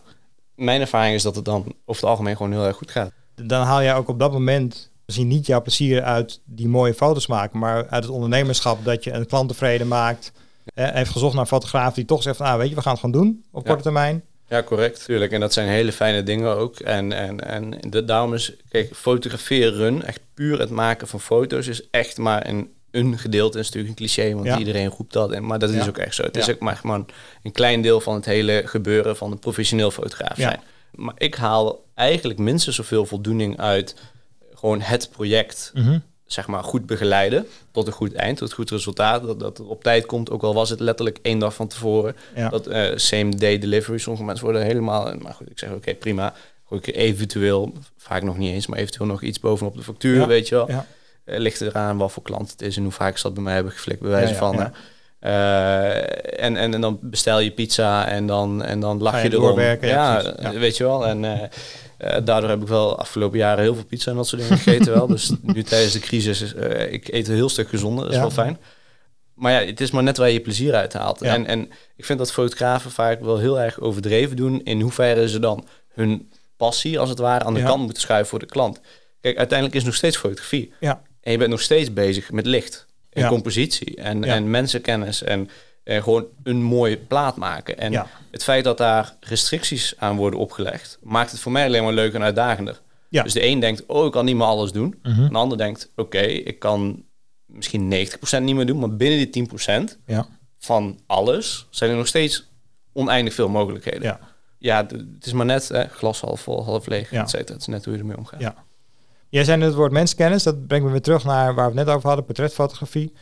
Mijn 0.55 0.81
ervaring 0.81 1.15
is 1.15 1.23
dat 1.23 1.35
het 1.35 1.45
dan 1.45 1.59
over 1.85 2.01
het 2.01 2.03
algemeen 2.11 2.35
gewoon 2.35 2.51
heel 2.51 2.65
erg 2.65 2.75
goed 2.77 2.91
gaat. 2.91 3.11
Dan 3.35 3.61
haal 3.65 3.81
jij 3.81 3.95
ook 3.95 4.07
op 4.07 4.19
dat 4.19 4.31
moment 4.31 4.91
misschien 5.05 5.27
niet 5.27 5.45
jouw 5.45 5.61
plezier 5.61 6.03
uit 6.03 6.39
die 6.45 6.67
mooie 6.67 6.93
foto's 6.93 7.27
maken, 7.27 7.59
maar 7.59 7.87
uit 7.89 8.03
het 8.03 8.11
ondernemerschap 8.13 8.85
dat 8.85 9.03
je 9.03 9.11
een 9.11 9.25
klant 9.25 9.49
tevreden 9.49 9.87
maakt. 9.87 10.31
Eh, 10.73 10.89
heeft 10.91 11.11
gezocht 11.11 11.33
naar 11.33 11.41
een 11.41 11.47
fotograaf 11.47 11.93
die 11.93 12.05
toch 12.05 12.21
zegt, 12.21 12.41
ah, 12.41 12.57
weet 12.57 12.69
je, 12.69 12.75
we 12.75 12.81
gaan 12.81 12.91
het 12.91 13.01
gewoon 13.01 13.21
doen 13.21 13.43
op 13.51 13.61
Ja. 13.61 13.67
korte 13.67 13.83
termijn. 13.83 14.23
Ja, 14.49 14.63
correct. 14.63 15.05
Tuurlijk. 15.05 15.31
En 15.31 15.39
dat 15.39 15.53
zijn 15.53 15.67
hele 15.67 15.91
fijne 15.91 16.23
dingen 16.23 16.55
ook. 16.57 16.79
En, 16.79 17.11
en, 17.11 17.39
en 17.39 17.77
de, 17.89 18.05
daarom 18.05 18.33
is, 18.33 18.53
kijk, 18.69 18.95
fotograferen, 18.95 20.03
echt 20.05 20.19
puur 20.33 20.59
het 20.59 20.69
maken 20.69 21.07
van 21.07 21.19
foto's, 21.21 21.67
is 21.67 21.89
echt 21.89 22.17
maar 22.17 22.47
een, 22.47 22.69
een 22.97 23.17
gedeelte. 23.17 23.59
is 23.59 23.65
natuurlijk 23.65 23.89
een 23.99 24.05
cliché, 24.05 24.33
want 24.33 24.45
Ja. 24.45 24.57
iedereen 24.57 24.89
roept 24.97 25.13
dat. 25.13 25.31
En, 25.31 25.45
maar 25.45 25.59
dat 25.59 25.69
is 25.69 25.87
ook 25.87 25.97
echt 25.97 26.15
zo. 26.15 26.23
Het 26.23 26.37
is 26.37 26.49
ook 26.49 26.59
maar 26.59 26.75
gewoon 26.75 27.05
een 27.43 27.51
klein 27.51 27.81
deel 27.81 27.99
van 28.01 28.13
het 28.15 28.25
hele 28.25 28.61
gebeuren 28.65 29.17
van 29.17 29.31
een 29.31 29.39
professioneel 29.39 29.91
fotograaf 29.91 30.37
Ja. 30.37 30.47
zijn. 30.49 30.59
Maar 30.91 31.13
ik 31.17 31.35
haal 31.35 31.83
eigenlijk 31.93 32.39
minstens 32.39 32.75
zoveel 32.75 33.05
voldoening 33.05 33.59
uit 33.59 33.95
gewoon 34.55 34.81
het 34.81 35.09
project 35.11 35.71
zeg 36.25 36.47
maar, 36.47 36.63
goed 36.63 36.85
begeleiden 36.85 37.47
tot 37.71 37.87
een 37.87 37.93
goed 37.93 38.13
eind, 38.13 38.37
tot 38.37 38.49
een 38.49 38.55
goed 38.55 38.69
resultaat. 38.69 39.23
Dat, 39.23 39.39
dat 39.39 39.57
het 39.57 39.67
op 39.67 39.83
tijd 39.83 40.05
komt, 40.05 40.29
ook 40.29 40.43
al 40.43 40.53
was 40.53 40.69
het 40.69 40.79
letterlijk 40.79 41.19
één 41.21 41.39
dag 41.39 41.53
van 41.53 41.67
tevoren. 41.67 42.15
Ja. 42.35 42.49
Dat 42.49 42.67
eh, 42.67 42.91
same 42.95 43.35
day 43.35 43.59
delivery, 43.59 43.97
sommige 43.97 44.25
mensen 44.25 44.43
worden 44.45 44.63
helemaal... 44.63 45.13
Maar 45.19 45.33
goed, 45.33 45.49
ik 45.49 45.59
zeg 45.59 45.71
oké, 45.71 45.93
prima. 45.95 46.33
Gooi 46.67 46.81
ik 46.83 46.95
eventueel, 46.95 47.73
vaak 47.97 48.23
nog 48.23 48.37
niet 48.37 48.53
eens, 48.53 48.67
maar 48.67 48.79
eventueel 48.79 49.07
nog 49.07 49.21
iets 49.21 49.39
bovenop 49.39 49.75
de 49.75 49.83
factuur, 49.83 50.15
Ja, 50.19 50.27
weet 50.27 50.47
je 50.47 50.55
wel. 50.55 50.69
ja. 50.71 50.85
Eh, 51.27 51.39
ligt 51.39 51.61
eraan 51.61 51.97
wat 51.97 52.11
voor 52.11 52.23
klant 52.23 52.51
het 52.51 52.61
is 52.61 52.77
en 52.77 52.83
hoe 52.83 52.91
vaak 52.91 53.17
ze 53.17 53.23
dat 53.23 53.33
bij 53.33 53.43
mij 53.43 53.53
hebben 53.53 53.71
geflikt, 53.71 54.01
bij 54.01 54.09
wijze 54.09 54.27
Ja, 54.27 54.33
ja, 54.33 54.39
van. 54.39 54.55
ja. 54.55 54.71
Eh, 55.19 56.43
en, 56.45 56.57
en, 56.57 56.73
en 56.73 56.81
dan 56.81 56.99
bestel 57.01 57.39
je 57.39 57.51
pizza 57.51 58.07
en 58.07 58.27
dan, 58.27 58.63
en 58.63 58.79
dan 58.79 59.01
lach 59.01 59.21
je 59.21 59.29
je 59.29 59.33
erom. 59.33 59.45
doorwerken, 59.45 59.87
ja, 59.87 60.33
weet 60.53 60.77
je 60.77 60.83
wel. 60.83 61.05
En 61.05 61.49
eh, 61.97 62.17
daardoor 62.23 62.49
heb 62.49 62.61
ik 62.61 62.67
wel 62.67 62.99
afgelopen 62.99 63.37
jaren 63.37 63.63
heel 63.63 63.75
veel 63.75 63.85
pizza 63.85 64.11
en 64.11 64.17
dat 64.17 64.27
soort 64.27 64.41
dingen 64.41 64.57
gegeten 64.57 64.93
wel. 64.93 65.07
Dus 65.07 65.31
nu 65.41 65.63
tijdens 65.63 65.93
de 65.93 65.99
crisis, 65.99 66.41
is, 66.41 66.53
eh, 66.53 66.93
ik 66.93 67.07
eet 67.07 67.27
een 67.27 67.35
heel 67.35 67.49
stuk 67.49 67.69
gezonder, 67.69 68.03
dat 68.03 68.13
is 68.13 68.19
wel 68.19 68.31
fijn. 68.31 68.57
Maar 69.33 69.51
ja, 69.51 69.67
het 69.69 69.81
is 69.81 69.91
maar 69.91 70.03
net 70.03 70.17
waar 70.17 70.29
je 70.29 70.41
plezier 70.41 70.73
uit 70.73 70.93
haalt. 70.93 71.21
En, 71.21 71.45
en 71.45 71.69
ik 71.95 72.05
vind 72.05 72.19
dat 72.19 72.31
fotografen 72.31 72.91
vaak 72.91 73.21
wel 73.21 73.37
heel 73.37 73.59
erg 73.59 73.79
overdreven 73.79 74.35
doen 74.35 74.61
in 74.63 74.81
hoeverre 74.81 75.29
ze 75.29 75.39
dan 75.39 75.67
hun 75.93 76.31
passie, 76.57 76.99
als 76.99 77.09
het 77.09 77.19
ware, 77.19 77.45
aan 77.45 77.53
de 77.53 77.63
kant 77.63 77.83
moeten 77.83 78.01
schuiven 78.01 78.29
voor 78.29 78.39
de 78.39 78.45
klant. 78.45 78.79
Kijk, 79.21 79.37
uiteindelijk 79.37 79.77
is 79.77 79.83
nog 79.83 79.95
steeds 79.95 80.17
fotografie. 80.17 80.73
Ja. 80.79 81.01
En 81.27 81.33
je 81.33 81.39
bent 81.39 81.49
nog 81.51 81.61
steeds 81.61 81.93
bezig 81.93 82.31
met 82.31 82.45
licht 82.45 82.85
en 83.09 83.21
Ja. 83.21 83.27
compositie 83.29 83.95
en, 83.95 84.21
Ja. 84.21 84.35
en 84.35 84.49
mensenkennis 84.49 85.23
en, 85.23 85.49
en 85.83 86.03
gewoon 86.03 86.25
een 86.43 86.61
mooie 86.63 86.97
plaat 86.97 87.35
maken. 87.35 87.77
En 87.77 87.91
Ja. 87.91 88.07
het 88.31 88.43
feit 88.43 88.63
dat 88.63 88.77
daar 88.77 89.15
restricties 89.19 89.93
aan 89.97 90.15
worden 90.15 90.39
opgelegd, 90.39 90.97
maakt 91.01 91.31
het 91.31 91.39
voor 91.39 91.51
mij 91.51 91.65
alleen 91.65 91.83
maar 91.83 91.93
leuk 91.93 92.13
en 92.13 92.21
uitdagender. 92.23 92.81
Ja. 93.09 93.23
Dus 93.23 93.33
de 93.33 93.45
een 93.45 93.59
denkt, 93.59 93.85
oh, 93.85 94.05
ik 94.05 94.11
kan 94.11 94.25
niet 94.25 94.35
meer 94.35 94.45
alles 94.45 94.71
doen. 94.71 94.99
Mhm. 95.03 95.27
De 95.29 95.37
ander 95.37 95.57
denkt, 95.57 95.91
oké, 95.95 96.19
ik 96.21 96.59
kan 96.59 97.03
misschien 97.45 97.87
90% 97.87 98.43
niet 98.45 98.55
meer 98.55 98.65
doen, 98.65 98.79
maar 98.79 98.95
binnen 98.95 99.17
die 99.17 99.29
10% 99.29 99.97
Ja. 100.05 100.27
van 100.57 100.99
alles 101.07 101.67
zijn 101.69 101.91
er 101.91 101.97
nog 101.97 102.07
steeds 102.07 102.49
oneindig 102.93 103.33
veel 103.33 103.49
mogelijkheden. 103.49 104.01
Ja. 104.01 104.19
Ja, 104.59 104.85
het 105.15 105.25
is 105.25 105.33
maar 105.33 105.45
net 105.45 105.67
hè, 105.67 105.87
glas 105.87 106.21
half 106.21 106.41
vol, 106.41 106.63
half 106.65 106.87
leeg, 106.87 107.11
Ja. 107.11 107.21
et 107.21 107.29
cetera. 107.29 107.53
Het 107.53 107.61
is 107.61 107.67
net 107.67 107.85
hoe 107.85 107.93
je 107.93 107.99
ermee 107.99 108.17
omgaat. 108.17 108.39
Ja. 108.41 108.65
Jij 109.29 109.43
zei 109.43 109.57
net 109.57 109.67
het 109.67 109.75
woord 109.77 109.91
menskennis. 109.91 110.43
Dat 110.43 110.67
brengt 110.67 110.85
me 110.85 110.91
weer 110.91 111.01
terug 111.01 111.23
naar 111.23 111.55
waar 111.55 111.71
we 111.71 111.77
het 111.77 111.85
net 111.87 111.95
over 111.95 112.07
hadden, 112.07 112.25
portretfotografie. 112.25 113.13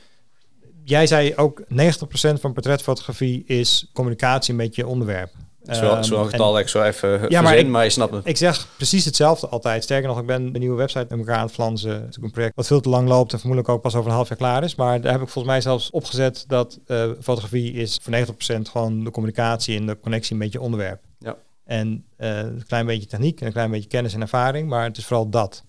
Jij 0.83 1.07
zei 1.07 1.35
ook 1.35 1.63
90% 1.69 2.39
van 2.39 2.53
portretfotografie 2.53 3.43
is 3.45 3.89
communicatie 3.93 4.53
met 4.53 4.75
je 4.75 4.87
onderwerp. 4.87 5.31
Zo, 5.71 5.71
Ehm, 5.89 6.03
zo'n 6.03 6.23
en 6.23 6.29
getal 6.29 6.51
dat 6.51 6.61
ik 6.61 6.67
zo 6.67 6.83
even 6.83 7.09
Ja, 7.09 7.25
ja, 7.29 7.41
maar 7.41 7.57
ik- 7.57 7.67
maar 7.67 7.83
je 7.83 7.89
snapt 7.89 8.11
me. 8.11 8.19
Ik 8.23 8.37
zeg 8.37 8.67
precies 8.77 9.05
hetzelfde 9.05 9.47
altijd. 9.47 9.83
Sterker 9.83 10.07
nog, 10.07 10.19
ik 10.19 10.25
ben 10.25 10.41
een 10.53 10.59
nieuwe 10.59 10.75
website 10.77 11.05
met 11.09 11.19
elkaar 11.19 11.35
aan 11.35 11.45
het 11.45 11.53
flansen. 11.53 11.91
Het 12.01 12.09
is 12.09 12.17
een 12.23 12.31
project 12.31 12.55
wat 12.55 12.67
veel 12.67 12.79
te 12.81 12.89
lang 12.89 13.07
loopt 13.07 13.33
en 13.33 13.39
vermoedelijk 13.39 13.73
ook 13.75 13.81
pas 13.81 13.95
over 13.95 14.09
een 14.09 14.15
half 14.15 14.27
jaar 14.27 14.37
klaar 14.37 14.63
is. 14.63 14.75
Maar 14.75 15.01
daar 15.01 15.11
heb 15.11 15.21
ik 15.21 15.27
volgens 15.29 15.53
mij 15.53 15.61
zelfs 15.61 15.89
opgezet 15.89 16.43
dat 16.47 16.79
eh, 16.87 17.09
fotografie 17.21 17.73
is 17.73 17.99
voor 18.01 18.11
90% 18.11 18.69
gewoon 18.69 19.03
de 19.03 19.11
communicatie 19.11 19.77
en 19.77 19.85
de 19.85 19.99
connectie 19.99 20.35
met 20.35 20.51
je 20.51 20.61
onderwerp. 20.61 21.01
Ja. 21.19 21.35
En 21.65 22.05
eh, 22.17 22.37
een 22.37 22.63
klein 22.67 22.85
beetje 22.85 23.07
techniek 23.07 23.39
en 23.41 23.45
een 23.47 23.53
klein 23.53 23.71
beetje 23.71 23.89
kennis 23.89 24.13
en 24.13 24.21
ervaring, 24.21 24.69
maar 24.69 24.83
het 24.83 24.97
is 24.97 25.05
vooral 25.05 25.29
dat. 25.29 25.63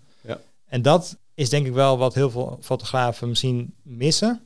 En 0.67 0.83
dat 0.83 1.17
is 1.35 1.49
denk 1.49 1.67
ik 1.67 1.73
wel 1.73 1.99
wat 1.99 2.15
heel 2.15 2.31
veel 2.31 2.59
fotografen 2.63 3.29
misschien 3.29 3.75
missen. 3.83 4.41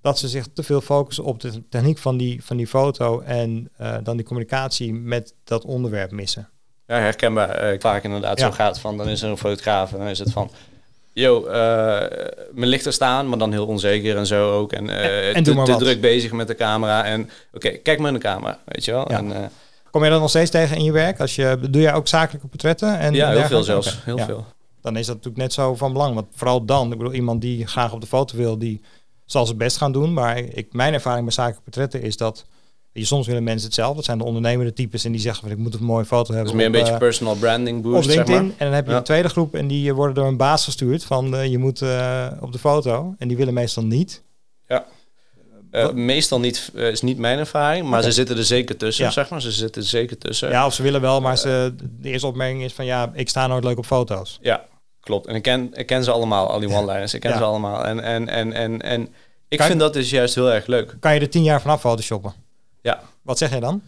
Dat 0.00 0.18
ze 0.18 0.28
zich 0.28 0.46
te 0.54 0.62
veel 0.62 0.80
focussen 0.80 1.24
op 1.24 1.40
de 1.40 1.68
techniek 1.68 1.98
van 1.98 2.16
die, 2.16 2.44
van 2.44 2.56
die 2.56 2.66
foto 2.66 3.20
en 3.20 3.70
eh, 3.76 3.96
dan 4.02 4.16
die 4.16 4.26
communicatie 4.26 4.92
met 4.94 5.34
dat 5.44 5.64
onderwerp 5.64 6.10
missen. 6.10 6.48
Ja, 6.86 6.96
herkenbaar. 6.98 7.48
Eh, 7.50 7.80
vaak 7.80 8.04
inderdaad 8.04 8.38
Ja. 8.38 8.46
zo 8.46 8.52
gaat 8.52 8.80
van, 8.80 8.96
dan 8.96 9.08
is 9.08 9.22
er 9.22 9.30
een 9.30 9.38
fotograaf 9.38 9.92
en 9.92 9.98
dan 9.98 10.08
is 10.08 10.18
het 10.18 10.32
van... 10.32 10.50
Yo, 11.12 11.46
eh 11.46 12.00
mijn 12.52 12.68
lichten 12.68 12.92
staan, 12.92 13.28
maar 13.28 13.38
dan 13.38 13.52
heel 13.52 13.66
onzeker 13.66 14.16
en 14.16 14.26
zo 14.26 14.52
ook. 14.58 14.72
En, 14.72 14.88
En 15.34 15.42
te, 15.42 15.62
te 15.62 15.76
druk 15.76 16.00
bezig 16.00 16.32
met 16.32 16.46
de 16.46 16.54
camera. 16.54 17.04
En 17.04 17.30
oké, 17.52 17.68
kijk 17.68 17.98
maar 17.98 18.08
in 18.08 18.14
de 18.14 18.20
camera, 18.20 18.58
weet 18.64 18.84
je 18.84 18.90
wel. 18.90 19.10
Ja. 19.10 19.18
En, 19.18 19.50
Kom 19.90 20.04
je 20.04 20.10
dat 20.10 20.20
nog 20.20 20.28
steeds 20.28 20.50
tegen 20.50 20.76
in 20.76 20.84
je 20.84 20.92
werk? 20.92 21.20
Als 21.20 21.34
je, 21.34 21.58
doe 21.70 21.82
jij 21.82 21.94
ook 21.94 22.08
zakelijke 22.08 22.46
portretten? 22.46 22.98
En 22.98 23.14
ja, 23.14 23.30
heel 23.30 23.42
veel 23.42 23.62
zelfs. 23.62 24.00
Heel 24.04 24.16
ja. 24.18 24.24
veel. 24.24 24.46
Dan 24.84 24.96
is 24.96 25.06
dat 25.06 25.14
natuurlijk 25.16 25.42
net 25.42 25.52
zo 25.52 25.74
van 25.74 25.92
belang. 25.92 26.14
Want 26.14 26.26
vooral 26.34 26.64
dan, 26.64 26.92
ik 26.92 26.98
bedoel, 26.98 27.12
iemand 27.14 27.40
die 27.40 27.66
graag 27.66 27.92
op 27.92 28.00
de 28.00 28.06
foto 28.06 28.36
wil, 28.36 28.58
die 28.58 28.80
zal 29.24 29.46
zijn 29.46 29.58
best 29.58 29.76
gaan 29.76 29.92
doen. 29.92 30.12
Maar 30.12 30.38
ik, 30.38 30.72
mijn 30.72 30.92
ervaring 30.92 31.24
met 31.24 31.34
zakelijke 31.34 31.62
portretten 31.62 32.02
is 32.02 32.16
dat 32.16 32.46
je 32.92 33.04
soms 33.04 33.26
willen 33.26 33.42
mensen 33.44 33.66
hetzelfde. 33.66 33.94
Dat 33.96 34.04
zijn 34.04 34.18
de 34.18 34.24
ondernemende 34.24 34.72
types 34.72 35.04
en 35.04 35.12
die 35.12 35.20
zeggen 35.20 35.42
van 35.42 35.50
ik 35.52 35.58
moet 35.58 35.74
een 35.74 35.84
mooie 35.84 36.04
foto 36.04 36.24
Dat 36.32 36.34
hebben. 36.34 36.52
is 36.52 36.56
meer 36.58 36.66
een 36.66 36.72
op, 36.72 36.78
beetje 36.78 36.92
eh, 36.92 36.98
personal 36.98 37.34
branding 37.34 37.76
op 37.76 37.82
boost, 37.82 38.04
zeg 38.04 38.14
LinkedIn. 38.16 38.42
maar. 38.46 38.54
En 38.58 38.66
dan 38.66 38.74
heb 38.74 38.84
je 38.84 38.90
Ja. 38.90 38.96
een 38.96 39.02
tweede 39.04 39.28
groep 39.28 39.54
en 39.54 39.66
die 39.66 39.88
eh, 39.90 39.94
worden 39.94 40.14
door 40.14 40.26
een 40.26 40.36
baas 40.36 40.64
gestuurd 40.64 41.04
van 41.04 41.36
eh, 41.36 41.46
je 41.46 41.58
moet 41.58 41.82
op 42.40 42.52
de 42.52 42.58
foto. 42.58 43.14
En 43.18 43.28
die 43.28 43.36
willen 43.36 43.54
meestal 43.54 43.84
niet. 43.84 44.22
Eh, 45.70 45.90
meestal 45.92 46.40
niet, 46.40 46.70
is 46.74 47.00
niet 47.02 47.18
mijn 47.18 47.38
ervaring, 47.38 47.88
maar 47.88 48.02
ze 48.02 48.12
zitten 48.12 48.36
er 48.36 48.44
zeker 48.44 48.76
tussen, 48.76 49.04
Ja. 49.04 49.10
zeg 49.10 49.28
maar. 49.30 49.40
Ze 49.42 49.52
zitten 49.52 49.82
er 49.82 49.88
zeker 49.88 50.18
tussen. 50.18 50.48
Ja, 50.50 50.66
of 50.66 50.74
ze 50.74 50.82
willen 50.82 51.00
wel, 51.00 51.20
maar 51.20 51.38
ze, 51.38 51.74
de 52.00 52.08
eerste 52.10 52.26
opmerking 52.26 52.62
is 52.62 52.72
van 52.72 52.84
ja, 52.84 53.10
ik 53.14 53.28
sta 53.28 53.46
nooit 53.46 53.64
leuk 53.64 53.78
op 53.78 53.86
foto's. 53.86 54.38
Ja, 54.42 54.64
klopt. 55.04 55.26
En 55.26 55.34
ik 55.34 55.42
ken, 55.42 55.70
ik 55.72 55.86
ken 55.86 56.04
ze 56.04 56.10
allemaal, 56.10 56.50
al 56.50 56.60
die 56.60 56.68
one-liners. 56.68 57.14
Ik 57.14 57.20
ken 57.20 57.30
Ja. 57.30 57.36
ze 57.36 57.42
allemaal. 57.42 57.84
En, 57.84 58.00
en, 58.00 58.28
en, 58.28 58.52
en, 58.52 58.82
en 58.82 59.14
ik 59.48 59.58
Kan- 59.58 59.66
vind 59.66 59.80
dat 59.80 59.92
dus 59.92 60.10
juist 60.10 60.34
heel 60.34 60.52
erg 60.52 60.66
leuk. 60.66 60.96
Kan 61.00 61.14
je 61.14 61.20
er 61.20 61.30
tien 61.30 61.42
jaar 61.42 61.60
vanaf 61.60 61.80
photoshoppen? 61.80 62.32
Ja. 62.82 63.00
Wat 63.22 63.38
zeg 63.38 63.50
jij 63.50 63.60
dan? 63.60 63.82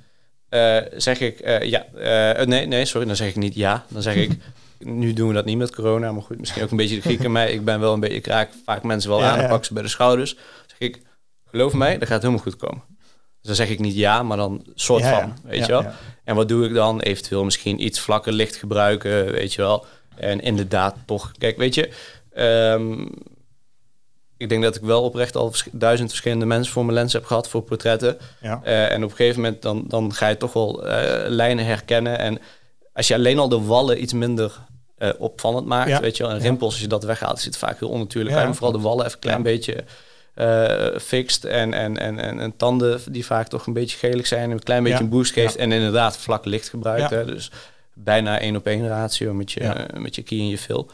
Eh, 0.48 0.76
zeg 0.96 1.20
ik, 1.20 1.40
eh, 1.40 1.62
ja, 1.62 1.84
eh, 1.86 2.46
nee, 2.46 2.66
nee, 2.66 2.84
sorry, 2.84 3.06
dan 3.06 3.16
zeg 3.16 3.28
ik 3.28 3.36
niet 3.36 3.54
ja. 3.54 3.84
Dan 3.88 4.02
zeg 4.02 4.14
ik, 4.14 4.30
nu 4.78 5.12
doen 5.12 5.28
we 5.28 5.34
dat 5.34 5.44
niet 5.44 5.58
met 5.58 5.74
corona, 5.74 6.12
maar 6.12 6.22
goed, 6.22 6.38
misschien 6.38 6.62
ook 6.62 6.70
een 6.70 6.76
beetje 6.76 6.94
de 6.96 7.00
Griek 7.02 7.20
in 7.22 7.32
mij. 7.40 7.52
Ik 7.52 7.64
ben 7.64 7.80
wel 7.80 7.92
een 7.92 8.00
beetje, 8.00 8.16
ik 8.16 8.26
raak 8.26 8.50
vaak 8.64 8.82
mensen 8.82 9.10
wel 9.10 9.20
Ja, 9.20 9.30
aan 9.30 9.38
en 9.38 9.48
pak 9.48 9.64
ze 9.64 9.72
bij 9.74 9.82
de 9.82 9.88
schouders. 9.88 10.34
Dan 10.34 10.42
zeg 10.66 10.78
ik, 10.88 11.00
geloof 11.44 11.72
mij, 11.72 11.98
dat 11.98 12.08
gaat 12.08 12.20
helemaal 12.22 12.42
goed 12.42 12.56
komen. 12.56 12.82
Dus 13.40 13.56
dan 13.56 13.66
zeg 13.66 13.68
ik 13.74 13.78
niet 13.80 13.94
ja, 13.96 14.22
maar 14.22 14.36
dan 14.36 14.66
soort 14.74 15.04
van, 15.04 15.36
weet 15.44 15.66
je 15.66 15.72
wel. 15.72 15.84
En 16.24 16.34
wat 16.34 16.48
doe 16.48 16.66
ik 16.66 16.74
dan? 16.74 17.00
Eventueel 17.00 17.44
misschien 17.44 17.84
iets 17.84 18.00
vlakker 18.00 18.32
licht 18.32 18.56
gebruiken, 18.56 19.32
weet 19.32 19.54
je 19.54 19.62
wel. 19.62 19.86
En 20.18 20.40
inderdaad 20.40 20.96
toch, 21.06 21.32
kijk, 21.38 21.56
weet 21.56 21.74
je, 21.74 21.90
ehm, 22.32 23.06
ik 24.36 24.48
denk 24.48 24.62
dat 24.62 24.76
ik 24.76 24.82
wel 24.82 25.02
oprecht 25.02 25.36
al 25.36 25.52
duizend 25.72 26.08
verschillende 26.08 26.46
mensen 26.46 26.72
voor 26.72 26.84
mijn 26.84 26.96
lens 26.96 27.12
heb 27.12 27.24
gehad 27.24 27.48
voor 27.48 27.62
portretten. 27.62 28.18
Ja. 28.40 28.60
Eh, 28.64 28.92
en 28.92 29.04
op 29.04 29.10
een 29.10 29.16
gegeven 29.16 29.40
moment 29.40 29.62
dan, 29.62 29.84
dan 29.88 30.14
ga 30.14 30.28
je 30.28 30.36
toch 30.36 30.52
wel 30.52 30.86
eh, 30.86 31.28
lijnen 31.28 31.64
herkennen. 31.64 32.18
En 32.18 32.38
als 32.92 33.08
je 33.08 33.14
alleen 33.14 33.38
al 33.38 33.48
de 33.48 33.60
wallen 33.60 34.02
iets 34.02 34.12
minder 34.12 34.58
eh, 34.98 35.10
opvallend 35.18 35.66
maakt, 35.66 35.88
Ja. 35.88 36.00
weet 36.00 36.16
je 36.16 36.22
wel, 36.22 36.32
en 36.32 36.38
rimpels, 36.38 36.72
als 36.72 36.80
je 36.80 36.88
dat 36.88 37.04
weghaalt, 37.04 37.38
ziet 37.38 37.46
het 37.54 37.56
vaak 37.56 37.78
heel 37.78 37.88
onnatuurlijk 37.88 38.30
Ja, 38.34 38.36
uit. 38.36 38.46
Maar 38.46 38.56
vooral 38.56 38.76
de 38.76 38.82
wallen 38.82 39.04
even 39.04 39.16
een 39.16 39.22
klein 39.22 39.42
beetje 39.42 39.84
fixt. 41.00 41.44
En, 41.44 41.74
en, 41.74 41.98
en, 41.98 42.18
en, 42.18 42.40
en 42.40 42.56
tanden 42.56 43.00
die 43.08 43.26
vaak 43.26 43.48
toch 43.48 43.66
een 43.66 43.72
beetje 43.72 43.96
gelig 43.96 44.26
zijn, 44.26 44.50
een 44.50 44.62
klein 44.62 44.82
beetje 44.82 45.02
een 45.02 45.08
boost 45.08 45.32
geeft. 45.32 45.56
En 45.56 45.72
inderdaad 45.72 46.16
vlak 46.18 46.44
licht 46.44 46.68
gebruikt. 46.68 47.10
Ja. 47.10 47.16
Hè? 47.16 47.24
Dus 47.24 47.50
bijna 47.98 48.40
één 48.40 48.56
op 48.56 48.66
één 48.66 48.88
ratio 48.88 49.34
met 49.34 49.52
je, 49.52 49.60
Ja. 49.60 49.86
met 49.98 50.14
je 50.14 50.22
key 50.22 50.38
en 50.38 50.48
je 50.48 50.58
fill. 50.58 50.84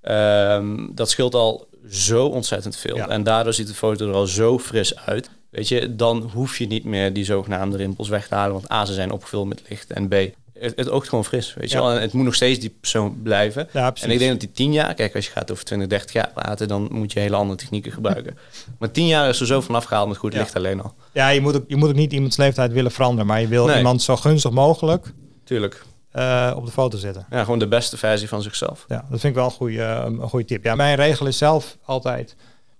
Ehm, 0.00 0.76
dat 0.94 1.10
scheelt 1.10 1.34
al 1.34 1.68
zo 1.90 2.26
ontzettend 2.26 2.76
veel. 2.76 2.96
Ja. 2.96 3.08
En 3.08 3.22
daardoor 3.22 3.52
ziet 3.52 3.66
de 3.66 3.74
foto 3.74 4.08
er 4.08 4.14
al 4.14 4.26
zo 4.26 4.58
fris 4.58 4.96
uit. 4.96 5.30
Weet 5.50 5.68
je, 5.68 5.96
dan 5.96 6.30
hoef 6.34 6.58
je 6.58 6.66
niet 6.66 6.84
meer 6.84 7.12
die 7.12 7.24
zogenaamde 7.24 7.76
rimpels 7.76 8.08
weg 8.08 8.28
te 8.28 8.34
halen. 8.34 8.52
Want 8.52 8.72
A, 8.72 8.84
ze 8.84 8.92
zijn 8.94 9.10
opgevuld 9.10 9.48
met 9.48 9.62
licht. 9.68 9.90
En 9.92 10.08
B, 10.08 10.12
het, 10.58 10.72
het 10.76 10.88
oogt 10.90 11.08
gewoon 11.08 11.24
fris. 11.24 11.54
Weet 11.54 11.70
je 11.70 11.76
Ja. 11.76 11.82
wel? 11.82 11.92
En 11.92 12.00
het 12.00 12.12
moet 12.12 12.24
nog 12.24 12.34
steeds 12.34 12.58
die 12.58 12.74
persoon 12.80 13.22
blijven. 13.22 13.68
Ja. 13.72 13.92
En 14.02 14.10
ik 14.10 14.18
denk 14.18 14.30
dat 14.30 14.40
die 14.40 14.52
tien 14.52 14.72
jaar, 14.72 14.94
kijk, 14.94 15.14
als 15.14 15.26
je 15.26 15.30
gaat 15.32 15.50
over 15.50 15.64
20, 15.64 15.88
30 15.88 16.12
jaar 16.12 16.30
praten, 16.34 16.68
dan 16.68 16.88
moet 16.92 17.12
je 17.12 17.20
hele 17.20 17.36
andere 17.36 17.58
technieken 17.58 17.92
gebruiken. 17.92 18.38
maar 18.78 18.90
tien 18.90 19.06
jaar 19.06 19.28
is 19.28 19.40
er 19.40 19.46
zo 19.46 19.60
vanaf 19.60 19.84
gehaald 19.84 20.08
met 20.08 20.16
goed 20.16 20.34
licht 20.34 20.56
alleen 20.56 20.82
al. 20.82 20.94
Ja, 21.12 21.28
je 21.28 21.40
moet, 21.40 21.56
ook, 21.56 21.64
je 21.66 21.76
moet 21.76 21.88
ook 21.88 21.94
niet 21.94 22.12
iemands 22.12 22.36
leeftijd 22.36 22.72
willen 22.72 22.90
veranderen, 22.90 23.26
maar 23.26 23.40
je 23.40 23.48
wil 23.48 23.66
Nee. 23.66 23.76
iemand 23.76 24.02
zo 24.02 24.16
gunstig 24.16 24.50
mogelijk 24.50 25.12
Tuurlijk. 25.44 25.82
Eh, 26.10 26.52
op 26.56 26.66
de 26.66 26.72
foto 26.72 26.98
zetten. 26.98 27.26
Ja, 27.30 27.44
gewoon 27.44 27.58
de 27.58 27.68
beste 27.68 27.96
versie 27.96 28.28
van 28.28 28.42
zichzelf. 28.42 28.84
Ja, 28.88 28.96
dat 28.96 29.20
vind 29.20 29.22
ik 29.22 29.34
wel 29.34 29.44
een 29.44 29.50
goede, 29.50 29.82
een 29.82 30.20
goede 30.20 30.44
tip. 30.44 30.64
Ja, 30.64 30.74
mijn 30.74 30.96
regel 30.96 31.26
is 31.26 31.38
zelf 31.38 31.78
altijd, 31.84 32.36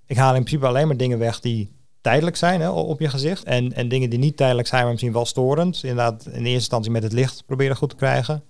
ik 0.06 0.16
haal 0.16 0.34
in 0.34 0.44
principe 0.44 0.66
alleen 0.66 0.86
maar 0.86 0.96
dingen 0.96 1.18
weg 1.18 1.40
die 1.40 1.78
tijdelijk 2.00 2.36
zijn 2.36 2.60
hè, 2.60 2.68
op 2.68 3.00
je 3.00 3.08
gezicht. 3.08 3.44
En, 3.44 3.72
en 3.72 3.88
dingen 3.88 4.10
die 4.10 4.18
niet 4.18 4.36
tijdelijk 4.36 4.68
zijn, 4.68 4.82
maar 4.82 4.90
misschien 4.90 5.12
wel 5.12 5.24
storend. 5.24 5.80
Inderdaad, 5.82 6.26
in 6.26 6.32
eerste 6.32 6.50
instantie 6.50 6.90
met 6.90 7.02
het 7.02 7.12
licht 7.12 7.42
proberen 7.46 7.76
goed 7.76 7.90
te 7.90 7.96
krijgen. 7.96 8.44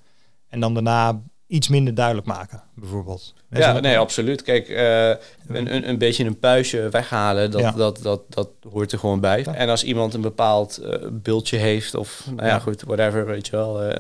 En 0.48 0.60
dan 0.60 0.74
daarna 0.74 1.22
iets 1.50 1.68
minder 1.68 1.94
duidelijk 1.94 2.26
maken, 2.26 2.62
bijvoorbeeld. 2.74 3.34
Ja, 3.50 3.80
nee, 3.80 3.98
absoluut. 3.98 4.42
Kijk, 4.42 4.68
uh, 4.68 5.08
een, 5.08 5.74
een, 5.74 5.88
een 5.88 5.98
beetje 5.98 6.24
een 6.24 6.38
puistje 6.38 6.88
weghalen, 6.88 7.50
dat, 7.50 7.76
dat, 7.76 7.98
dat, 8.02 8.22
dat 8.28 8.48
hoort 8.70 8.92
er 8.92 8.98
gewoon 8.98 9.20
bij. 9.20 9.44
En 9.44 9.68
als 9.68 9.84
iemand 9.84 10.14
een 10.14 10.20
bepaald 10.20 10.80
uh, 10.82 10.94
beeldje 11.12 11.56
heeft, 11.56 11.94
of 11.94 12.26
nou 12.36 12.48
ja, 12.48 12.58
goed, 12.58 12.82
whatever, 12.82 13.26
weet 13.26 13.46
je 13.46 13.56
wel. 13.56 13.84
Uh, 13.84 13.92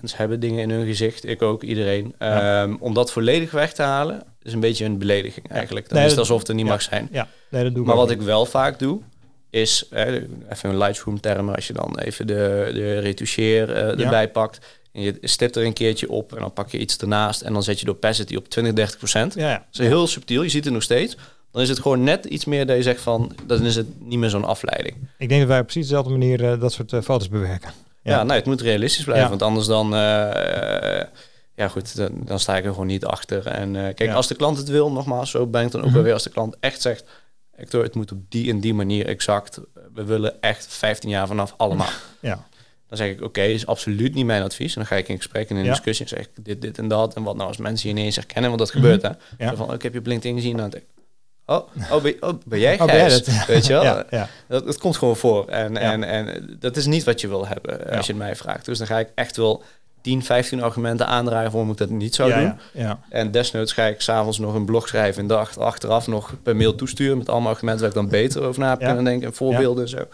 mensen 0.00 0.18
hebben 0.18 0.40
dingen 0.40 0.62
in 0.62 0.70
hun 0.70 0.86
gezicht, 0.86 1.26
ik 1.26 1.42
ook, 1.42 1.62
iedereen. 1.62 2.14
Um, 2.18 2.76
om 2.80 2.94
dat 2.94 3.12
volledig 3.12 3.50
weg 3.50 3.72
te 3.72 3.82
halen, 3.82 4.22
is 4.42 4.52
een 4.52 4.60
beetje 4.60 4.84
een 4.84 4.98
belediging 4.98 5.48
eigenlijk. 5.48 5.88
Dan 5.88 5.96
nee, 5.96 6.06
is 6.06 6.12
het 6.12 6.20
alsof 6.20 6.38
het 6.38 6.48
er 6.48 6.54
niet 6.54 6.66
mag 6.66 6.82
zijn. 6.82 7.08
Ja. 7.12 7.28
Nee, 7.48 7.62
dat 7.62 7.72
doe 7.72 7.82
ik 7.82 7.88
maar 7.88 7.96
wat 7.96 8.08
niet. 8.08 8.18
ik 8.20 8.24
wel 8.24 8.46
vaak 8.46 8.78
doe, 8.78 9.00
is, 9.50 9.88
even 9.90 10.70
een 10.70 10.78
Lightroom 10.78 11.20
termen, 11.20 11.54
als 11.54 11.66
je 11.66 11.72
dan 11.72 11.98
even 11.98 12.26
de, 12.26 12.70
de 12.74 12.98
retoucheer 12.98 13.76
erbij 13.76 14.30
pakt 14.30 14.80
en 14.92 15.02
je 15.02 15.18
stipt 15.22 15.56
er 15.56 15.64
een 15.64 15.72
keertje 15.72 16.10
op 16.10 16.32
en 16.32 16.40
dan 16.40 16.52
pak 16.52 16.70
je 16.70 16.78
iets 16.78 16.96
ernaast 16.96 17.40
en 17.42 17.52
dan 17.52 17.62
zet 17.62 17.78
je 17.78 17.84
de 17.84 17.90
opacity 17.90 18.36
op 18.36 18.48
20, 18.48 18.72
30 18.72 18.96
procent. 18.96 19.34
Ja, 19.34 19.50
ja. 19.50 19.66
Dat 19.70 19.80
is 19.80 19.86
heel 19.86 20.06
subtiel, 20.06 20.42
je 20.42 20.48
ziet 20.48 20.64
het 20.64 20.72
nog 20.72 20.82
steeds. 20.82 21.16
Dan 21.50 21.62
is 21.62 21.68
het 21.68 21.78
gewoon 21.78 22.04
net 22.04 22.24
iets 22.24 22.44
meer 22.44 22.66
dat 22.66 22.76
je 22.76 22.82
zegt 22.82 23.00
van, 23.00 23.36
dan 23.46 23.64
is 23.64 23.76
het 23.76 24.00
niet 24.00 24.18
meer 24.18 24.30
zo'n 24.30 24.44
afleiding. 24.44 24.96
Ik 25.18 25.28
denk 25.28 25.40
dat 25.40 25.48
wij 25.48 25.58
op 25.58 25.64
precies 25.64 25.86
dezelfde 25.86 26.10
manier 26.10 26.40
uh, 26.40 26.60
dat 26.60 26.72
soort 26.72 26.92
uh, 26.92 27.00
foto's 27.00 27.28
bewerken. 27.28 27.70
Ja, 28.02 28.12
ja 28.12 28.22
nou, 28.22 28.38
het 28.38 28.46
moet 28.46 28.60
realistisch 28.60 29.04
blijven, 29.04 29.28
want 29.28 29.42
anders 29.42 29.66
dan, 29.66 29.86
uh, 29.86 30.00
ja 31.54 31.68
goed, 31.68 31.96
dan, 31.96 32.10
dan, 32.24 32.40
sta 32.40 32.56
ik 32.56 32.64
er 32.64 32.70
gewoon 32.70 32.86
niet 32.86 33.04
achter. 33.04 33.46
En 33.46 33.94
kijk, 33.94 34.12
als 34.12 34.26
de 34.26 34.34
klant 34.34 34.56
het 34.56 34.68
wil, 34.68 34.92
nogmaals, 34.92 35.30
zo 35.30 35.46
ben 35.46 35.64
ik 35.64 35.70
dan 35.70 35.80
ook 35.80 35.86
mm 35.86 35.94
-hmm. 35.94 36.02
weer 36.02 36.12
als 36.12 36.22
de 36.22 36.30
klant 36.30 36.56
echt 36.60 36.80
zegt, 36.80 37.04
Hector, 37.50 37.82
het 37.82 37.94
moet 37.94 38.12
op 38.12 38.18
die 38.28 38.50
en 38.50 38.60
die 38.60 38.74
manier 38.74 39.06
exact. 39.06 39.60
We 39.94 40.04
willen 40.04 40.40
echt 40.40 40.66
15 40.66 41.10
jaar 41.10 41.26
vanaf 41.26 41.54
allemaal. 41.56 41.90
Ja. 42.20 42.46
Dan 42.92 43.00
zeg 43.00 43.10
ik, 43.10 43.16
oké, 43.16 43.24
okay, 43.24 43.52
is 43.52 43.66
absoluut 43.66 44.14
niet 44.14 44.26
mijn 44.26 44.42
advies. 44.42 44.68
En 44.74 44.80
dan 44.80 44.86
ga 44.86 44.96
ik 44.96 45.08
in 45.08 45.16
gesprek 45.16 45.50
en 45.50 45.56
in 45.56 45.64
Ja. 45.64 45.70
discussie 45.70 46.04
en 46.06 46.16
zeg 46.16 46.20
ik 46.24 46.30
dit, 46.44 46.60
dit 46.62 46.78
en 46.78 46.88
dat. 46.88 47.14
En 47.14 47.22
wat 47.22 47.36
nou 47.36 47.48
als 47.48 47.56
mensen 47.56 47.88
je 47.88 47.94
ineens 47.96 48.16
herkennen, 48.16 48.50
want 48.50 48.62
dat 48.62 48.72
Mhm. 48.74 48.82
gebeurt 48.82 49.02
hè. 49.02 49.44
Ja. 49.44 49.56
Van, 49.56 49.68
oh, 49.68 49.74
ik 49.74 49.82
heb 49.82 49.92
je 49.92 49.98
op 49.98 50.06
LinkedIn 50.06 50.36
gezien. 50.36 50.56
Dan 50.56 50.70
denk 50.70 50.82
ik, 50.82 50.88
oh, 51.46 51.68
oh, 51.90 52.02
ben, 52.02 52.14
oh, 52.20 52.32
ben 52.44 52.58
jij 52.58 52.78
Oh, 52.80 52.86
ben 52.86 52.94
jij 52.96 53.10
Gijs? 53.10 53.24
dat? 53.24 53.46
Weet 53.46 53.66
je 53.66 53.72
wel? 53.72 53.82
Ja, 53.94 54.04
ja. 54.10 54.28
Dat, 54.48 54.66
dat 54.66 54.78
komt 54.78 54.96
gewoon 54.96 55.16
voor. 55.16 55.48
En, 55.48 55.76
en, 55.76 56.04
en 56.04 56.56
dat 56.58 56.76
is 56.76 56.86
niet 56.86 57.04
wat 57.04 57.20
je 57.20 57.28
wil 57.28 57.46
hebben, 57.46 57.86
eh, 57.90 57.96
als 57.96 58.06
je 58.06 58.12
het 58.12 58.22
mij 58.22 58.36
vraagt. 58.36 58.64
Dus 58.64 58.78
dan 58.78 58.86
ga 58.86 58.98
ik 58.98 59.08
echt 59.14 59.36
wel 59.36 59.62
10, 60.00 60.22
15 60.22 60.62
argumenten 60.62 61.06
aandragen 61.06 61.50
waarom 61.50 61.70
ik 61.70 61.76
dat 61.76 61.90
niet 61.90 62.14
zou 62.14 62.28
ja, 62.30 62.38
doen. 62.38 62.44
ja, 62.72 62.82
ja. 62.82 63.00
En 63.08 63.30
desnoods 63.30 63.72
ga 63.72 63.84
ik 63.84 64.00
s'avonds 64.00 64.38
nog 64.38 64.54
een 64.54 64.64
blog 64.64 64.88
schrijven 64.88 65.22
en 65.22 65.28
de 65.28 65.36
acht- 65.36 65.58
achteraf 65.58 66.06
nog 66.06 66.34
per 66.42 66.56
mail 66.56 66.74
toesturen 66.74 67.18
met 67.18 67.28
allemaal 67.28 67.50
argumenten 67.50 67.80
waar 67.80 67.88
ik 67.90 67.94
dan 67.96 68.08
beter 68.08 68.42
over 68.42 68.60
na 68.60 68.70
heb 68.70 68.78
kunnen 68.78 69.04
denken 69.04 69.26
en 69.28 69.34
voorbeelden 69.34 69.82
en 69.82 69.88
zo. 69.88 70.06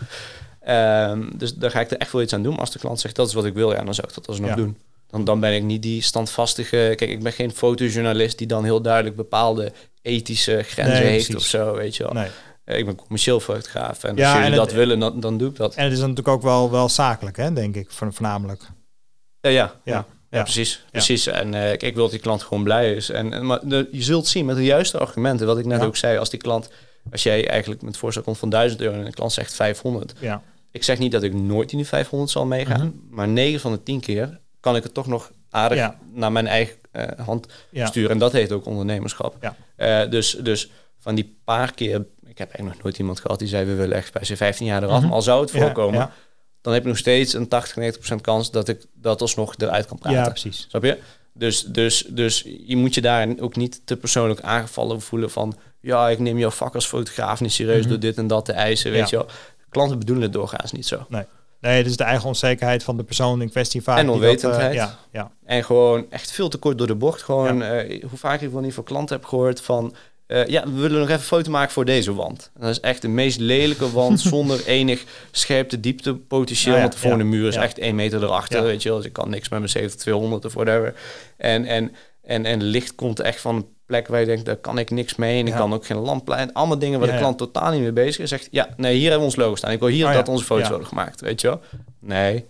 Ehm, 0.69 1.23
dus 1.35 1.55
daar 1.55 1.71
ga 1.71 1.81
ik 1.81 1.91
er 1.91 1.97
echt 1.99 2.13
wel 2.13 2.23
iets 2.23 2.33
aan 2.33 2.43
doen. 2.43 2.57
Als 2.59 2.71
de 2.71 2.79
klant 2.79 3.01
zegt 3.01 3.17
dat 3.17 3.29
is 3.29 3.35
wat 3.35 3.45
ik 3.45 3.55
wil, 3.55 3.73
ja, 3.73 3.85
dan 3.85 3.95
zou 3.95 4.09
ik 4.09 4.15
dat 4.15 4.29
alsnog 4.29 4.49
Ja. 4.49 4.55
doen. 4.55 4.77
Dan, 5.11 5.25
dan 5.25 5.41
ben 5.41 5.55
ik 5.55 5.63
niet 5.63 5.83
die 5.83 6.03
standvastige... 6.03 6.93
Kijk, 6.97 7.11
ik 7.11 7.23
ben 7.23 7.33
geen 7.33 7.51
fotojournalist 7.53 8.39
die 8.39 8.47
dan 8.47 8.65
heel 8.65 8.81
duidelijk 8.81 9.17
bepaalde 9.17 9.73
ethische 10.03 10.63
grenzen 10.63 10.95
Nee, 11.03 11.11
heeft 11.11 11.27
precies. 11.31 11.45
of 11.45 11.49
zo, 11.51 11.75
weet 11.75 11.97
je 11.97 12.03
wel. 12.03 12.13
Nee. 12.13 12.29
Eh, 12.65 12.79
Ik 12.79 12.85
ben 12.85 12.95
commercieel 12.97 13.41
fotograaf 13.41 14.05
en 14.05 14.11
als 14.11 14.19
Ja, 14.19 14.33
jullie 14.35 14.51
en 14.51 14.57
dat 14.57 14.67
het- 14.67 14.75
willen, 14.75 14.99
dan, 14.99 15.21
dan 15.21 15.39
doe 15.39 15.51
ik 15.51 15.57
dat. 15.57 15.75
En 15.75 15.85
het 15.85 15.93
is 15.93 15.99
natuurlijk 15.99 16.29
ook 16.29 16.43
wel, 16.43 16.71
wel 16.71 16.89
zakelijk, 16.89 17.37
hè, 17.37 17.53
denk 17.53 17.75
ik, 17.77 17.91
voor- 17.91 18.13
voornamelijk. 18.13 18.63
Ja, 19.41 19.51
ja, 19.51 19.75
Ja. 19.85 19.93
ja. 19.95 20.07
Ja, 20.31 20.43
precies. 20.43 20.85
precies. 20.91 21.27
En 21.27 21.55
eh, 21.55 21.61
kijk, 21.61 21.83
ik 21.83 21.95
wil 21.95 22.03
dat 22.03 22.11
die 22.13 22.21
klant 22.21 22.43
gewoon 22.43 22.63
blij 22.63 22.93
is. 22.95 23.11
En, 23.11 23.33
en 23.33 23.47
maar 23.47 23.61
de, 23.69 23.89
je 23.93 24.03
zult 24.03 24.27
zien 24.27 24.45
met 24.45 24.57
de 24.57 24.65
juiste 24.65 24.99
argumenten, 24.99 25.47
wat 25.47 25.59
ik 25.59 25.65
net 25.65 25.81
Ja. 25.81 25.87
ook 25.87 25.97
zei, 25.97 26.19
als 26.19 26.31
die 26.31 26.41
klant, 26.41 26.71
als 27.11 27.23
jij 27.23 27.49
eigenlijk 27.49 27.83
met 27.83 27.97
voorstel 27.97 28.23
komt 28.23 28.39
van 28.39 28.51
1000 28.51 28.81
euro 28.81 28.99
en 28.99 29.05
de 29.05 29.13
klant 29.13 29.33
zegt 29.33 29.55
500. 29.55 30.13
Ja, 30.21 30.43
Ik 30.71 30.83
zeg 30.83 30.99
niet 30.99 31.13
dat 31.13 31.23
ik 31.23 31.35
nooit 31.35 31.71
in 31.73 31.79
die 31.79 31.87
500 31.87 32.31
zal 32.31 32.47
meegaan, 32.47 32.81
Mhm. 32.87 33.15
maar 33.15 33.29
9 33.29 33.61
van 33.61 33.73
de 33.73 33.83
10 33.83 34.01
keer 34.01 34.41
kan 34.61 34.77
ik 34.77 34.83
het 34.83 34.95
toch 34.95 35.07
nog 35.07 35.31
aardig 35.51 35.79
Ja. 35.79 35.99
naar 36.13 36.33
mijn 36.33 36.47
eigen 36.47 36.77
eh, 36.91 37.07
hand 37.27 37.47
ja. 37.71 37.87
sturen. 37.87 38.11
En 38.11 38.19
dat 38.19 38.33
heet 38.33 38.53
ook 38.53 38.67
ondernemerschap. 38.67 39.37
Ja. 39.41 39.57
Eh, 39.77 40.11
dus, 40.11 40.31
dus 40.43 40.71
van 40.99 41.15
die 41.15 41.39
paar 41.45 41.75
keer, 41.75 41.97
ik 42.27 42.39
heb 42.39 42.47
eigenlijk 42.49 42.75
nog 42.75 42.83
nooit 42.83 42.99
iemand 42.99 43.21
gehad 43.21 43.39
die 43.39 43.49
zei 43.49 43.65
we 43.65 43.75
willen 43.75 43.97
echt 43.97 44.13
bij 44.13 44.25
zijn 44.25 44.39
15 44.39 44.67
jaar 44.67 44.83
eraf. 44.83 44.97
Mhm. 44.99 45.05
Maar 45.07 45.15
al 45.17 45.23
zou 45.23 45.41
het 45.41 45.51
voorkomen, 45.51 46.11
dan 46.61 46.73
heb 46.73 46.83
ik 46.83 46.89
nog 46.89 46.99
steeds 46.99 47.33
een 47.33 47.49
80, 47.49 47.77
90 47.77 48.01
procent 48.01 48.21
kans 48.27 48.51
dat 48.51 48.69
ik 48.69 48.85
dat 48.95 49.21
alsnog 49.21 49.55
eruit 49.59 49.87
kan 49.87 49.99
praten. 49.99 50.19
ja, 50.19 50.29
precies. 50.29 50.67
Snap 50.69 50.83
je? 50.85 50.99
Dus, 51.35 51.63
dus, 51.63 52.05
dus 52.09 52.45
je 52.67 52.77
moet 52.77 52.95
je 52.95 53.01
daar 53.01 53.29
ook 53.41 53.57
niet 53.57 53.81
te 53.87 53.97
persoonlijk 53.97 54.41
aangevallen 54.41 55.01
voelen 55.01 55.31
van... 55.31 55.57
ja, 55.81 56.09
ik 56.09 56.19
neem 56.19 56.39
jouw 56.39 56.51
vak 56.51 56.75
als 56.75 56.87
fotograaf 56.87 57.41
niet 57.41 57.53
serieus 57.53 57.81
Mhm. 57.81 57.89
door 57.89 57.99
dit 58.01 58.17
en 58.17 58.27
dat 58.27 58.45
te 58.45 58.53
eisen, 58.53 58.91
weet 58.91 59.11
Ja. 59.11 59.19
je 59.19 59.25
wel. 59.25 59.35
Klanten 59.71 59.99
bedoelen 59.99 60.25
het 60.25 60.33
doorgaans 60.33 60.73
niet 60.73 60.87
zo. 60.87 61.07
Nee, 61.61 61.77
het 61.77 61.87
is 61.87 61.97
de 61.97 62.05
eigen 62.05 62.29
onzekerheid 62.29 62.83
van 62.83 62.97
de 62.97 63.03
persoon 63.05 63.43
in 63.43 63.51
kwestie 63.51 63.83
vaak. 63.83 63.99
En 63.99 64.07
dat, 64.07 64.15
onwetendheid. 64.15 64.71
eh, 64.71 64.75
ja, 64.77 64.99
ja, 65.13 65.31
En 65.45 65.65
gewoon 65.65 66.07
echt 66.11 66.31
veel 66.33 66.49
te 66.49 66.59
kort 66.59 66.79
door 66.79 66.87
de 66.87 66.95
bocht. 66.95 67.23
Gewoon, 67.23 67.63
eh, 67.63 68.03
hoe 68.09 68.19
vaak 68.19 68.41
ik 68.41 68.51
wel 68.51 68.61
niet 68.61 68.75
van 68.75 68.85
klanten 68.85 69.17
heb 69.17 69.25
gehoord 69.25 69.61
van... 69.61 69.95
eh, 70.27 70.47
ja, 70.47 70.65
we 70.65 70.81
willen 70.81 70.99
nog 70.99 71.09
even 71.09 71.15
een 71.21 71.27
foto 71.27 71.51
maken 71.51 71.73
voor 71.73 71.85
deze 71.85 72.15
wand. 72.15 72.51
En 72.55 72.61
dat 72.61 72.71
is 72.71 72.81
echt 72.81 73.03
de 73.03 73.09
meest 73.09 73.39
lelijke 73.39 73.91
wand 73.93 74.21
zonder 74.35 74.67
enig 74.67 75.05
scherpte, 75.31 75.81
diepte 75.81 76.15
potentieel. 76.15 76.75
Ja, 76.75 76.81
want 76.81 76.93
de 76.93 76.99
volgende 76.99 77.25
muur 77.25 77.49
is 77.49 77.57
echt 77.57 77.79
één 77.79 77.95
meter 77.95 78.23
erachter, 78.23 78.63
weet 78.63 78.83
je 78.83 78.89
wel. 78.89 78.99
Dus 78.99 79.07
ik 79.07 79.13
kan 79.13 79.31
niks 79.31 79.49
met 79.49 79.59
mijn 79.59 79.71
7200 79.71 80.45
of 80.45 80.55
whatever. 80.55 80.95
En, 81.37 81.65
en, 81.65 81.95
en, 82.23 82.45
en 82.45 82.63
licht 82.63 82.95
komt 82.95 83.21
echt 83.21 83.41
van 83.41 83.67
plek 83.89 84.09
waar 84.09 84.21
je 84.21 84.27
denkt, 84.27 84.45
daar 84.45 84.57
kan 84.57 84.79
ik 84.79 84.91
niks 84.91 85.15
mee. 85.15 85.41
En 85.41 85.47
ik 85.47 85.53
Ja. 85.53 85.59
kan 85.59 85.73
ook 85.75 85.87
geen 85.87 85.97
lamplijn. 85.97 86.53
Allemaal 86.53 86.79
dingen 86.79 86.99
waar 86.99 87.09
Ja, 87.09 87.15
de 87.15 87.19
ja. 87.21 87.25
klant 87.25 87.39
totaal 87.39 87.71
niet 87.73 87.81
mee 87.81 87.93
bezig 87.93 88.19
is. 88.23 88.29
Zegt, 88.29 88.49
ja, 88.51 88.69
nee, 88.77 88.93
hier 88.95 89.03
hebben 89.03 89.19
we 89.19 89.25
ons 89.25 89.37
logo 89.37 89.55
staan. 89.55 89.71
Ik 89.71 89.79
wil 89.79 89.89
hier 89.89 90.07
Oh, 90.07 90.13
dat 90.13 90.29
onze 90.29 90.45
foto's 90.45 90.69
worden 90.69 90.87
gemaakt, 90.87 91.21
weet 91.21 91.41
je 91.41 91.47
wel. 91.47 91.61
Nee, 92.01 92.45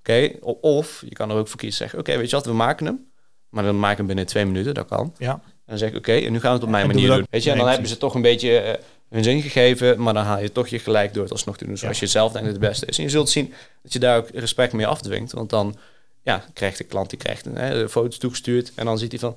oké. 0.00 0.30
Of 0.60 1.02
je 1.08 1.14
kan 1.14 1.30
er 1.30 1.36
ook 1.36 1.48
voor 1.48 1.58
kiezen 1.58 1.78
zeggen, 1.78 1.98
oké, 1.98 2.16
weet 2.16 2.30
je 2.30 2.36
wat, 2.36 2.46
we 2.46 2.52
maken 2.52 2.86
hem. 2.86 3.08
Maar 3.48 3.64
dan 3.64 3.74
maken 3.74 3.90
we 3.90 3.96
hem 3.96 4.06
binnen 4.06 4.26
twee 4.26 4.44
minuten, 4.44 4.74
dat 4.74 4.86
kan. 4.86 5.14
ja. 5.18 5.32
En 5.32 5.76
dan 5.76 5.78
zeg 5.78 5.90
ik, 5.90 5.96
oké, 5.96 6.12
en 6.12 6.32
nu 6.32 6.40
gaan 6.40 6.50
we 6.50 6.54
het 6.56 6.62
op 6.64 6.68
mijn 6.70 6.86
doen 6.88 6.94
manier 6.94 7.08
doen. 7.16 7.26
Weet 7.30 7.42
je, 7.42 7.50
en 7.50 7.54
Nee, 7.56 7.64
dan 7.64 7.72
hebben 7.72 7.90
ze 7.90 7.96
toch 7.98 8.14
een 8.14 8.22
beetje 8.22 8.58
eh, 8.58 8.82
hun 9.08 9.24
zin 9.24 9.42
gegeven, 9.42 10.02
maar 10.02 10.14
dan 10.14 10.24
haal 10.24 10.40
je 10.40 10.52
toch 10.52 10.68
je 10.68 10.78
gelijk 10.78 11.14
door 11.14 11.22
het 11.22 11.32
alsnog 11.32 11.56
te 11.56 11.64
doen 11.66 11.76
zoals 11.76 12.00
je 12.00 12.06
zelf 12.06 12.32
denkt 12.32 12.46
dat 12.48 12.56
het 12.56 12.68
beste 12.68 12.86
is. 12.86 12.98
En 12.98 13.04
je 13.04 13.10
zult 13.10 13.28
zien 13.30 13.52
dat 13.82 13.92
je 13.92 13.98
daar 13.98 14.16
ook 14.18 14.28
respect 14.34 14.72
mee 14.72 14.86
afdwingt, 14.86 15.32
want 15.32 15.50
dan 15.50 15.76
ja, 16.22 16.44
krijgt 16.52 16.78
de 16.78 16.84
klant 16.84 17.10
die 17.10 17.18
krijgt 17.18 17.46
een, 17.46 17.56
hè, 17.56 17.80
de 17.82 17.88
foto's 17.88 18.18
toegestuurd 18.18 18.72
en 18.74 18.84
dan 18.84 18.98
ziet 18.98 19.10
hij 19.10 19.20
van, 19.20 19.36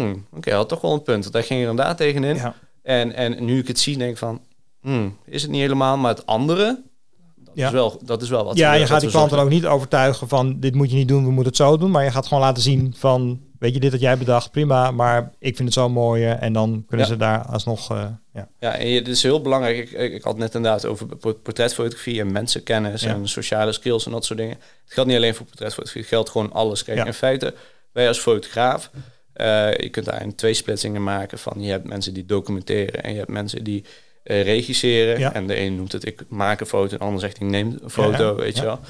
hmm, 0.00 0.26
oké, 0.32 0.48
hij 0.48 0.58
had 0.58 0.68
toch 0.68 0.80
wel 0.80 0.92
een 0.92 1.02
punt, 1.02 1.32
daar 1.32 1.42
ging 1.42 1.62
er 1.62 1.68
inderdaad 1.70 1.96
tegenin. 1.96 2.36
ja. 2.36 2.54
En, 2.82 3.12
en 3.14 3.44
nu 3.44 3.58
ik 3.58 3.68
het 3.68 3.78
zie, 3.78 3.96
denk 3.98 4.10
ik 4.10 4.18
van, 4.18 4.40
hmm, 4.80 5.16
is 5.26 5.42
het 5.42 5.50
niet 5.50 5.60
helemaal, 5.60 5.96
maar 5.96 6.14
het 6.14 6.26
andere, 6.26 6.82
dat, 7.36 7.54
Ja. 7.54 7.66
is, 7.66 7.72
wel, 7.72 8.00
dat 8.04 8.22
is 8.22 8.28
wel 8.28 8.44
wat 8.44 8.56
ja 8.56 8.72
je 8.72 8.86
gaat 8.86 9.00
die 9.00 9.10
klant 9.10 9.30
dan 9.30 9.38
ook 9.38 9.48
niet 9.48 9.66
overtuigen 9.66 10.28
van 10.28 10.60
dit 10.60 10.74
moet 10.74 10.90
je 10.90 10.96
niet 10.96 11.08
doen, 11.08 11.22
we 11.24 11.30
moeten 11.30 11.46
het 11.52 11.56
zo 11.56 11.76
doen. 11.76 11.90
Maar 11.90 12.04
je 12.04 12.10
gaat 12.10 12.26
gewoon 12.26 12.42
laten 12.42 12.62
zien 12.62 12.94
van, 12.96 13.40
weet 13.58 13.74
je, 13.74 13.80
dit 13.80 13.90
had 13.92 14.00
jij 14.00 14.18
bedacht, 14.18 14.50
prima, 14.50 14.90
maar 14.90 15.32
ik 15.38 15.56
vind 15.56 15.68
het 15.68 15.72
zo 15.78 15.88
mooi. 15.88 16.24
En 16.26 16.52
dan 16.52 16.84
kunnen 16.86 17.06
Ja. 17.06 17.12
ze 17.12 17.18
daar 17.18 17.44
alsnog, 17.46 17.90
eh, 17.90 18.04
ja. 18.32 18.48
Ja, 18.60 18.74
en 18.76 18.88
je- 18.88 18.98
het 18.98 19.08
is 19.08 19.22
heel 19.22 19.40
belangrijk. 19.40 19.76
Ik, 19.76 19.90
ik, 19.90 20.12
ik 20.12 20.22
had 20.22 20.36
net 20.36 20.54
inderdaad 20.54 20.86
over 20.86 21.06
por- 21.06 21.34
portretfotografie 21.34 22.20
en 22.20 22.32
mensenkennis 22.32 23.02
Ja. 23.02 23.08
en 23.14 23.28
sociale 23.28 23.72
skills 23.72 24.06
en 24.06 24.12
dat 24.12 24.24
soort 24.24 24.38
dingen. 24.38 24.56
Het 24.84 24.92
geldt 24.92 25.08
niet 25.08 25.18
alleen 25.18 25.34
voor 25.34 25.46
portretfotografie, 25.46 26.00
het 26.00 26.10
geldt 26.10 26.30
gewoon 26.30 26.52
alles. 26.52 26.84
Kijk, 26.84 27.06
in 27.06 27.12
feite, 27.14 27.54
wij 27.92 28.08
als 28.08 28.18
fotograaf, 28.18 28.90
eh, 29.34 29.76
je 29.76 29.88
kunt 29.88 30.06
daar 30.06 30.22
een 30.22 30.34
twee 30.34 30.54
splitsingen 30.54 31.02
maken 31.02 31.38
van 31.38 31.62
je 31.62 31.70
hebt 31.70 31.88
mensen 31.88 32.14
die 32.14 32.26
documenteren 32.26 33.02
en 33.02 33.10
je 33.10 33.18
hebt 33.18 33.30
mensen 33.30 33.64
die 33.64 33.84
eh, 34.22 34.42
regisseren. 34.42 35.18
Ja. 35.18 35.34
En 35.34 35.46
de 35.46 35.58
een 35.58 35.76
noemt 35.76 35.92
het 35.92 36.06
ik 36.06 36.22
maak 36.28 36.60
een 36.60 36.66
foto 36.66 36.92
en 36.92 36.98
de 36.98 37.04
ander 37.04 37.20
zegt 37.20 37.36
ik 37.36 37.42
neem 37.42 37.78
een 37.82 37.90
foto, 37.90 38.24
Ja, 38.24 38.34
weet 38.34 38.56
je 38.56 38.64
wel. 38.64 38.80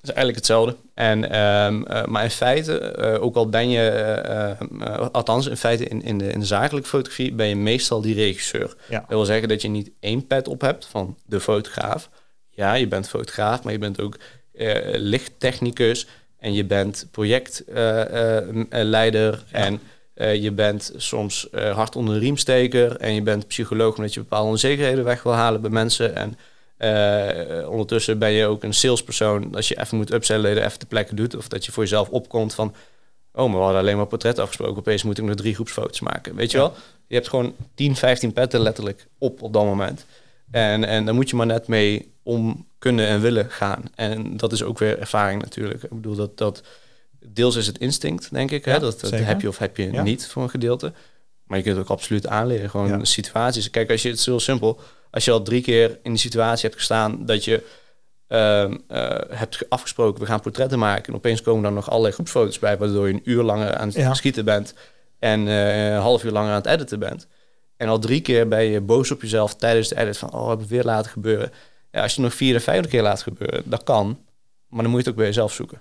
Het 0.00 0.08
is 0.08 0.14
eigenlijk 0.14 0.36
hetzelfde. 0.36 0.76
En, 0.94 1.30
ehm, 1.30 1.82
eh, 1.82 2.04
maar 2.04 2.24
in 2.24 2.30
feite, 2.30 3.18
ook 3.20 3.36
al 3.36 3.48
ben 3.48 3.70
je, 3.70 3.88
eh, 3.88 4.50
eh, 4.50 5.08
althans 5.12 5.46
in 5.46 5.56
feite 5.56 5.84
in, 5.84 6.02
in, 6.02 6.18
de, 6.18 6.32
in 6.32 6.40
de 6.40 6.46
zakelijke 6.46 6.88
fotografie, 6.88 7.32
ben 7.32 7.46
je 7.46 7.56
meestal 7.56 8.00
die 8.00 8.14
regisseur. 8.14 8.74
Ja. 8.88 8.98
Dat 8.98 9.08
wil 9.08 9.24
zeggen 9.24 9.48
dat 9.48 9.62
je 9.62 9.68
niet 9.68 9.90
één 10.00 10.26
pet 10.26 10.48
op 10.48 10.60
hebt 10.60 10.86
van 10.86 11.16
de 11.26 11.40
fotograaf. 11.40 12.10
Ja, 12.50 12.74
je 12.74 12.88
bent 12.88 13.08
fotograaf, 13.08 13.62
maar 13.62 13.72
je 13.72 13.78
bent 13.78 14.00
ook 14.00 14.18
lichttechnicus 14.92 16.06
en 16.40 16.52
je 16.52 16.64
bent 16.64 17.06
projectleider 17.10 19.44
Ja. 19.52 19.58
en 19.58 19.80
eh, 20.14 20.34
je 20.42 20.50
bent 20.52 20.92
soms 20.96 21.50
eh, 21.50 21.74
hard 21.74 21.96
onder 21.96 22.14
de 22.14 22.20
riemsteker 22.20 22.96
en 22.96 23.14
je 23.14 23.22
bent 23.22 23.46
psycholoog 23.46 23.96
omdat 23.96 24.14
je 24.14 24.20
bepaalde 24.20 24.50
onzekerheden 24.50 25.04
weg 25.04 25.22
wil 25.22 25.32
halen 25.32 25.60
bij 25.60 25.70
mensen. 25.70 26.16
En 26.16 26.38
eh, 26.76 27.68
ondertussen 27.70 28.18
ben 28.18 28.30
je 28.30 28.46
ook 28.46 28.62
een 28.62 28.74
salespersoon. 28.74 29.54
Als 29.54 29.68
je 29.68 29.80
even 29.80 29.96
moet 29.96 30.12
upsellen, 30.12 30.50
dat 30.54 30.62
je 30.62 30.68
even 30.68 30.78
de 30.78 30.86
plekken 30.86 31.16
doet. 31.16 31.36
Of 31.36 31.48
dat 31.48 31.64
je 31.64 31.72
voor 31.72 31.82
jezelf 31.82 32.08
opkomt 32.08 32.54
van... 32.54 32.74
Oh, 33.32 33.46
maar 33.46 33.56
we 33.56 33.62
hadden 33.62 33.80
alleen 33.80 33.96
maar 33.96 34.06
portret 34.06 34.38
afgesproken. 34.38 34.76
Opeens 34.76 35.02
moet 35.02 35.18
ik 35.18 35.24
nog 35.24 35.34
drie 35.34 35.54
groepsfoto's 35.54 36.00
maken. 36.00 36.34
Weet 36.34 36.50
je 36.50 36.56
Ja. 36.56 36.62
wel? 36.62 36.74
Je 37.06 37.14
hebt 37.14 37.28
gewoon 37.28 37.54
10, 37.74 37.96
15 37.96 38.32
petten 38.32 38.60
letterlijk 38.60 39.06
op 39.18 39.42
op 39.42 39.52
dat 39.52 39.64
moment. 39.64 40.06
En, 40.50 40.84
en 40.84 41.04
daar 41.04 41.14
moet 41.14 41.30
je 41.30 41.36
maar 41.36 41.46
net 41.46 41.66
mee 41.68 42.12
om 42.22 42.66
kunnen 42.78 43.06
en 43.06 43.20
willen 43.20 43.50
gaan. 43.50 43.82
En 43.94 44.36
dat 44.36 44.52
is 44.52 44.62
ook 44.62 44.78
weer 44.78 44.98
ervaring 44.98 45.42
natuurlijk. 45.42 45.82
Ik 45.82 45.88
bedoel, 45.90 46.14
dat, 46.14 46.38
dat 46.38 46.62
deels 47.26 47.56
is 47.56 47.66
het 47.66 47.78
instinct, 47.78 48.30
denk 48.32 48.50
ik. 48.50 48.64
Ja, 48.64 48.72
hè? 48.72 48.78
Dat, 48.80 49.00
heb 49.10 49.40
je 49.40 49.48
of 49.48 49.58
heb 49.58 49.76
je 49.76 49.92
Ja. 49.92 50.02
niet 50.02 50.26
voor 50.26 50.42
een 50.42 50.50
gedeelte. 50.50 50.92
Maar 51.44 51.58
je 51.58 51.64
kunt 51.64 51.76
het 51.76 51.84
ook 51.84 51.90
absoluut 51.92 52.26
aanleren. 52.26 52.70
Gewoon 52.70 52.88
Ja. 52.88 53.04
situaties. 53.04 53.70
Kijk, 53.70 53.90
als 53.90 54.02
je 54.02 54.08
het 54.08 54.18
is 54.18 54.26
heel 54.26 54.40
simpel. 54.40 54.80
als 55.10 55.24
je 55.24 55.30
al 55.30 55.42
drie 55.42 55.62
keer 55.62 55.98
in 56.02 56.10
die 56.10 56.20
situatie 56.20 56.62
hebt 56.62 56.74
gestaan 56.78 57.26
dat 57.26 57.44
je 57.44 57.62
ehm, 58.26 58.76
eh, 58.88 59.18
hebt 59.28 59.62
afgesproken, 59.68 60.20
we 60.20 60.26
gaan 60.26 60.40
portretten 60.40 60.78
maken. 60.78 61.04
En 61.06 61.14
opeens 61.14 61.42
komen 61.42 61.62
dan 61.62 61.74
nog 61.74 61.88
allerlei 61.90 62.14
groepsfoto's 62.14 62.58
bij, 62.58 62.78
waardoor 62.78 63.08
je 63.08 63.14
een 63.14 63.20
uur 63.24 63.42
langer 63.42 63.74
aan 63.76 63.88
het 63.88 64.16
schieten 64.16 64.44
bent 64.44 64.74
en 65.18 65.48
eh, 65.48 65.90
een 65.92 66.00
half 66.00 66.24
uur 66.24 66.30
langer 66.30 66.50
aan 66.50 66.56
het 66.56 66.66
editen 66.66 66.98
bent. 66.98 67.26
En 67.80 67.88
al 67.88 67.98
drie 67.98 68.20
keer 68.20 68.48
ben 68.48 68.62
je 68.62 68.80
boos 68.80 69.10
op 69.10 69.22
jezelf 69.22 69.54
tijdens 69.54 69.88
de 69.88 69.98
edit 69.98 70.18
van, 70.18 70.32
oh, 70.32 70.48
heb 70.48 70.60
ik 70.60 70.68
weer 70.68 70.84
laten 70.84 71.10
gebeuren. 71.10 71.52
Ja, 71.90 72.02
als 72.02 72.14
je 72.14 72.20
nog 72.20 72.34
vier 72.34 72.56
of 72.56 72.62
vijfde 72.62 72.88
keer 72.88 73.02
laat 73.02 73.22
gebeuren, 73.22 73.62
dat 73.64 73.82
kan. 73.82 74.18
Maar 74.68 74.82
dan 74.82 74.90
moet 74.90 75.00
je 75.00 75.06
het 75.06 75.08
ook 75.08 75.16
bij 75.16 75.26
jezelf 75.26 75.52
zoeken. 75.52 75.80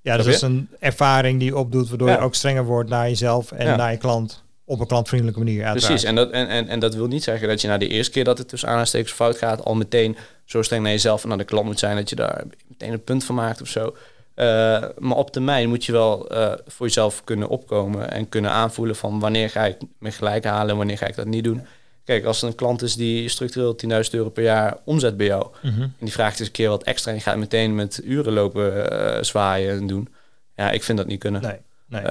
Ja, 0.00 0.16
dus 0.16 0.24
dat 0.24 0.34
is 0.34 0.40
een 0.40 0.68
ervaring 0.78 1.38
die 1.38 1.48
je 1.48 1.56
opdoet, 1.56 1.88
waardoor 1.88 2.10
je 2.10 2.18
ook 2.18 2.34
strenger 2.34 2.64
wordt 2.64 2.90
naar 2.90 3.08
jezelf 3.08 3.52
en 3.52 3.76
naar 3.76 3.90
je 3.92 3.98
klant 3.98 4.42
op 4.64 4.80
een 4.80 4.86
klantvriendelijke 4.86 5.40
manier. 5.40 5.64
Uiteraard. 5.64 5.86
Precies, 5.86 6.08
en 6.08 6.14
dat, 6.14 6.30
en, 6.30 6.48
en, 6.48 6.68
en 6.68 6.80
dat 6.80 6.94
wil 6.94 7.06
niet 7.06 7.22
zeggen 7.22 7.48
dat 7.48 7.60
je 7.60 7.68
na 7.68 7.78
de 7.78 7.88
eerste 7.88 8.12
keer 8.12 8.24
dat 8.24 8.38
het 8.38 8.48
tussen 8.48 8.68
aanstekens 8.68 9.12
fout 9.12 9.36
gaat, 9.36 9.64
al 9.64 9.74
meteen 9.74 10.16
zo 10.44 10.62
streng 10.62 10.82
naar 10.82 10.92
jezelf 10.92 11.22
en 11.22 11.28
naar 11.28 11.38
de 11.38 11.44
klant 11.44 11.66
moet 11.66 11.78
zijn 11.78 11.96
dat 11.96 12.08
je 12.08 12.16
daar 12.16 12.44
meteen 12.68 12.92
een 12.92 13.04
punt 13.04 13.24
van 13.24 13.34
maakt 13.34 13.60
of 13.60 13.68
zo. 13.68 13.96
Uh, 14.40 14.84
maar 14.98 15.16
op 15.16 15.30
termijn 15.30 15.68
moet 15.68 15.84
je 15.84 15.92
wel 15.92 16.32
uh, 16.32 16.52
voor 16.66 16.86
jezelf 16.86 17.24
kunnen 17.24 17.48
opkomen 17.48 18.10
en 18.10 18.28
kunnen 18.28 18.50
aanvoelen 18.50 18.96
van 18.96 19.20
wanneer 19.20 19.50
ga 19.50 19.64
ik 19.64 19.76
me 19.98 20.10
gelijk 20.10 20.44
halen 20.44 20.70
en 20.70 20.76
wanneer 20.76 20.98
ga 20.98 21.06
ik 21.06 21.16
dat 21.16 21.26
niet 21.26 21.44
doen. 21.44 21.66
Kijk, 22.04 22.24
als 22.24 22.42
er 22.42 22.48
een 22.48 22.54
klant 22.54 22.82
is 22.82 22.94
die 22.94 23.28
structureel 23.28 23.76
10.000 23.86 23.90
euro 24.10 24.30
per 24.30 24.42
jaar 24.42 24.76
omzet 24.84 25.16
bij 25.16 25.26
jou 25.26 25.46
mhm. 25.62 25.80
en 25.80 25.94
die 25.98 26.12
vraagt 26.12 26.38
eens 26.38 26.48
een 26.48 26.54
keer 26.54 26.68
wat 26.68 26.82
extra 26.82 27.10
en 27.10 27.16
je 27.16 27.22
gaat 27.22 27.36
meteen 27.36 27.74
met 27.74 28.00
uren 28.04 28.32
lopen 28.32 28.92
uh, 28.92 29.22
zwaaien 29.22 29.78
en 29.78 29.86
doen. 29.86 30.08
Ja, 30.56 30.70
ik 30.70 30.82
vind 30.82 30.98
dat 30.98 31.06
niet 31.06 31.20
kunnen. 31.20 31.42
Nee, 31.42 31.58
nee. 31.86 32.02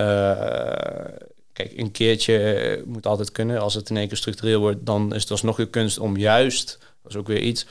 Kijk, 1.54 1.74
een 1.76 1.92
keertje 1.92 2.84
moet 2.86 3.06
altijd 3.06 3.32
kunnen. 3.32 3.60
Als 3.60 3.74
het 3.74 3.90
in 3.90 3.98
één 3.98 4.08
keer 4.08 4.18
structureel 4.18 4.60
wordt, 4.60 4.86
dan 4.86 5.16
is 5.16 5.22
het 5.22 5.32
alsnog 5.32 5.58
je 5.58 5.70
kunst 5.70 6.00
om 6.00 6.18
juist, 6.18 6.78
dat 7.04 7.12
is 7.12 7.18
ook 7.18 7.28
weer 7.28 7.42
iets, 7.42 7.66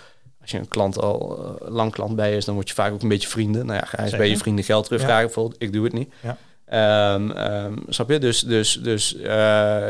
als 0.48 0.56
je 0.56 0.66
een 0.66 0.68
klant 0.68 0.98
al 0.98 1.38
uh, 1.62 1.68
lang 1.68 1.92
klant 1.92 2.16
bij 2.16 2.36
is, 2.36 2.44
dan 2.44 2.54
word 2.54 2.68
je 2.68 2.74
vaak 2.74 2.92
ook 2.92 3.02
een 3.02 3.08
beetje 3.08 3.28
vrienden. 3.28 3.66
Nou 3.66 3.78
ja, 3.78 3.86
ga 3.86 4.02
eens 4.02 4.16
bij 4.16 4.28
je 4.28 4.36
vrienden 4.36 4.64
geld 4.64 4.84
terugvragen, 4.84 5.20
ja. 5.20 5.24
bijvoorbeeld. 5.24 5.62
Ik 5.62 5.72
doe 5.72 5.84
het 5.84 5.92
niet. 5.92 6.12
Ja. 6.20 7.14
Um, 7.14 7.76
snap 7.88 8.10
je? 8.10 8.18
Dus, 8.18 8.40
dus, 8.40 8.80
dus 8.82 9.14
uh, 9.14 9.86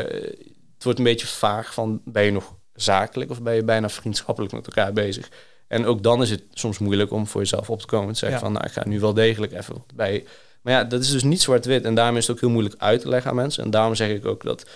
het 0.75 0.85
wordt 0.85 0.99
een 0.99 1.05
beetje 1.05 1.27
vaag 1.27 1.75
van, 1.75 2.01
ben 2.05 2.25
je 2.25 2.31
nog 2.31 2.55
zakelijk 2.75 3.31
of 3.31 3.43
ben 3.43 3.55
je 3.55 3.65
bijna 3.65 3.89
vriendschappelijk 3.89 4.53
met 4.53 4.67
elkaar 4.67 4.93
bezig? 4.93 5.29
En 5.69 5.87
ook 5.87 6.03
dan 6.03 6.23
is 6.23 6.31
het 6.31 6.43
soms 6.51 6.79
moeilijk 6.79 7.13
om 7.13 7.27
voor 7.27 7.41
jezelf 7.41 7.71
op 7.71 7.81
te 7.81 7.87
komen 7.87 8.07
en 8.07 8.13
te 8.13 8.19
zeggen 8.19 8.41
van, 8.41 8.53
nou, 8.53 8.67
ik 8.67 8.73
ga 8.73 8.83
nu 8.87 9.01
wel 9.01 9.15
degelijk 9.15 9.53
even 9.53 9.85
bij 9.95 10.25
maar 10.63 10.73
ja, 10.73 10.85
dat 10.85 11.01
is 11.01 11.11
dus 11.11 11.23
niet 11.23 11.41
zwart-wit. 11.41 11.85
En 11.85 11.95
daarom 11.95 12.17
is 12.17 12.27
het 12.27 12.37
ook 12.37 12.41
heel 12.41 12.51
moeilijk 12.51 12.75
uit 12.79 13.01
te 13.01 13.09
leggen 13.09 13.31
aan 13.31 13.37
mensen. 13.37 13.65
En 13.65 13.71
daarom 13.71 13.95
zeg 13.95 14.11
ik 14.11 14.27
ook 14.27 14.43
dat 14.43 14.67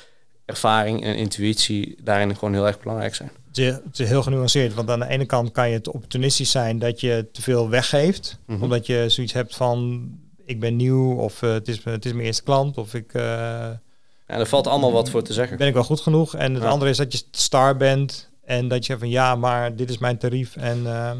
ervaring 0.44 1.04
en 1.04 1.16
intuïtie 1.16 1.96
daarin 2.02 2.34
gewoon 2.34 2.54
heel 2.54 2.66
erg 2.66 2.80
belangrijk 2.80 3.14
zijn. 3.14 3.30
Het 3.52 3.98
is 3.98 4.08
heel 4.08 4.22
genuanceerd, 4.22 4.74
want 4.74 4.90
aan 4.90 5.00
de 5.00 5.08
ene 5.08 5.26
kant 5.26 5.50
kan 5.50 5.68
je 5.68 5.74
het 5.74 5.88
opportunistisch 5.88 6.50
zijn 6.50 6.78
dat 6.78 7.00
je 7.00 7.28
te 7.32 7.42
veel 7.42 7.68
weggeeft, 7.68 8.38
mhm. 8.46 8.62
omdat 8.62 8.86
je 8.86 9.04
zoiets 9.08 9.32
hebt 9.32 9.56
van 9.56 10.08
ik 10.44 10.60
ben 10.60 10.76
nieuw 10.76 11.12
of 11.12 11.42
uh, 11.42 11.52
het, 11.52 11.68
is, 11.68 11.84
het 11.84 12.04
is 12.04 12.12
mijn 12.12 12.26
eerste 12.26 12.42
klant 12.42 12.78
of 12.78 12.94
ik... 12.94 13.14
Uh, 13.14 13.22
ja, 13.22 14.38
er 14.38 14.46
valt 14.46 14.66
allemaal 14.66 14.92
wat 14.92 15.10
voor 15.10 15.22
te 15.22 15.32
zeggen. 15.32 15.56
Ben 15.56 15.66
ik 15.66 15.74
wel 15.74 15.84
goed 15.84 16.00
genoeg? 16.00 16.34
En 16.34 16.54
het 16.54 16.64
andere 16.64 16.90
is 16.90 16.96
dat 16.96 17.12
je 17.12 17.22
star 17.30 17.76
bent 17.76 18.30
en 18.44 18.68
dat 18.68 18.86
je 18.86 18.98
van 18.98 19.08
ja, 19.08 19.36
maar 19.36 19.76
dit 19.76 19.90
is 19.90 19.98
mijn 19.98 20.18
tarief 20.18 20.56
en... 20.56 20.82
Uh, 20.82 21.10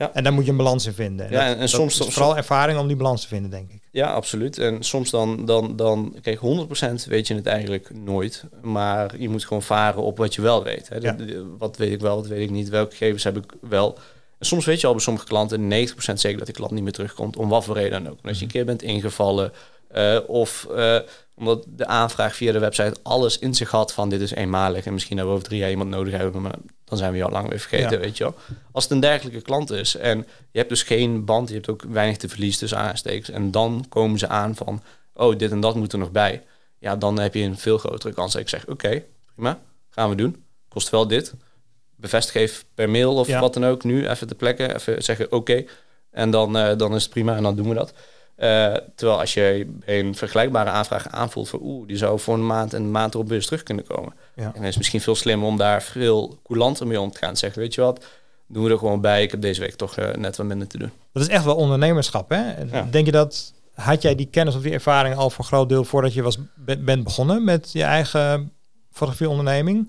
ja. 0.00 0.10
En 0.14 0.24
daar 0.24 0.32
moet 0.32 0.44
je 0.44 0.50
een 0.50 0.56
balans 0.56 0.86
in 0.86 0.92
vinden. 0.92 1.26
En 1.26 1.32
ja, 1.32 1.54
en, 1.54 1.68
soms 1.68 2.00
is 2.00 2.14
vooral 2.14 2.36
ervaring 2.36 2.78
om 2.78 2.86
die 2.86 2.96
balans 2.96 3.22
te 3.22 3.28
vinden, 3.28 3.50
denk 3.50 3.70
ik. 3.70 3.82
Ja, 3.90 4.12
absoluut. 4.12 4.58
En 4.58 4.82
soms 4.82 5.10
dan, 5.10 5.44
dan, 5.44 5.76
dan 5.76 6.14
kijk, 6.22 6.38
100% 6.38 7.08
weet 7.08 7.26
je 7.26 7.34
het 7.34 7.46
eigenlijk 7.46 7.90
nooit. 7.94 8.44
Maar 8.62 9.18
je 9.18 9.28
moet 9.28 9.44
gewoon 9.44 9.62
varen 9.62 10.02
op 10.02 10.16
wat 10.16 10.34
je 10.34 10.42
wel 10.42 10.62
weet. 10.62 10.88
Hè. 10.88 10.96
Ja. 10.96 11.16
Wat 11.58 11.76
weet 11.76 11.92
ik 11.92 12.00
wel, 12.00 12.16
wat 12.16 12.26
weet 12.26 12.42
ik 12.42 12.50
niet. 12.50 12.68
Welke 12.68 12.96
gegevens 12.96 13.24
heb 13.24 13.36
ik 13.36 13.52
wel. 13.60 13.98
En 14.38 14.46
soms 14.46 14.64
weet 14.64 14.80
je 14.80 14.86
al 14.86 14.92
bij 14.92 15.02
sommige 15.02 15.26
klanten 15.26 15.62
90% 15.62 15.94
zeker 15.94 16.38
dat 16.38 16.46
die 16.46 16.54
klant 16.54 16.72
niet 16.72 16.82
meer 16.82 16.92
terugkomt. 16.92 17.36
Om 17.36 17.48
wat 17.48 17.64
voor 17.64 17.76
reden 17.76 18.02
dan 18.02 18.12
ook. 18.12 18.18
als 18.22 18.38
je 18.38 18.44
een 18.44 18.46
mhm. 18.46 18.56
keer 18.56 18.64
bent 18.64 18.82
ingevallen. 18.82 19.52
Uh, 19.96 20.18
of 20.26 20.66
uh, 20.70 20.98
omdat 21.34 21.64
de 21.68 21.86
aanvraag 21.86 22.36
via 22.36 22.52
de 22.52 22.58
website 22.58 22.96
alles 23.02 23.38
in 23.38 23.54
zich 23.54 23.70
had 23.70 23.92
van 23.92 24.08
dit 24.08 24.20
is 24.20 24.30
eenmalig. 24.30 24.86
En 24.86 24.92
misschien 24.92 25.16
hebben 25.16 25.34
we 25.34 25.40
over 25.40 25.50
drie 25.50 25.62
jaar 25.62 25.70
iemand 25.70 25.90
nodig 25.90 26.14
hebben. 26.14 26.42
Maar 26.42 26.54
dan 26.84 26.98
zijn 26.98 27.12
we 27.12 27.18
jou 27.18 27.30
lang 27.30 27.48
weer 27.48 27.58
vergeten, 27.58 28.00
weet 28.00 28.16
je 28.16 28.24
wel. 28.24 28.34
Als 28.72 28.84
het 28.84 28.92
een 28.92 29.00
dergelijke 29.00 29.40
klant 29.40 29.70
is 29.70 29.96
en 29.96 30.18
je 30.50 30.58
hebt 30.58 30.68
dus 30.68 30.82
geen 30.82 31.24
band, 31.24 31.48
je 31.48 31.54
hebt 31.54 31.68
ook 31.68 31.82
weinig 31.82 32.16
te 32.16 32.28
verliezen 32.28 32.58
tussen 32.60 32.78
aanstekens. 32.78 33.30
En 33.30 33.50
dan 33.50 33.84
komen 33.88 34.18
ze 34.18 34.28
aan 34.28 34.54
van, 34.56 34.82
oh, 35.14 35.38
dit 35.38 35.50
en 35.50 35.60
dat 35.60 35.74
moet 35.74 35.92
er 35.92 35.98
nog 35.98 36.10
bij. 36.10 36.42
Ja, 36.78 36.96
dan 36.96 37.18
heb 37.18 37.34
je 37.34 37.42
een 37.42 37.58
veel 37.58 37.78
grotere 37.78 38.14
kans 38.14 38.32
dat 38.32 38.40
ik 38.40 38.48
zeg, 38.48 38.66
oké, 38.66 39.02
prima, 39.34 39.58
gaan 39.90 40.10
we 40.10 40.14
doen. 40.14 40.44
Kost 40.68 40.90
wel 40.90 41.06
dit. 41.06 41.34
Bevestig 41.96 42.34
even 42.34 42.64
per 42.74 42.90
mail 42.90 43.14
of 43.14 43.38
wat 43.38 43.54
dan 43.54 43.66
ook 43.66 43.84
nu, 43.84 44.08
even 44.08 44.28
de 44.28 44.34
plekken, 44.34 44.74
even 44.74 45.02
zeggen 45.02 45.32
oké. 45.32 45.64
En 46.10 46.30
dan, 46.30 46.56
uh, 46.56 46.76
dan 46.76 46.94
is 46.94 47.02
het 47.02 47.12
prima 47.12 47.36
en 47.36 47.42
dan 47.42 47.56
doen 47.56 47.68
we 47.68 47.74
dat. 47.74 47.92
Uh, 48.42 48.74
terwijl 48.94 49.20
als 49.20 49.34
je 49.34 49.66
een 49.84 50.14
vergelijkbare 50.14 50.70
aanvraag 50.70 51.08
aanvoelt 51.08 51.48
voor 51.48 51.60
oeh, 51.62 51.86
die 51.86 51.96
zou 51.96 52.18
voor 52.18 52.34
een 52.34 52.46
maand 52.46 52.74
en 52.74 52.82
een 52.82 52.90
maand 52.90 53.14
erop 53.14 53.28
weer 53.28 53.44
terug 53.44 53.62
kunnen 53.62 53.84
komen. 53.84 54.12
Ja. 54.34 54.52
En 54.54 54.60
het 54.60 54.70
is 54.70 54.76
misschien 54.76 55.00
veel 55.00 55.14
slimmer 55.14 55.48
om 55.48 55.56
daar 55.56 55.82
veel 55.82 56.38
coulanter 56.42 56.86
mee 56.86 57.00
om 57.00 57.10
te 57.10 57.18
gaan. 57.18 57.36
Zeggen, 57.36 57.60
weet 57.60 57.74
je 57.74 57.80
wat, 57.80 58.04
doen 58.46 58.64
we 58.64 58.70
er 58.70 58.78
gewoon 58.78 59.00
bij. 59.00 59.22
Ik 59.22 59.30
heb 59.30 59.40
deze 59.40 59.60
week 59.60 59.74
toch 59.74 59.98
uh, 59.98 60.14
net 60.14 60.36
wat 60.36 60.46
minder 60.46 60.66
te 60.66 60.78
doen. 60.78 60.90
Dat 61.12 61.22
is 61.22 61.28
echt 61.28 61.44
wel 61.44 61.56
ondernemerschap, 61.56 62.30
hè? 62.30 62.42
Denk 62.90 63.06
je 63.06 63.12
dat, 63.12 63.52
had 63.74 64.02
jij 64.02 64.14
die 64.14 64.28
kennis 64.30 64.54
of 64.54 64.62
die 64.62 64.72
ervaring 64.72 65.16
al 65.16 65.30
voor 65.30 65.38
een 65.38 65.50
groot 65.50 65.68
deel 65.68 65.84
voordat 65.84 66.14
je 66.14 66.22
was, 66.22 66.38
bent 66.78 67.04
begonnen 67.04 67.44
met 67.44 67.72
je 67.72 67.82
eigen 67.82 68.52
fotografieonderneming? 68.90 69.88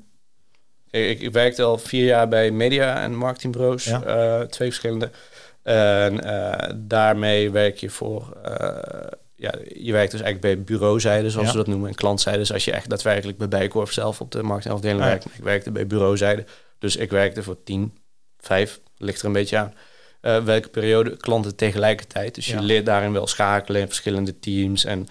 Ik, 0.90 1.22
ik, 1.22 1.32
werkte 1.32 1.64
al 1.64 1.78
vier 1.78 2.06
jaar 2.06 2.28
bij 2.28 2.52
media- 2.52 3.02
en 3.02 3.16
marketingbureaus, 3.16 3.84
ja. 3.84 4.04
uh, 4.06 4.46
twee 4.46 4.68
verschillende. 4.68 5.10
En 5.64 6.26
uh, 6.26 6.54
daarmee 6.76 7.52
werk 7.52 7.78
je 7.78 7.90
voor, 7.90 8.38
uh, 8.46 8.78
ja, 9.36 9.54
je 9.74 9.92
werkt 9.92 10.12
dus 10.12 10.22
eigenlijk 10.22 10.42
bij 10.42 10.64
bureauzijde, 10.64 11.30
zoals 11.30 11.48
ja. 11.48 11.52
we 11.52 11.58
dat 11.58 11.68
noemen, 11.68 11.90
en 11.90 11.96
klantzijde. 11.96 12.38
Dus 12.40 12.54
als 12.54 12.66
je 12.66 12.72
echt 12.72 12.90
daadwerkelijk 12.90 13.38
bij 13.38 13.48
Bijkorf 13.48 13.92
zelf 13.92 14.22
op 14.22 14.32
de 14.32 14.44
marketingafdeling 14.44 15.02
ah, 15.02 15.08
werkt. 15.08 15.26
Ik 15.26 15.44
werkte 15.44 15.72
bij 15.72 15.88
bureauzijde, 15.88 16.46
dus 16.80 16.96
ik 16.96 17.10
werkte 17.10 17.44
voor 17.44 17.64
10, 17.64 17.98
5, 18.40 18.80
ligt 18.98 19.20
er 19.20 19.26
een 19.26 19.34
beetje 19.34 19.58
aan. 19.58 19.74
Uh, 20.22 20.44
welke 20.44 20.70
periode 20.70 21.18
klanten 21.18 21.56
tegelijkertijd. 21.56 22.36
Dus 22.36 22.48
je 22.48 22.62
leert 22.62 22.86
daarin 22.86 23.14
wel 23.14 23.28
schakelen 23.28 23.82
in 23.82 23.88
verschillende 23.88 24.40
teams. 24.40 24.86
En 24.86 25.08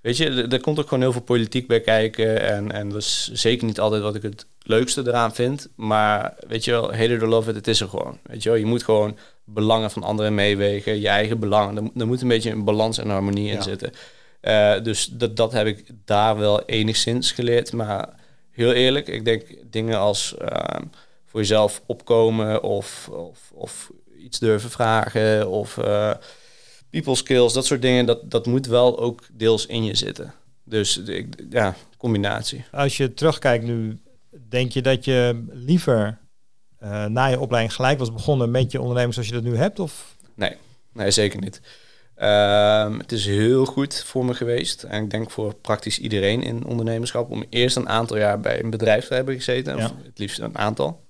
weet 0.00 0.16
je, 0.16 0.46
er 0.46 0.60
komt 0.60 0.78
ook 0.78 0.88
gewoon 0.88 1.02
heel 1.02 1.12
veel 1.12 1.20
politiek 1.20 1.66
bij 1.66 1.80
kijken. 1.80 2.40
En, 2.40 2.72
en 2.72 2.88
dat 2.88 2.98
is 3.00 3.30
zeker 3.32 3.66
niet 3.66 3.80
altijd 3.80 4.02
wat 4.02 4.14
ik 4.14 4.22
het 4.22 4.46
leukste 4.62 5.02
eraan 5.06 5.34
vind. 5.34 5.68
Maar 5.76 6.34
weet 6.48 6.64
je 6.64 6.70
wel, 6.70 6.94
it 6.94 7.22
or 7.22 7.28
love 7.28 7.50
it, 7.50 7.56
het 7.56 7.68
is 7.68 7.80
er 7.80 7.88
gewoon. 7.88 8.18
Weet 8.22 8.42
je 8.42 8.48
wel, 8.48 8.58
je 8.58 8.66
moet 8.66 8.84
gewoon 8.84 9.18
belangen 9.52 9.90
van 9.90 10.02
anderen 10.02 10.34
meewegen, 10.34 11.00
je 11.00 11.08
eigen 11.08 11.38
belangen. 11.38 11.90
Er, 11.96 12.06
moet 12.06 12.22
een 12.22 12.28
beetje 12.28 12.50
een 12.50 12.64
balans 12.64 12.98
en 12.98 13.10
harmonie 13.10 13.50
in 13.50 13.62
zitten. 13.62 13.92
Uh, 14.42 14.82
dus 14.82 15.06
dat, 15.06 15.36
dat 15.36 15.52
heb 15.52 15.66
ik 15.66 15.84
daar 16.04 16.38
wel 16.38 16.64
enigszins 16.64 17.32
geleerd. 17.32 17.72
Maar 17.72 18.08
heel 18.50 18.72
eerlijk, 18.72 19.08
ik 19.08 19.24
denk 19.24 19.42
dingen 19.70 19.98
als 19.98 20.34
uh, 20.42 20.48
voor 21.24 21.40
jezelf 21.40 21.82
opkomen 21.86 22.62
of, 22.62 23.08
of, 23.08 23.50
of 23.54 23.90
iets 24.18 24.38
durven 24.38 24.70
vragen 24.70 25.48
of 25.48 25.76
uh, 25.76 26.12
people 26.90 27.14
skills, 27.14 27.52
dat 27.52 27.66
soort 27.66 27.82
dingen, 27.82 28.06
dat, 28.06 28.30
dat 28.30 28.46
moet 28.46 28.66
wel 28.66 28.98
ook 28.98 29.22
deels 29.32 29.66
in 29.66 29.84
je 29.84 29.96
zitten. 29.96 30.34
Dus 30.64 31.00
ja, 31.50 31.74
combinatie. 31.96 32.64
Als 32.72 32.96
je 32.96 33.14
terugkijkt 33.14 33.64
nu, 33.64 33.98
denk 34.48 34.72
je 34.72 34.82
dat 34.82 35.04
je 35.04 35.44
liever 35.52 36.18
uh, 36.82 37.04
na 37.04 37.26
je 37.26 37.40
opleiding 37.40 37.74
gelijk 37.74 37.98
was 37.98 38.12
begonnen 38.12 38.50
met 38.50 38.72
je 38.72 38.80
onderneming 38.80 39.14
zoals 39.14 39.28
je 39.28 39.34
dat 39.34 39.42
nu 39.42 39.56
hebt? 39.56 39.78
Of? 39.78 40.16
Nee, 40.34 40.56
nee 40.92 41.10
zeker 41.10 41.40
niet. 41.40 41.60
Uh, 42.18 42.98
het 42.98 43.12
is 43.12 43.26
heel 43.26 43.64
goed 43.64 44.02
voor 44.06 44.24
me 44.24 44.34
geweest. 44.34 44.82
En 44.82 45.02
ik 45.02 45.10
denk 45.10 45.30
voor 45.30 45.54
praktisch 45.54 45.98
iedereen 45.98 46.42
in 46.42 46.64
ondernemerschap. 46.64 47.30
Om 47.30 47.44
eerst 47.48 47.76
een 47.76 47.88
aantal 47.88 48.16
jaar 48.16 48.40
bij 48.40 48.62
een 48.62 48.70
bedrijf 48.70 49.06
te 49.06 49.14
hebben 49.14 49.34
gezeten. 49.34 49.76
Of 49.76 49.82
het 49.82 50.18
liefst 50.18 50.38
een 50.38 50.58
aantal. 50.58 51.04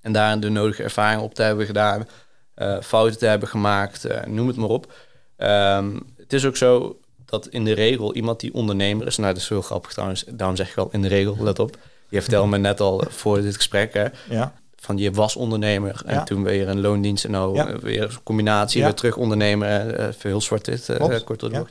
En 0.00 0.12
daar 0.12 0.40
de 0.40 0.48
nodige 0.48 0.82
ervaring 0.82 1.22
op 1.22 1.34
te 1.34 1.42
hebben 1.42 1.66
gedaan. 1.66 2.08
Uh, 2.56 2.80
fouten 2.80 3.18
te 3.18 3.26
hebben 3.26 3.48
gemaakt. 3.48 4.06
Uh, 4.06 4.24
noem 4.24 4.46
het 4.46 4.56
maar 4.56 4.68
op. 4.68 4.92
Um, 5.36 6.02
het 6.16 6.32
is 6.32 6.44
ook 6.44 6.56
zo 6.56 7.00
dat 7.24 7.46
in 7.46 7.64
de 7.64 7.72
regel 7.72 8.14
iemand 8.14 8.40
die 8.40 8.54
ondernemer 8.54 9.06
is. 9.06 9.16
Nou, 9.16 9.32
dat 9.32 9.42
is 9.42 9.48
heel 9.48 9.62
grappig 9.62 9.92
trouwens. 9.92 10.24
Daarom 10.28 10.56
zeg 10.56 10.70
ik 10.70 10.76
al 10.76 10.88
in 10.92 11.02
de 11.02 11.08
regel, 11.08 11.36
let 11.38 11.58
op. 11.58 11.76
Je 12.08 12.20
vertelde 12.20 12.48
me 12.48 12.58
net 12.58 12.80
al 12.80 13.04
voor 13.08 13.40
dit 13.40 13.56
gesprek. 13.56 13.94
Hè, 13.94 14.06
ja 14.28 14.52
van 14.82 14.98
je 14.98 15.10
was 15.10 15.36
ondernemer 15.36 16.02
en 16.06 16.24
toen 16.24 16.42
weer 16.42 16.68
een 16.68 16.80
loondienst 16.80 17.24
en 17.24 17.30
nou 17.30 17.54
ja. 17.54 17.78
weer 17.78 18.02
een 18.02 18.22
combinatie, 18.22 18.82
weer 18.82 18.94
terug 18.94 19.16
ondernemer, 19.16 20.00
uh, 20.00 20.06
heel 20.18 20.40
zwart 20.40 20.64
dit, 20.64 20.88
uh, 20.88 21.18
kort 21.24 21.40
door 21.40 21.68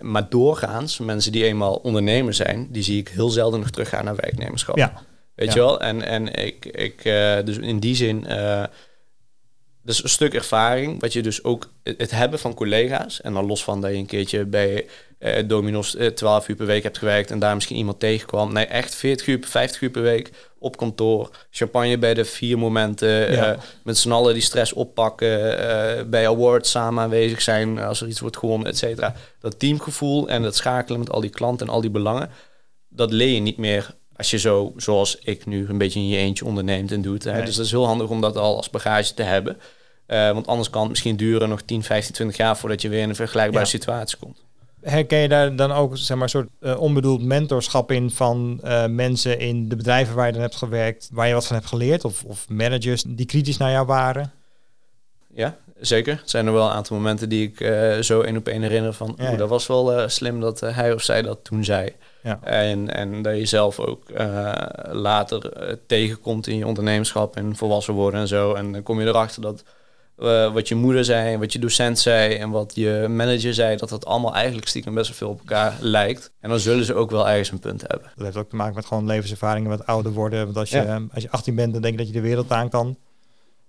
Maar 0.00 0.28
doorgaans, 0.28 0.98
mensen 0.98 1.32
die 1.32 1.44
eenmaal 1.44 1.74
ondernemer 1.74 2.34
zijn, 2.34 2.68
die 2.70 2.82
zie 2.82 2.98
ik 2.98 3.08
heel 3.08 3.28
zelden 3.30 3.60
nog 3.60 3.70
teruggaan 3.70 4.04
naar 4.04 4.16
werknemerschap. 4.16 4.76
Ja. 4.76 4.92
Weet 5.34 5.52
je 5.52 5.58
wel? 5.58 5.80
En, 5.80 6.02
en 6.02 6.34
ik, 6.34 6.66
ik 6.66 7.04
uh, 7.04 7.36
dus 7.44 7.58
in 7.58 7.78
die 7.78 7.94
zin 7.94 8.26
dus 9.82 10.02
een 10.02 10.08
stuk 10.08 10.34
ervaring, 10.34 11.00
wat 11.00 11.12
je 11.12 11.22
dus 11.22 11.44
ook 11.44 11.72
het 11.82 12.10
hebben 12.10 12.38
van 12.38 12.54
collega's. 12.54 13.20
En 13.20 13.32
dan 13.32 13.46
los 13.46 13.64
van 13.64 13.80
dat 13.80 13.90
je 13.90 13.96
een 13.96 14.06
keertje 14.06 14.44
bij 14.44 14.86
uh, 15.18 15.48
Dominos 15.48 15.94
uh, 15.94 16.06
12 16.06 16.48
uur 16.48 16.56
per 16.56 16.66
week 16.66 16.82
hebt 16.82 16.98
gewerkt 16.98 17.30
en 17.30 17.38
daar 17.38 17.54
misschien 17.54 17.76
iemand 17.76 18.00
tegenkwam. 18.00 18.52
Nee, 18.52 18.66
echt 18.66 18.94
40 18.94 19.26
uur, 19.26 19.38
50 19.40 19.80
uur 19.80 19.90
per 19.90 20.02
week 20.02 20.30
op 20.58 20.76
kantoor. 20.76 21.30
Champagne 21.50 21.98
bij 21.98 22.14
de 22.14 22.24
vier 22.24 22.58
momenten. 22.58 23.32
Ja. 23.32 23.52
Uh, 23.52 23.58
met 23.84 23.98
z'n 23.98 24.10
allen 24.10 24.32
die 24.32 24.42
stress 24.42 24.72
oppakken. 24.72 25.30
Bij 26.10 26.28
awards 26.28 26.70
samen 26.70 27.02
aanwezig 27.02 27.42
zijn 27.42 27.78
als 27.78 28.00
er 28.00 28.08
iets 28.08 28.20
wordt 28.20 28.36
gewonnen, 28.36 28.68
et 28.68 28.78
cetera. 28.78 29.14
Dat 29.40 29.58
teamgevoel 29.58 30.28
en 30.28 30.42
dat 30.42 30.56
schakelen 30.56 30.98
met 30.98 31.10
al 31.10 31.20
die 31.20 31.30
klanten 31.30 31.66
en 31.66 31.72
al 31.72 31.80
die 31.80 31.90
belangen. 31.90 32.30
Dat 32.88 33.12
leer 33.12 33.34
je 33.34 33.40
niet 33.40 33.56
meer 33.56 33.94
als 34.16 34.30
je 34.30 34.38
zo, 34.38 34.72
zoals 34.76 35.18
ik 35.18 35.46
nu, 35.46 35.68
een 35.68 35.78
beetje 35.78 36.00
in 36.00 36.08
je 36.08 36.16
eentje 36.16 36.44
onderneemt 36.44 36.92
en 36.92 37.02
doet. 37.02 37.24
Hè. 37.24 37.32
Nee. 37.32 37.44
Dus 37.44 37.56
dat 37.56 37.64
is 37.64 37.70
heel 37.70 37.86
handig 37.86 38.08
om 38.08 38.20
dat 38.20 38.36
al 38.36 38.56
als 38.56 38.70
bagage 38.70 39.14
te 39.14 39.22
hebben. 39.22 39.56
Uh, 40.06 40.30
want 40.30 40.46
anders 40.46 40.70
kan 40.70 40.80
het 40.80 40.90
misschien 40.90 41.16
duren 41.16 41.48
nog 41.48 41.62
10, 41.62 41.82
15, 41.82 42.14
20 42.14 42.36
jaar 42.36 42.56
voordat 42.56 42.82
je 42.82 42.88
weer 42.88 43.02
in 43.02 43.08
een 43.08 43.14
vergelijkbare 43.14 43.64
ja. 43.64 43.70
situatie 43.70 44.18
komt. 44.18 44.42
Herken 44.80 45.18
je 45.18 45.28
daar 45.28 45.56
dan 45.56 45.72
ook 45.72 45.96
zeg 45.96 46.16
maar, 46.16 46.22
een 46.22 46.28
soort 46.28 46.48
uh, 46.60 46.80
onbedoeld 46.80 47.22
mentorschap 47.22 47.90
in 47.90 48.10
van 48.10 48.60
uh, 48.64 48.86
mensen 48.86 49.38
in 49.38 49.68
de 49.68 49.76
bedrijven 49.76 50.14
waar 50.14 50.26
je 50.26 50.32
dan 50.32 50.40
hebt 50.42 50.56
gewerkt, 50.56 51.08
waar 51.12 51.28
je 51.28 51.34
wat 51.34 51.46
van 51.46 51.56
hebt 51.56 51.68
geleerd? 51.68 52.04
Of, 52.04 52.24
of 52.24 52.48
managers 52.48 53.02
die 53.06 53.26
kritisch 53.26 53.56
naar 53.56 53.70
jou 53.70 53.86
waren? 53.86 54.32
Ja, 55.34 55.56
zeker. 55.80 56.16
Het 56.16 56.30
zijn 56.30 56.46
er 56.46 56.52
wel 56.52 56.66
een 56.66 56.72
aantal 56.72 56.96
momenten 56.96 57.28
die 57.28 57.52
ik 57.52 57.56
zo 58.04 58.20
één 58.20 58.36
op 58.36 58.48
één 58.48 58.62
herinner 58.62 58.92
van... 58.92 59.14
Ja, 59.18 59.30
ja. 59.30 59.36
dat 59.36 59.48
was 59.48 59.66
wel 59.66 60.08
slim 60.08 60.40
dat 60.40 60.60
hij 60.60 60.92
of 60.92 61.02
zij 61.02 61.22
dat 61.22 61.38
toen 61.42 61.64
zei. 61.64 61.92
Ja. 62.22 62.38
En, 62.42 62.94
en 62.94 63.22
dat 63.22 63.36
je 63.36 63.46
zelf 63.46 63.80
ook 63.80 64.02
later 64.90 65.52
tegenkomt 65.86 66.46
in 66.46 66.56
je 66.56 66.66
ondernemerschap 66.66 67.36
en 67.36 67.56
volwassen 67.56 67.94
worden 67.94 68.20
en 68.20 68.28
zo. 68.28 68.54
En 68.54 68.72
dan 68.72 68.82
kom 68.82 69.00
je 69.00 69.06
erachter 69.06 69.42
dat 69.42 69.64
uh, 70.18 70.52
wat 70.52 70.68
je 70.68 70.74
moeder 70.74 71.04
zei, 71.04 71.38
wat 71.38 71.52
je 71.52 71.58
docent 71.58 71.98
zei 71.98 72.34
en 72.34 72.50
wat 72.50 72.74
je 72.74 73.06
manager 73.08 73.54
zei, 73.54 73.76
dat 73.76 73.88
dat 73.88 74.04
allemaal 74.04 74.34
eigenlijk 74.34 74.68
stiekem 74.68 74.94
best 74.94 75.08
wel 75.08 75.16
veel 75.16 75.28
op 75.28 75.38
elkaar 75.38 75.76
lijkt. 75.80 76.32
En 76.40 76.48
dan 76.50 76.58
zullen 76.58 76.84
ze 76.84 76.94
ook 76.94 77.10
wel 77.10 77.28
ergens 77.28 77.50
een 77.50 77.58
punt 77.58 77.80
hebben. 77.80 78.12
Dat 78.14 78.24
heeft 78.24 78.36
ook 78.36 78.48
te 78.48 78.56
maken 78.56 78.74
met 78.74 78.86
gewoon 78.86 79.06
levenservaringen, 79.06 79.70
wat 79.70 79.86
ouder 79.86 80.12
worden. 80.12 80.44
Want 80.44 80.56
als 80.56 80.70
je, 80.70 80.76
ja. 80.76 81.02
als 81.14 81.22
je 81.22 81.30
18 81.30 81.54
bent, 81.54 81.72
dan 81.72 81.82
denk 81.82 81.94
je 81.94 81.98
dat 81.98 82.08
je 82.08 82.20
de 82.20 82.26
wereld 82.26 82.52
aan 82.52 82.68
kan. 82.68 82.96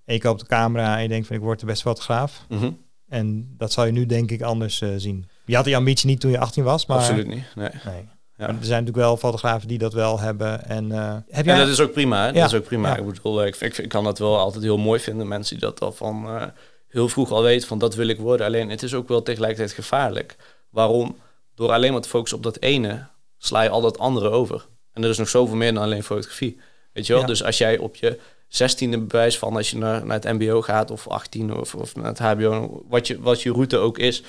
En 0.05 0.13
je 0.13 0.21
koopt 0.21 0.39
de 0.39 0.45
camera 0.45 0.95
en 0.95 1.01
je 1.01 1.07
denkt 1.07 1.27
van 1.27 1.35
ik 1.35 1.41
word 1.41 1.59
de 1.59 1.65
best 1.65 1.81
fotograaf. 1.81 2.45
Mm 2.49 2.59
-hmm. 2.59 2.77
En 3.09 3.53
dat 3.57 3.71
zal 3.71 3.85
je 3.85 3.91
nu 3.91 4.05
denk 4.05 4.31
ik 4.31 4.41
anders 4.41 4.81
zien. 4.97 5.27
Je 5.45 5.55
had 5.55 5.65
die 5.65 5.75
ambitie 5.75 6.07
niet 6.07 6.19
toen 6.19 6.31
je 6.31 6.39
18 6.39 6.63
was, 6.63 6.85
maar... 6.85 6.97
Absoluut 6.97 7.27
niet, 7.27 7.45
nee. 7.55 7.69
nee. 7.85 8.07
Ja. 8.37 8.45
Maar 8.45 8.55
er 8.59 8.65
zijn 8.65 8.83
natuurlijk 8.83 9.05
wel 9.05 9.17
fotografen 9.17 9.67
die 9.67 9.77
dat 9.77 9.93
wel 9.93 10.19
hebben. 10.19 10.65
En, 10.65 10.85
uh, 10.85 11.15
heb 11.29 11.45
jij... 11.45 11.53
en 11.53 11.59
dat 11.59 11.69
is 11.69 11.79
ook 11.79 11.91
prima. 11.91 12.25
Hè? 12.25 12.31
Dat 12.31 12.51
is 12.51 12.53
ook 12.53 12.63
prima. 12.63 12.89
Ja. 12.89 12.97
Ik, 12.97 13.05
bedoel, 13.05 13.45
ik, 13.45 13.55
ik, 13.55 13.77
ik, 13.77 13.89
kan 13.89 14.03
dat 14.03 14.19
wel 14.19 14.37
altijd 14.37 14.63
heel 14.63 14.77
mooi 14.77 14.99
vinden. 14.99 15.27
Mensen 15.27 15.59
die 15.59 15.65
dat 15.65 15.81
al 15.81 15.91
van 15.91 16.25
uh, 16.25 16.43
heel 16.87 17.09
vroeg 17.09 17.31
al 17.31 17.41
weten 17.41 17.67
van 17.67 17.77
dat 17.77 17.95
wil 17.95 18.07
ik 18.07 18.19
worden. 18.19 18.45
Alleen 18.45 18.69
het 18.69 18.83
is 18.83 18.93
ook 18.93 19.07
wel 19.07 19.21
tegelijkertijd 19.21 19.71
gevaarlijk. 19.71 20.35
Waarom? 20.69 21.17
Door 21.55 21.71
alleen 21.71 21.91
maar 21.91 22.01
te 22.01 22.09
focussen 22.09 22.37
op 22.37 22.43
dat 22.43 22.59
ene, 22.59 23.07
sla 23.37 23.61
je 23.61 23.69
al 23.69 23.81
dat 23.81 23.99
andere 23.99 24.29
over. 24.29 24.65
En 24.93 25.03
er 25.03 25.09
is 25.09 25.17
nog 25.17 25.29
zoveel 25.29 25.55
meer 25.55 25.73
dan 25.73 25.83
alleen 25.83 26.03
fotografie. 26.03 26.59
Weet 26.93 27.07
je 27.07 27.13
wel? 27.13 27.25
Dus 27.25 27.43
als 27.43 27.57
jij 27.57 27.77
op 27.77 27.95
je 27.95 28.19
zestiende 28.47 28.99
bewijs 28.99 29.37
van 29.37 29.55
als 29.55 29.71
je 29.71 29.77
naar, 29.77 30.05
naar 30.05 30.19
het 30.19 30.33
mbo 30.33 30.61
gaat 30.61 30.91
of 30.91 31.07
18 31.07 31.55
of, 31.55 31.75
of 31.75 31.95
naar 31.95 32.05
het 32.05 32.19
hbo, 32.19 32.83
wat 32.89 33.07
je, 33.07 33.19
wat 33.21 33.41
je 33.41 33.51
route 33.51 33.77
ook 33.77 33.97
is. 33.97 34.23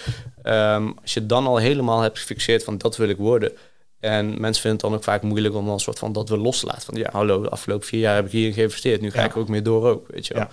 Um, 0.44 0.94
als 1.02 1.14
je 1.14 1.26
dan 1.26 1.46
al 1.46 1.56
helemaal 1.56 2.00
hebt 2.00 2.18
gefixeerd 2.18 2.64
van 2.64 2.78
dat 2.78 2.96
wil 2.96 3.08
ik 3.08 3.16
worden 3.16 3.52
en 4.04 4.40
mensen 4.40 4.62
vinden 4.62 4.70
het 4.70 4.80
dan 4.80 4.94
ook 4.94 5.04
vaak 5.04 5.22
moeilijk 5.22 5.54
om 5.54 5.64
dan 5.64 5.74
een 5.74 5.80
soort 5.80 5.98
van 5.98 6.12
dat 6.12 6.28
we 6.28 6.38
loslaten. 6.38 6.82
Van 6.82 6.94
ja, 6.94 7.08
hallo, 7.12 7.42
de 7.42 7.48
afgelopen 7.48 7.86
vier 7.86 8.00
jaar 8.00 8.14
heb 8.14 8.24
ik 8.24 8.30
hierin 8.30 8.52
geïnvesteerd. 8.52 9.00
Nu 9.00 9.10
ga 9.10 9.20
ja. 9.20 9.26
ik 9.26 9.36
ook 9.36 9.48
meer 9.48 9.62
door 9.62 9.88
ook, 9.88 10.08
weet 10.08 10.26
je 10.26 10.34
wel. 10.34 10.42
Ja. 10.42 10.50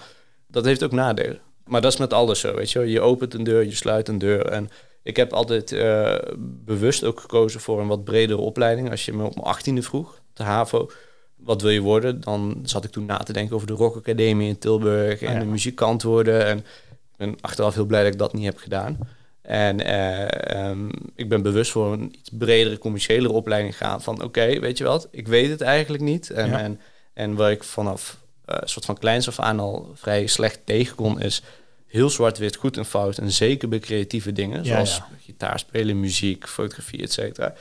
Dat 0.48 0.66
heeft 0.66 0.84
ook 0.84 0.92
nadelen. 0.92 1.40
Maar 1.66 1.82
dat 1.82 1.94
is 1.94 2.00
met 2.00 2.14
alles 2.14 2.40
zo, 2.40 2.56
weet 2.56 2.72
je 2.72 2.80
wel. 2.80 2.88
Je 2.88 3.02
opent 3.02 3.34
een 3.34 3.44
deur, 3.44 3.64
je 3.64 3.76
sluit 3.76 4.08
een 4.08 4.18
deur. 4.18 4.46
En 4.46 4.70
ik 5.04 5.16
heb 5.16 5.34
altijd 5.34 5.72
uh, 5.72 6.18
bewust 6.66 7.04
ook 7.04 7.20
gekozen 7.20 7.60
voor 7.60 7.80
een 7.80 7.88
wat 7.88 8.04
bredere 8.04 8.40
opleiding. 8.40 8.90
Als 8.90 9.06
je 9.06 9.14
me 9.14 9.24
op 9.24 9.36
mijn 9.36 9.48
achttiende 9.48 9.82
vroeg, 9.82 10.22
de 10.34 10.44
HAVO, 10.44 10.90
wat 11.36 11.62
wil 11.62 11.72
je 11.72 11.82
worden? 11.82 12.22
Dan 12.22 12.60
zat 12.64 12.84
ik 12.84 12.92
toen 12.92 13.06
na 13.06 13.18
te 13.18 13.34
denken 13.34 13.56
over 13.56 13.68
de 13.68 13.74
Rock 13.74 13.96
Academie 13.96 14.50
in 14.50 14.58
Tilburg 14.58 15.22
en 15.22 15.34
ja. 15.34 15.40
de 15.40 15.46
muzikant 15.46 16.04
worden. 16.04 16.46
En 16.46 16.58
ik 16.58 17.18
ben 17.18 17.36
achteraf 17.42 17.74
heel 17.76 17.86
blij 17.86 18.04
dat 18.04 18.14
ik 18.14 18.20
dat 18.20 18.34
niet 18.34 18.46
heb 18.46 18.58
gedaan. 18.58 18.98
En 19.42 19.82
uh, 19.82 20.70
um, 20.70 20.90
ik 21.16 21.30
ben 21.30 21.42
bewust 21.42 21.72
voor 21.72 21.94
een 21.94 22.16
iets 22.20 22.30
bredere 22.34 22.78
commerciële 22.78 23.32
opleiding 23.32 23.78
gaan. 23.78 24.02
Van 24.02 24.16
oké, 24.16 24.26
okay, 24.26 24.60
weet 24.60 24.78
je 24.78 24.84
wat, 24.84 25.08
ik 25.12 25.28
weet 25.28 25.50
het 25.50 25.62
eigenlijk 25.62 26.04
niet. 26.04 26.30
En, 26.30 26.50
ja. 26.50 26.60
en, 26.60 26.80
en 27.14 27.36
waar 27.36 27.52
ik 27.52 27.64
vanaf 27.64 28.18
uh, 28.50 28.56
soort 28.64 28.86
van 28.86 28.98
kleins 28.98 29.28
af 29.28 29.40
aan 29.40 29.60
al 29.60 29.92
vrij 29.94 30.28
slecht 30.28 30.60
tegen 30.66 30.96
kon, 30.96 31.22
is 31.22 31.42
heel 31.88 32.10
zwart-wit, 32.10 32.56
goed 32.56 32.78
en 32.78 32.86
fout. 32.86 33.18
En 33.18 33.32
zeker 33.32 33.70
bij 33.70 33.80
creatieve 33.80 34.32
dingen, 34.32 34.64
ja, 34.64 34.74
zoals 34.74 34.96
ja. 34.96 35.08
gitaar 35.26 35.60
spelen, 35.60 36.00
muziek, 36.00 36.48
fotografie, 36.48 37.02
et 37.02 37.12
cetera. 37.12 37.54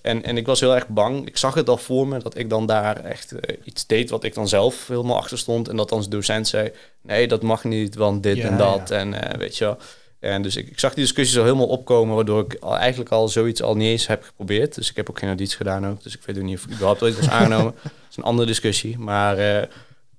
En, 0.00 0.24
en 0.24 0.36
ik 0.36 0.46
was 0.46 0.60
heel 0.60 0.74
erg 0.74 0.88
bang. 0.88 1.26
Ik 1.26 1.36
zag 1.36 1.54
het 1.54 1.68
al 1.68 1.76
voor 1.76 2.08
me 2.08 2.18
dat 2.18 2.38
ik 2.38 2.50
dan 2.50 2.66
daar 2.66 3.04
echt 3.04 3.32
uh, 3.32 3.40
iets 3.64 3.86
deed 3.86 4.10
wat 4.10 4.24
ik 4.24 4.34
dan 4.34 4.48
zelf 4.48 4.86
helemaal 4.86 5.16
achter 5.16 5.38
stond. 5.38 5.68
En 5.68 5.76
dat 5.76 5.88
dan 5.88 6.00
de 6.00 6.08
docent 6.08 6.48
zei: 6.48 6.72
nee, 7.00 7.28
dat 7.28 7.42
mag 7.42 7.64
niet, 7.64 7.94
want 7.94 8.22
dit 8.22 8.38
en 8.38 8.56
dat. 8.56 8.90
En 8.90 9.38
weet 9.38 9.58
je 9.58 9.64
wel. 9.64 9.78
En 10.22 10.42
dus 10.42 10.56
ik, 10.56 10.68
ik, 10.68 10.78
zag 10.78 10.94
die 10.94 11.04
discussies 11.04 11.38
al 11.38 11.44
helemaal 11.44 11.66
opkomen, 11.66 12.14
waardoor 12.14 12.44
ik 12.44 12.56
al, 12.60 12.76
eigenlijk 12.76 13.10
al 13.10 13.28
zoiets 13.28 13.62
al 13.62 13.76
niet 13.76 13.88
eens 13.88 14.06
heb 14.06 14.22
geprobeerd. 14.22 14.74
Dus 14.74 14.90
ik 14.90 14.96
heb 14.96 15.10
ook 15.10 15.18
geen 15.18 15.28
auditie 15.28 15.56
gedaan 15.56 15.86
ook. 15.86 16.02
Dus 16.02 16.14
ik 16.14 16.20
weet 16.24 16.36
ook 16.36 16.42
niet 16.42 16.56
of 16.56 16.64
ik 16.64 16.70
überhaupt 16.70 17.02
ooit 17.02 17.16
was 17.16 17.28
aangenomen. 17.38 17.74
Dat 17.82 17.92
is 18.10 18.16
een 18.16 18.22
andere 18.22 18.46
discussie. 18.46 18.98
Maar 18.98 19.38
uh, 19.38 19.62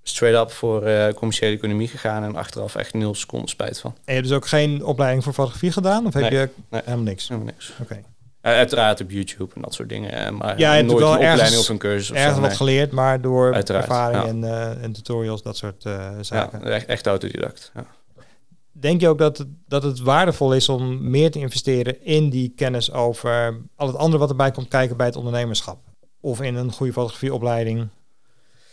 straight 0.03 0.41
up 0.41 0.51
voor 0.51 0.87
uh, 0.87 1.07
commerciële 1.07 1.55
economie 1.55 1.87
gegaan 1.87 2.23
en 2.23 2.35
achteraf 2.35 2.75
echt 2.75 2.93
nul 2.93 3.15
seconden 3.15 3.49
spijt 3.49 3.79
van. 3.79 3.91
En 3.91 4.01
je 4.05 4.11
hebt 4.13 4.27
dus 4.27 4.37
ook 4.37 4.47
geen 4.47 4.85
opleiding 4.85 5.23
voor 5.23 5.33
fotografie 5.33 5.71
gedaan? 5.71 6.05
Of 6.05 6.13
heb 6.13 6.29
nee, 6.29 6.39
je 6.39 6.49
nee, 6.69 6.81
helemaal 6.83 7.05
niks? 7.05 7.27
Helemaal 7.27 7.51
niks. 7.51 7.71
Oké. 7.71 7.81
Okay. 7.81 8.03
Uh, 8.51 8.57
uiteraard 8.57 9.01
op 9.01 9.11
YouTube 9.11 9.55
en 9.55 9.61
dat 9.61 9.73
soort 9.73 9.89
dingen. 9.89 10.37
Maar 10.37 10.59
ja, 10.59 10.73
je 10.73 10.83
nooit 10.83 10.99
wel 10.99 11.07
een 11.09 11.15
opleiding 11.15 11.41
ergens, 11.41 11.59
of 11.59 11.69
een 11.69 11.77
cursus. 11.77 12.09
Of 12.09 12.15
ergens 12.15 12.35
zo, 12.35 12.41
wat 12.41 12.49
nee. 12.49 12.57
geleerd, 12.57 12.91
maar 12.91 13.21
door 13.21 13.53
Uiteraard, 13.53 13.85
ervaring 13.85 14.45
ja. 14.45 14.69
en, 14.69 14.81
en 14.81 14.91
tutorials, 14.91 15.43
dat 15.43 15.57
soort 15.57 15.85
zaken. 16.21 16.59
Ja, 16.63 16.69
echt, 16.69 16.85
echt 16.85 17.07
autodidact. 17.07 17.71
Ja. 17.75 17.85
Denk 18.75 19.01
je 19.01 19.07
ook 19.07 19.17
dat 19.17 19.37
het, 19.37 19.47
dat 19.67 19.83
het 19.83 19.99
waardevol 19.99 20.53
is 20.53 20.69
om 20.69 21.09
meer 21.09 21.31
te 21.31 21.39
investeren 21.39 22.05
in 22.05 22.29
die 22.29 22.53
kennis 22.55 22.91
over 22.91 23.61
al 23.75 23.87
het 23.87 23.95
andere 23.95 24.17
wat 24.17 24.29
erbij 24.29 24.51
komt 24.51 24.67
kijken 24.67 24.97
bij 24.97 25.05
het 25.05 25.15
ondernemerschap? 25.15 25.79
Of 26.19 26.41
in 26.41 26.55
een 26.55 26.71
goede 26.71 26.93
fotografieopleiding, 26.93 27.87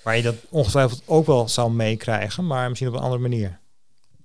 waar 0.04 0.16
je 0.16 0.22
dat 0.22 0.34
ongetwijfeld 0.48 1.02
ook 1.06 1.26
wel 1.26 1.48
zou 1.48 1.72
meekrijgen, 1.72 2.46
maar 2.46 2.68
misschien 2.68 2.88
op 2.88 2.94
een 2.94 3.02
andere 3.02 3.22
manier? 3.22 3.58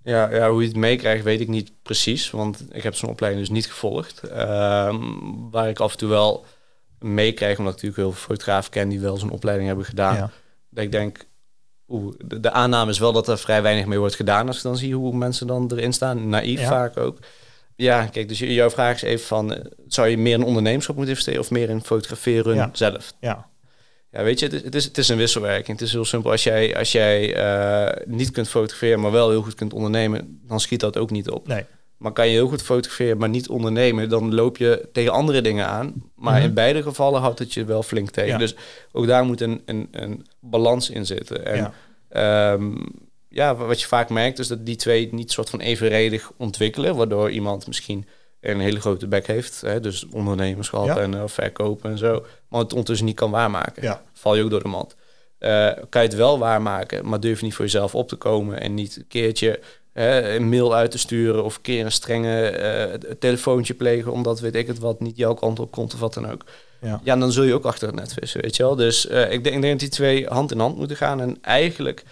Ja, 0.03 0.29
ja, 0.29 0.49
hoe 0.49 0.61
je 0.61 0.67
het 0.67 0.77
meekrijgt 0.77 1.23
weet 1.23 1.39
ik 1.39 1.47
niet 1.47 1.71
precies, 1.81 2.31
want 2.31 2.65
ik 2.71 2.83
heb 2.83 2.95
zo'n 2.95 3.09
opleiding 3.09 3.45
dus 3.45 3.55
niet 3.55 3.67
gevolgd. 3.67 4.21
Um, 4.23 5.49
waar 5.51 5.69
ik 5.69 5.79
af 5.79 5.91
en 5.91 5.97
toe 5.97 6.09
wel 6.09 6.45
meekrijg, 6.99 7.57
omdat 7.57 7.73
ik 7.73 7.81
natuurlijk 7.81 8.09
heel 8.09 8.11
veel 8.11 8.35
fotografen 8.35 8.71
ken 8.71 8.89
die 8.89 8.99
wel 8.99 9.17
zo'n 9.17 9.29
opleiding 9.29 9.67
hebben 9.67 9.85
gedaan. 9.85 10.15
Ja. 10.15 10.31
Dat 10.69 10.83
ik 10.83 10.91
denk, 10.91 11.25
oeh, 11.87 12.15
de, 12.25 12.39
de, 12.39 12.51
aanname 12.51 12.91
is 12.91 12.99
wel 12.99 13.13
dat 13.13 13.27
er 13.27 13.37
vrij 13.37 13.61
weinig 13.61 13.85
mee 13.85 13.99
wordt 13.99 14.15
gedaan 14.15 14.47
als 14.47 14.57
ik 14.57 14.63
dan 14.63 14.77
zie 14.77 14.95
hoe 14.95 15.15
mensen 15.15 15.47
dan 15.47 15.71
erin 15.71 15.93
staan. 15.93 16.29
Naïef 16.29 16.59
ja. 16.59 16.67
vaak 16.67 16.97
ook. 16.97 17.17
Ja, 17.75 18.05
kijk, 18.05 18.27
dus 18.27 18.39
jouw 18.39 18.69
vraag 18.69 18.95
is 18.95 19.01
even 19.01 19.25
van, 19.25 19.57
zou 19.87 20.07
je 20.07 20.17
meer 20.17 20.33
in 20.33 20.43
ondernemerschap 20.43 20.95
moeten 20.95 21.13
investeren 21.13 21.41
of 21.41 21.51
meer 21.51 21.69
in 21.69 21.83
fotograferen 21.83 22.55
ja. 22.55 22.69
zelf? 22.73 23.13
Ja. 23.19 23.47
Ja, 24.15 24.23
weet 24.23 24.39
je, 24.39 24.45
het 24.45 24.53
is, 24.53 24.63
het, 24.63 24.75
is, 24.75 24.83
het 24.83 24.97
is 24.97 25.09
een 25.09 25.17
wisselwerking. 25.17 25.79
Het 25.79 25.87
is 25.87 25.93
heel 25.93 26.05
simpel. 26.05 26.31
Als 26.31 26.43
jij, 26.43 26.77
als 26.77 26.91
jij 26.91 27.37
uh, 27.37 28.15
niet 28.15 28.31
kunt 28.31 28.49
fotograferen, 28.49 28.99
maar 28.99 29.11
wel 29.11 29.29
heel 29.29 29.41
goed 29.41 29.55
kunt 29.55 29.73
ondernemen, 29.73 30.41
dan 30.47 30.59
schiet 30.59 30.79
dat 30.79 30.97
ook 30.97 31.09
niet 31.09 31.29
op. 31.29 31.47
Nee. 31.47 31.65
Maar 31.97 32.11
kan 32.11 32.27
je 32.27 32.31
heel 32.31 32.47
goed 32.47 32.61
fotograferen, 32.61 33.17
maar 33.17 33.29
niet 33.29 33.49
ondernemen, 33.49 34.09
dan 34.09 34.33
loop 34.33 34.57
je 34.57 34.89
tegen 34.91 35.11
andere 35.11 35.41
dingen 35.41 35.67
aan. 35.67 35.93
Maar 36.15 36.33
mm 36.33 36.39
-hmm. 36.39 36.47
in 36.47 36.53
beide 36.53 36.83
gevallen 36.83 37.21
houdt 37.21 37.39
het 37.39 37.53
je 37.53 37.65
wel 37.65 37.83
flink 37.83 38.09
tegen. 38.09 38.31
Ja. 38.31 38.37
Dus 38.37 38.55
ook 38.91 39.07
daar 39.07 39.25
moet 39.25 39.41
een, 39.41 39.61
een, 39.65 39.87
een 39.91 40.25
balans 40.39 40.89
in 40.89 41.05
zitten. 41.05 41.45
En 41.45 41.73
ja. 42.09 42.51
Um, 42.51 42.83
ja, 43.29 43.55
wat 43.55 43.81
je 43.81 43.87
vaak 43.87 44.09
merkt, 44.09 44.39
is 44.39 44.47
dat 44.47 44.65
die 44.65 44.75
twee 44.75 45.09
niet 45.11 45.31
soort 45.31 45.49
van 45.49 45.59
evenredig 45.59 46.31
ontwikkelen, 46.37 46.95
waardoor 46.95 47.31
iemand 47.31 47.67
misschien 47.67 48.07
een 48.41 48.59
hele 48.59 48.79
grote 48.79 49.07
bek 49.07 49.27
heeft. 49.27 49.61
Hè, 49.61 49.79
dus 49.79 50.05
ondernemerschap 50.09 50.85
ja. 50.85 50.97
en 50.97 51.13
uh, 51.13 51.23
verkopen 51.25 51.91
en 51.91 51.97
zo. 51.97 52.25
Maar 52.47 52.61
het 52.61 52.71
ondertussen 52.71 53.05
niet 53.05 53.15
kan 53.15 53.31
waarmaken. 53.31 53.83
Ja. 53.83 54.03
Val 54.13 54.35
je 54.35 54.43
ook 54.43 54.49
door 54.49 54.63
de 54.63 54.69
mand. 54.69 54.95
Uh, 55.39 55.71
kan 55.89 56.01
je 56.01 56.07
het 56.07 56.17
wel 56.17 56.39
waarmaken, 56.39 57.07
maar 57.07 57.19
durf 57.19 57.39
je 57.39 57.45
niet 57.45 57.55
voor 57.55 57.65
jezelf 57.65 57.95
op 57.95 58.07
te 58.07 58.15
komen 58.15 58.61
en 58.61 58.73
niet 58.73 58.95
een 58.95 59.07
keertje 59.07 59.59
een 60.03 60.49
mail 60.49 60.75
uit 60.75 60.91
te 60.91 60.97
sturen 60.97 61.43
of 61.43 61.55
een 61.55 61.61
keer 61.61 61.85
een 61.85 61.91
strenge 61.91 62.59
uh, 63.01 63.11
telefoontje 63.19 63.73
plegen, 63.73 64.11
omdat 64.11 64.39
weet 64.39 64.55
ik 64.55 64.67
het 64.67 64.79
wat 64.79 64.99
niet 64.99 65.17
jouw 65.17 65.33
kant 65.33 65.59
op 65.59 65.71
komt 65.71 65.93
of 65.93 65.99
wat 65.99 66.13
dan 66.13 66.31
ook. 66.31 66.43
Ja, 66.81 67.01
ja 67.03 67.15
dan 67.15 67.31
zul 67.31 67.43
je 67.43 67.53
ook 67.53 67.65
achter 67.65 67.87
het 67.87 67.95
net 67.95 68.13
vissen, 68.13 68.41
weet 68.41 68.55
je 68.55 68.63
wel. 68.63 68.75
Dus 68.75 69.05
ik, 69.05 69.11
denk, 69.11 69.31
ik 69.31 69.43
denk 69.43 69.63
dat 69.63 69.79
die 69.79 69.89
twee 69.89 70.27
hand 70.27 70.51
in 70.51 70.59
hand 70.59 70.77
moeten 70.77 70.97
gaan 70.97 71.21
en 71.21 71.37
eigenlijk 71.41 72.03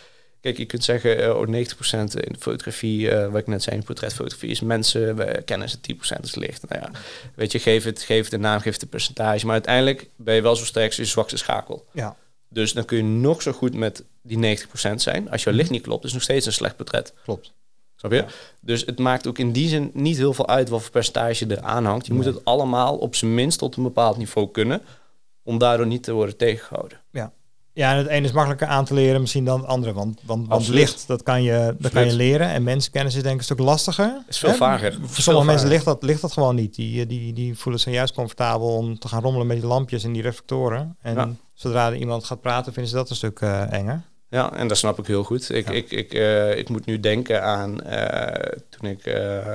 Kijk, 0.43 0.57
je 0.57 0.65
kunt 0.65 0.84
zeggen, 0.84 1.19
uh, 1.19 1.29
oh, 1.29 1.47
90% 1.47 1.49
in 1.49 2.34
de 2.34 2.39
fotografie, 2.39 3.09
uh, 3.09 3.27
wat 3.27 3.39
ik 3.39 3.47
net 3.47 3.63
zei, 3.63 3.75
in 3.75 3.84
portretfotografie 3.84 4.49
is 4.49 4.61
mensen, 4.61 5.15
we 5.15 5.41
kennen 5.45 5.69
ze, 5.69 5.77
10% 5.77 6.19
is 6.21 6.36
licht. 6.36 6.69
Nou 6.69 6.81
ja, 6.81 6.99
weet 7.36 7.51
je, 7.51 7.59
geef 7.59 7.84
het, 7.84 8.01
geef 8.01 8.23
het 8.23 8.34
een 8.34 8.39
naam, 8.39 8.59
geef 8.59 8.73
het 8.73 8.81
een 8.81 8.89
percentage. 8.89 9.45
Maar 9.45 9.53
uiteindelijk 9.53 10.09
ben 10.15 10.36
je 10.36 10.41
wel 10.41 10.55
zo 10.55 10.65
sterk 10.65 10.86
als 10.86 10.95
je 10.95 11.05
zwakste 11.05 11.38
schakel. 11.38 11.86
Ja. 11.91 12.15
Dus 12.49 12.73
dan 12.73 12.86
kun 12.86 12.97
je 12.97 13.03
nog 13.03 13.41
zo 13.41 13.51
goed 13.51 13.73
met 13.73 14.03
die 14.21 14.57
90% 14.91 14.93
zijn. 14.95 15.29
Als 15.29 15.43
jouw 15.43 15.53
licht 15.53 15.69
niet 15.69 15.81
klopt, 15.81 16.05
is 16.05 16.13
nog 16.13 16.21
steeds 16.21 16.45
een 16.45 16.53
slecht 16.53 16.75
portret. 16.75 17.13
Klopt. 17.23 17.53
Snap 18.03 18.11
je? 18.11 18.17
Ja. 18.17 18.25
Dus 18.61 18.85
het 18.85 18.99
maakt 18.99 19.27
ook 19.27 19.37
in 19.37 19.51
die 19.51 19.67
zin 19.69 19.91
niet 19.93 20.17
heel 20.17 20.33
veel 20.33 20.47
uit 20.47 20.69
wat 20.69 20.81
voor 20.81 20.91
percentage 20.91 21.47
er 21.47 21.61
aan 21.61 21.85
hangt. 21.85 22.05
Je 22.07 22.13
moet 22.13 22.25
het 22.25 22.45
allemaal 22.45 22.95
op 22.97 23.15
zijn 23.15 23.33
minst 23.33 23.59
tot 23.59 23.75
een 23.75 23.83
bepaald 23.83 24.17
niveau 24.17 24.51
kunnen, 24.51 24.81
om 25.43 25.57
daardoor 25.57 25.87
niet 25.87 26.03
te 26.03 26.11
worden 26.13 26.37
tegengehouden. 26.37 26.97
Ja, 27.75 27.91
en 27.91 27.97
het 27.97 28.07
ene 28.07 28.25
is 28.25 28.31
makkelijker 28.31 28.67
aan 28.67 28.85
te 28.85 28.93
leren 28.93 29.21
misschien 29.21 29.45
dan 29.45 29.59
het 29.59 29.69
andere. 29.69 29.93
Want, 29.93 30.19
want, 30.25 30.47
want 30.47 30.67
licht, 30.67 31.07
dat 31.07 31.23
kan, 31.23 31.43
je, 31.43 31.75
dat 31.79 31.91
kan 31.91 32.05
je 32.05 32.13
leren. 32.13 32.47
En 32.49 32.63
mensenkennis 32.63 33.15
is 33.15 33.21
denk 33.21 33.33
ik 33.33 33.39
een 33.39 33.45
stuk 33.45 33.59
lastiger. 33.59 34.23
Is 34.27 34.37
veel 34.37 34.49
Hè? 34.49 34.55
vager. 34.55 34.93
Voor 34.93 35.09
Veel 35.09 35.23
sommige 35.23 35.45
mensen 35.45 35.55
vager. 35.67 35.69
ligt 35.73 35.85
dat, 35.85 36.03
ligt 36.03 36.21
dat 36.21 36.31
gewoon 36.31 36.55
niet. 36.55 36.75
Die, 36.75 37.01
eh, 37.01 37.07
die, 37.07 37.33
die 37.33 37.57
voelen 37.57 37.81
zich 37.81 37.93
juist 37.93 38.13
comfortabel 38.13 38.67
om 38.77 38.99
te 38.99 39.07
gaan 39.07 39.21
rommelen 39.21 39.47
met 39.47 39.57
die 39.59 39.65
lampjes 39.67 40.03
en 40.03 40.11
die 40.13 40.21
reflectoren. 40.21 40.97
En 41.01 41.15
Ja. 41.15 41.29
zodra 41.53 41.87
er 41.87 41.95
iemand 41.95 42.23
gaat 42.23 42.41
praten, 42.41 42.73
vinden 42.73 42.91
ze 42.91 42.97
dat 42.97 43.09
een 43.09 43.15
stuk 43.15 43.39
eh, 43.39 43.71
enger. 43.71 44.01
Ja, 44.34 44.53
en 44.53 44.67
dat 44.67 44.77
snap 44.77 44.99
ik 44.99 45.05
heel 45.07 45.23
goed. 45.23 45.49
Ik, 45.49 45.67
Ja. 45.67 45.71
ik, 45.73 45.91
ik, 45.91 46.13
eh, 46.13 46.57
ik 46.57 46.69
moet 46.69 46.86
nu 46.86 46.99
denken 46.99 47.43
aan 47.43 47.81
eh, 47.84 48.57
toen 48.69 48.89
ik 48.89 49.05
eh, 49.05 49.53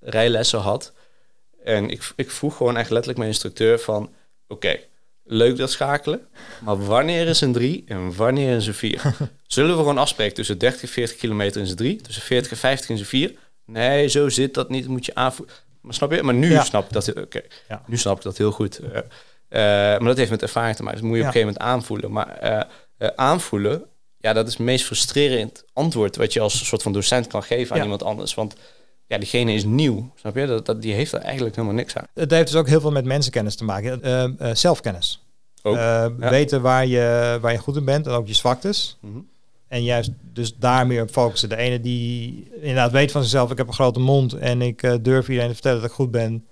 rijlessen 0.00 0.58
had. 0.58 0.92
En 1.64 1.90
ik, 1.90 2.12
ik 2.16 2.30
vroeg 2.30 2.56
gewoon 2.56 2.76
echt 2.76 2.88
letterlijk 2.90 3.18
mijn 3.18 3.30
instructeur 3.30 3.78
van... 3.78 4.10
Oké, 4.48 4.76
leuk 5.24 5.56
dat 5.56 5.70
schakelen, 5.70 6.26
maar 6.60 6.84
wanneer 6.84 7.26
is 7.26 7.40
een 7.40 7.52
3 7.52 7.84
en 7.88 8.16
wanneer 8.16 8.56
is 8.56 8.66
een 8.66 8.74
4? 8.74 9.02
Zullen 9.46 9.70
we 9.70 9.76
gewoon 9.76 9.98
afspreken 9.98 10.34
tussen 10.34 10.58
30 10.58 10.82
en 10.82 10.88
40 10.88 11.16
kilometer 11.16 11.60
in 11.60 11.66
zijn 11.66 11.78
3, 11.78 11.96
tussen 12.00 12.22
40 12.22 12.50
en 12.50 12.56
50 12.56 12.88
in 12.90 12.96
zijn 12.96 13.08
4? 13.08 13.32
Nee, 13.64 14.08
zo 14.08 14.28
zit 14.28 14.54
dat 14.54 14.68
niet, 14.68 14.86
moet 14.88 15.06
je 15.06 15.14
aanvoelen. 15.14 15.54
Maar 15.80 15.94
snap 15.94 16.12
je? 16.12 16.22
Maar 16.22 16.34
nu 16.34 16.50
Ja. 16.50 16.64
snap 16.64 16.84
ik 16.86 16.92
dat... 16.92 17.14
Oké, 17.14 17.40
Ja. 17.68 17.82
nu 17.86 17.96
snap 17.96 18.16
ik 18.16 18.22
dat 18.22 18.38
heel 18.38 18.50
goed. 18.52 18.80
Maar 19.50 19.98
dat 20.04 20.16
heeft 20.16 20.30
met 20.30 20.42
ervaring 20.42 20.76
te 20.76 20.82
maken. 20.82 21.00
Dus 21.00 21.08
moet 21.08 21.16
je 21.18 21.22
op 21.22 21.26
een 21.28 21.32
gegeven 21.40 21.54
moment 21.54 21.74
aanvoelen. 21.74 22.12
Maar 22.12 22.66
eh, 22.96 23.08
aanvoelen, 23.16 23.84
ja, 24.18 24.32
dat 24.32 24.46
is 24.46 24.52
het 24.52 24.62
meest 24.62 24.84
frustrerend 24.84 25.64
antwoord 25.72 26.16
wat 26.16 26.32
je 26.32 26.40
als 26.40 26.66
soort 26.66 26.82
van 26.82 26.92
docent 26.92 27.26
kan 27.26 27.42
geven 27.42 27.70
aan 27.70 27.76
Ja. 27.76 27.82
iemand 27.82 28.02
anders. 28.02 28.34
Want 28.34 28.54
ja, 29.06 29.18
diegene 29.18 29.52
is 29.52 29.64
nieuw, 29.64 30.12
snap 30.14 30.36
je? 30.36 30.46
Dat, 30.46 30.66
dat, 30.66 30.82
die 30.82 30.92
heeft 30.92 31.12
er 31.12 31.20
eigenlijk 31.20 31.56
helemaal 31.56 31.76
niks 31.76 31.96
aan. 31.96 32.06
Het 32.14 32.30
heeft 32.30 32.46
dus 32.46 32.56
ook 32.60 32.68
heel 32.68 32.80
veel 32.80 32.90
met 32.90 33.04
mensenkennis 33.04 33.56
te 33.56 33.64
maken. 33.64 34.02
Eh, 34.02 34.24
eh, 34.24 34.54
zelfkennis. 34.56 35.24
Ook, 35.62 35.76
ja. 35.76 36.10
Weten 36.16 36.62
waar 36.62 36.86
je, 36.86 37.38
waar 37.40 37.52
je 37.52 37.58
goed 37.58 37.76
in 37.76 37.84
bent 37.84 38.06
en 38.06 38.12
ook 38.12 38.26
je 38.26 38.34
zwaktes. 38.34 38.96
Mhm. 39.00 39.18
En 39.68 39.82
juist 39.84 40.10
dus 40.32 40.56
daar 40.56 40.86
meer 40.86 41.02
op 41.02 41.10
focussen. 41.10 41.48
De 41.48 41.56
ene 41.56 41.80
die 41.80 42.48
inderdaad 42.54 42.92
weet 42.92 43.10
van 43.10 43.22
zichzelf, 43.22 43.50
ik 43.50 43.58
heb 43.58 43.66
een 43.66 43.72
grote 43.72 44.00
mond 44.00 44.34
en 44.34 44.62
ik 44.62 45.04
durf 45.04 45.28
iedereen 45.28 45.48
te 45.48 45.54
vertellen 45.54 45.80
dat 45.80 45.90
ik 45.90 45.96
goed 45.96 46.10
ben. 46.10 46.46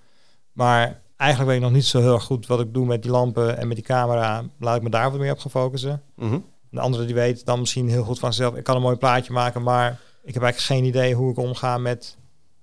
Maar 0.53 1.03
eigenlijk 1.17 1.51
weet 1.51 1.61
ik 1.61 1.67
nog 1.67 1.77
niet 1.77 1.85
zo 1.85 2.01
heel 2.01 2.15
erg 2.15 2.25
goed 2.25 2.47
wat 2.47 2.61
ik 2.61 2.75
doe 2.75 2.87
met 2.87 3.03
die 3.03 3.11
lampen 3.11 3.59
en 3.59 3.69
met 3.69 3.77
die 3.77 3.87
camera. 3.87 4.45
Laat 4.59 4.77
ik 4.77 4.83
me 4.83 4.91
daar 4.91 5.11
wat 5.11 5.21
meer 5.21 5.33
op 5.33 5.39
gaan 5.39 5.51
focussen. 5.51 6.03
Mhm. 6.15 6.39
De 6.71 6.81
andere 6.81 7.05
die 7.05 7.15
weet 7.15 7.45
dan 7.45 7.59
misschien 7.59 7.89
heel 7.89 8.05
goed 8.05 8.19
van 8.19 8.33
zichzelf, 8.33 8.57
ik 8.57 8.65
kan 8.65 8.77
een 8.77 8.83
mooi 8.83 8.97
plaatje 8.97 9.33
maken, 9.33 9.63
maar 9.63 10.01
ik 10.23 10.35
heb 10.35 10.43
eigenlijk 10.43 10.81
geen 10.81 10.85
idee 10.85 11.15
hoe 11.15 11.31
ik 11.31 11.39
omga 11.39 11.79
met 11.79 12.17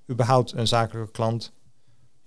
überhaupt 0.10 0.54
een 0.54 0.68
zakelijke 0.68 1.12
klant. 1.12 1.52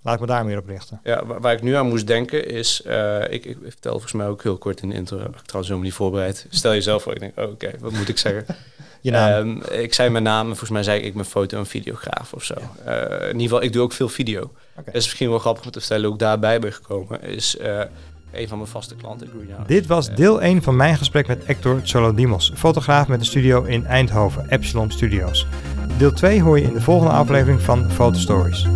Laat 0.02 0.14
ik 0.14 0.20
me 0.20 0.26
daar 0.26 0.44
meer 0.44 0.58
op 0.58 0.66
richten. 0.66 1.00
Ja, 1.02 1.26
waar, 1.26 1.40
waar 1.40 1.52
ik 1.52 1.62
nu 1.62 1.74
aan 1.74 1.88
moest 1.88 2.06
denken 2.06 2.48
is, 2.48 2.82
eh, 2.82 3.32
ik, 3.32 3.44
ik 3.44 3.58
vertel 3.62 3.92
volgens 3.92 4.12
mij 4.12 4.26
ook 4.26 4.42
heel 4.42 4.58
kort 4.58 4.82
in 4.82 4.88
de 4.88 4.94
intro, 4.94 5.18
heb 5.18 5.36
ik 5.36 5.42
trouwens 5.42 5.68
helemaal 5.68 5.80
niet 5.80 5.92
voorbereid. 5.92 6.46
Stel 6.50 6.72
jezelf 6.72 7.02
voor, 7.02 7.12
ik 7.12 7.20
denk, 7.20 7.38
oh, 7.38 7.50
oké, 7.50 7.72
wat 7.78 7.92
moet 7.92 8.08
ik 8.08 8.18
zeggen? 8.18 8.46
Je 9.04 9.10
naam. 9.10 9.62
Ehm, 9.62 9.80
ik 9.80 9.94
zei 9.94 10.08
mijn 10.10 10.24
naam 10.24 10.40
en 10.40 10.46
volgens 10.48 10.70
mij 10.70 10.82
zei 10.82 10.98
ik, 10.98 11.04
ik 11.04 11.14
ben 11.14 11.24
foto- 11.24 11.58
en 11.58 11.66
videograaf 11.66 12.32
of 12.32 12.44
zo. 12.44 12.54
Eh, 12.84 12.94
in 13.20 13.26
ieder 13.26 13.40
geval, 13.40 13.62
ik 13.62 13.72
doe 13.72 13.82
ook 13.82 13.92
veel 13.92 14.08
video. 14.08 14.40
Dat 14.74 14.84
is 14.94 15.04
misschien 15.04 15.28
wel 15.30 15.38
grappig 15.38 15.64
om 15.64 15.70
te 15.70 15.78
vertellen 15.80 16.04
hoe 16.04 16.12
ik 16.12 16.18
daarbij 16.20 16.58
ben 16.58 16.72
gekomen. 16.72 17.22
Is 17.22 17.56
eh, 17.56 17.80
een 18.32 18.48
van 18.48 18.58
mijn 18.58 18.70
vaste 18.70 18.94
klanten, 18.94 19.28
Greenhouse. 19.36 19.66
Dit 19.66 19.86
was 19.86 20.08
Eh, 20.08 20.16
deel 20.16 20.42
1 20.42 20.62
van 20.62 20.76
mijn 20.76 20.96
gesprek 20.96 21.26
met 21.26 21.46
Hector 21.46 21.80
Solodimos, 21.82 22.52
fotograaf 22.54 23.08
met 23.08 23.20
een 23.20 23.26
studio 23.26 23.62
in 23.62 23.86
Eindhoven, 23.86 24.46
Epsilon 24.48 24.90
Studios. 24.90 25.46
Deel 25.98 26.12
2 26.12 26.42
hoor 26.42 26.58
je 26.58 26.64
in 26.64 26.72
de 26.74 26.80
volgende 26.80 27.12
aflevering 27.12 27.60
van 27.62 27.90
Fotostories. 27.90 28.66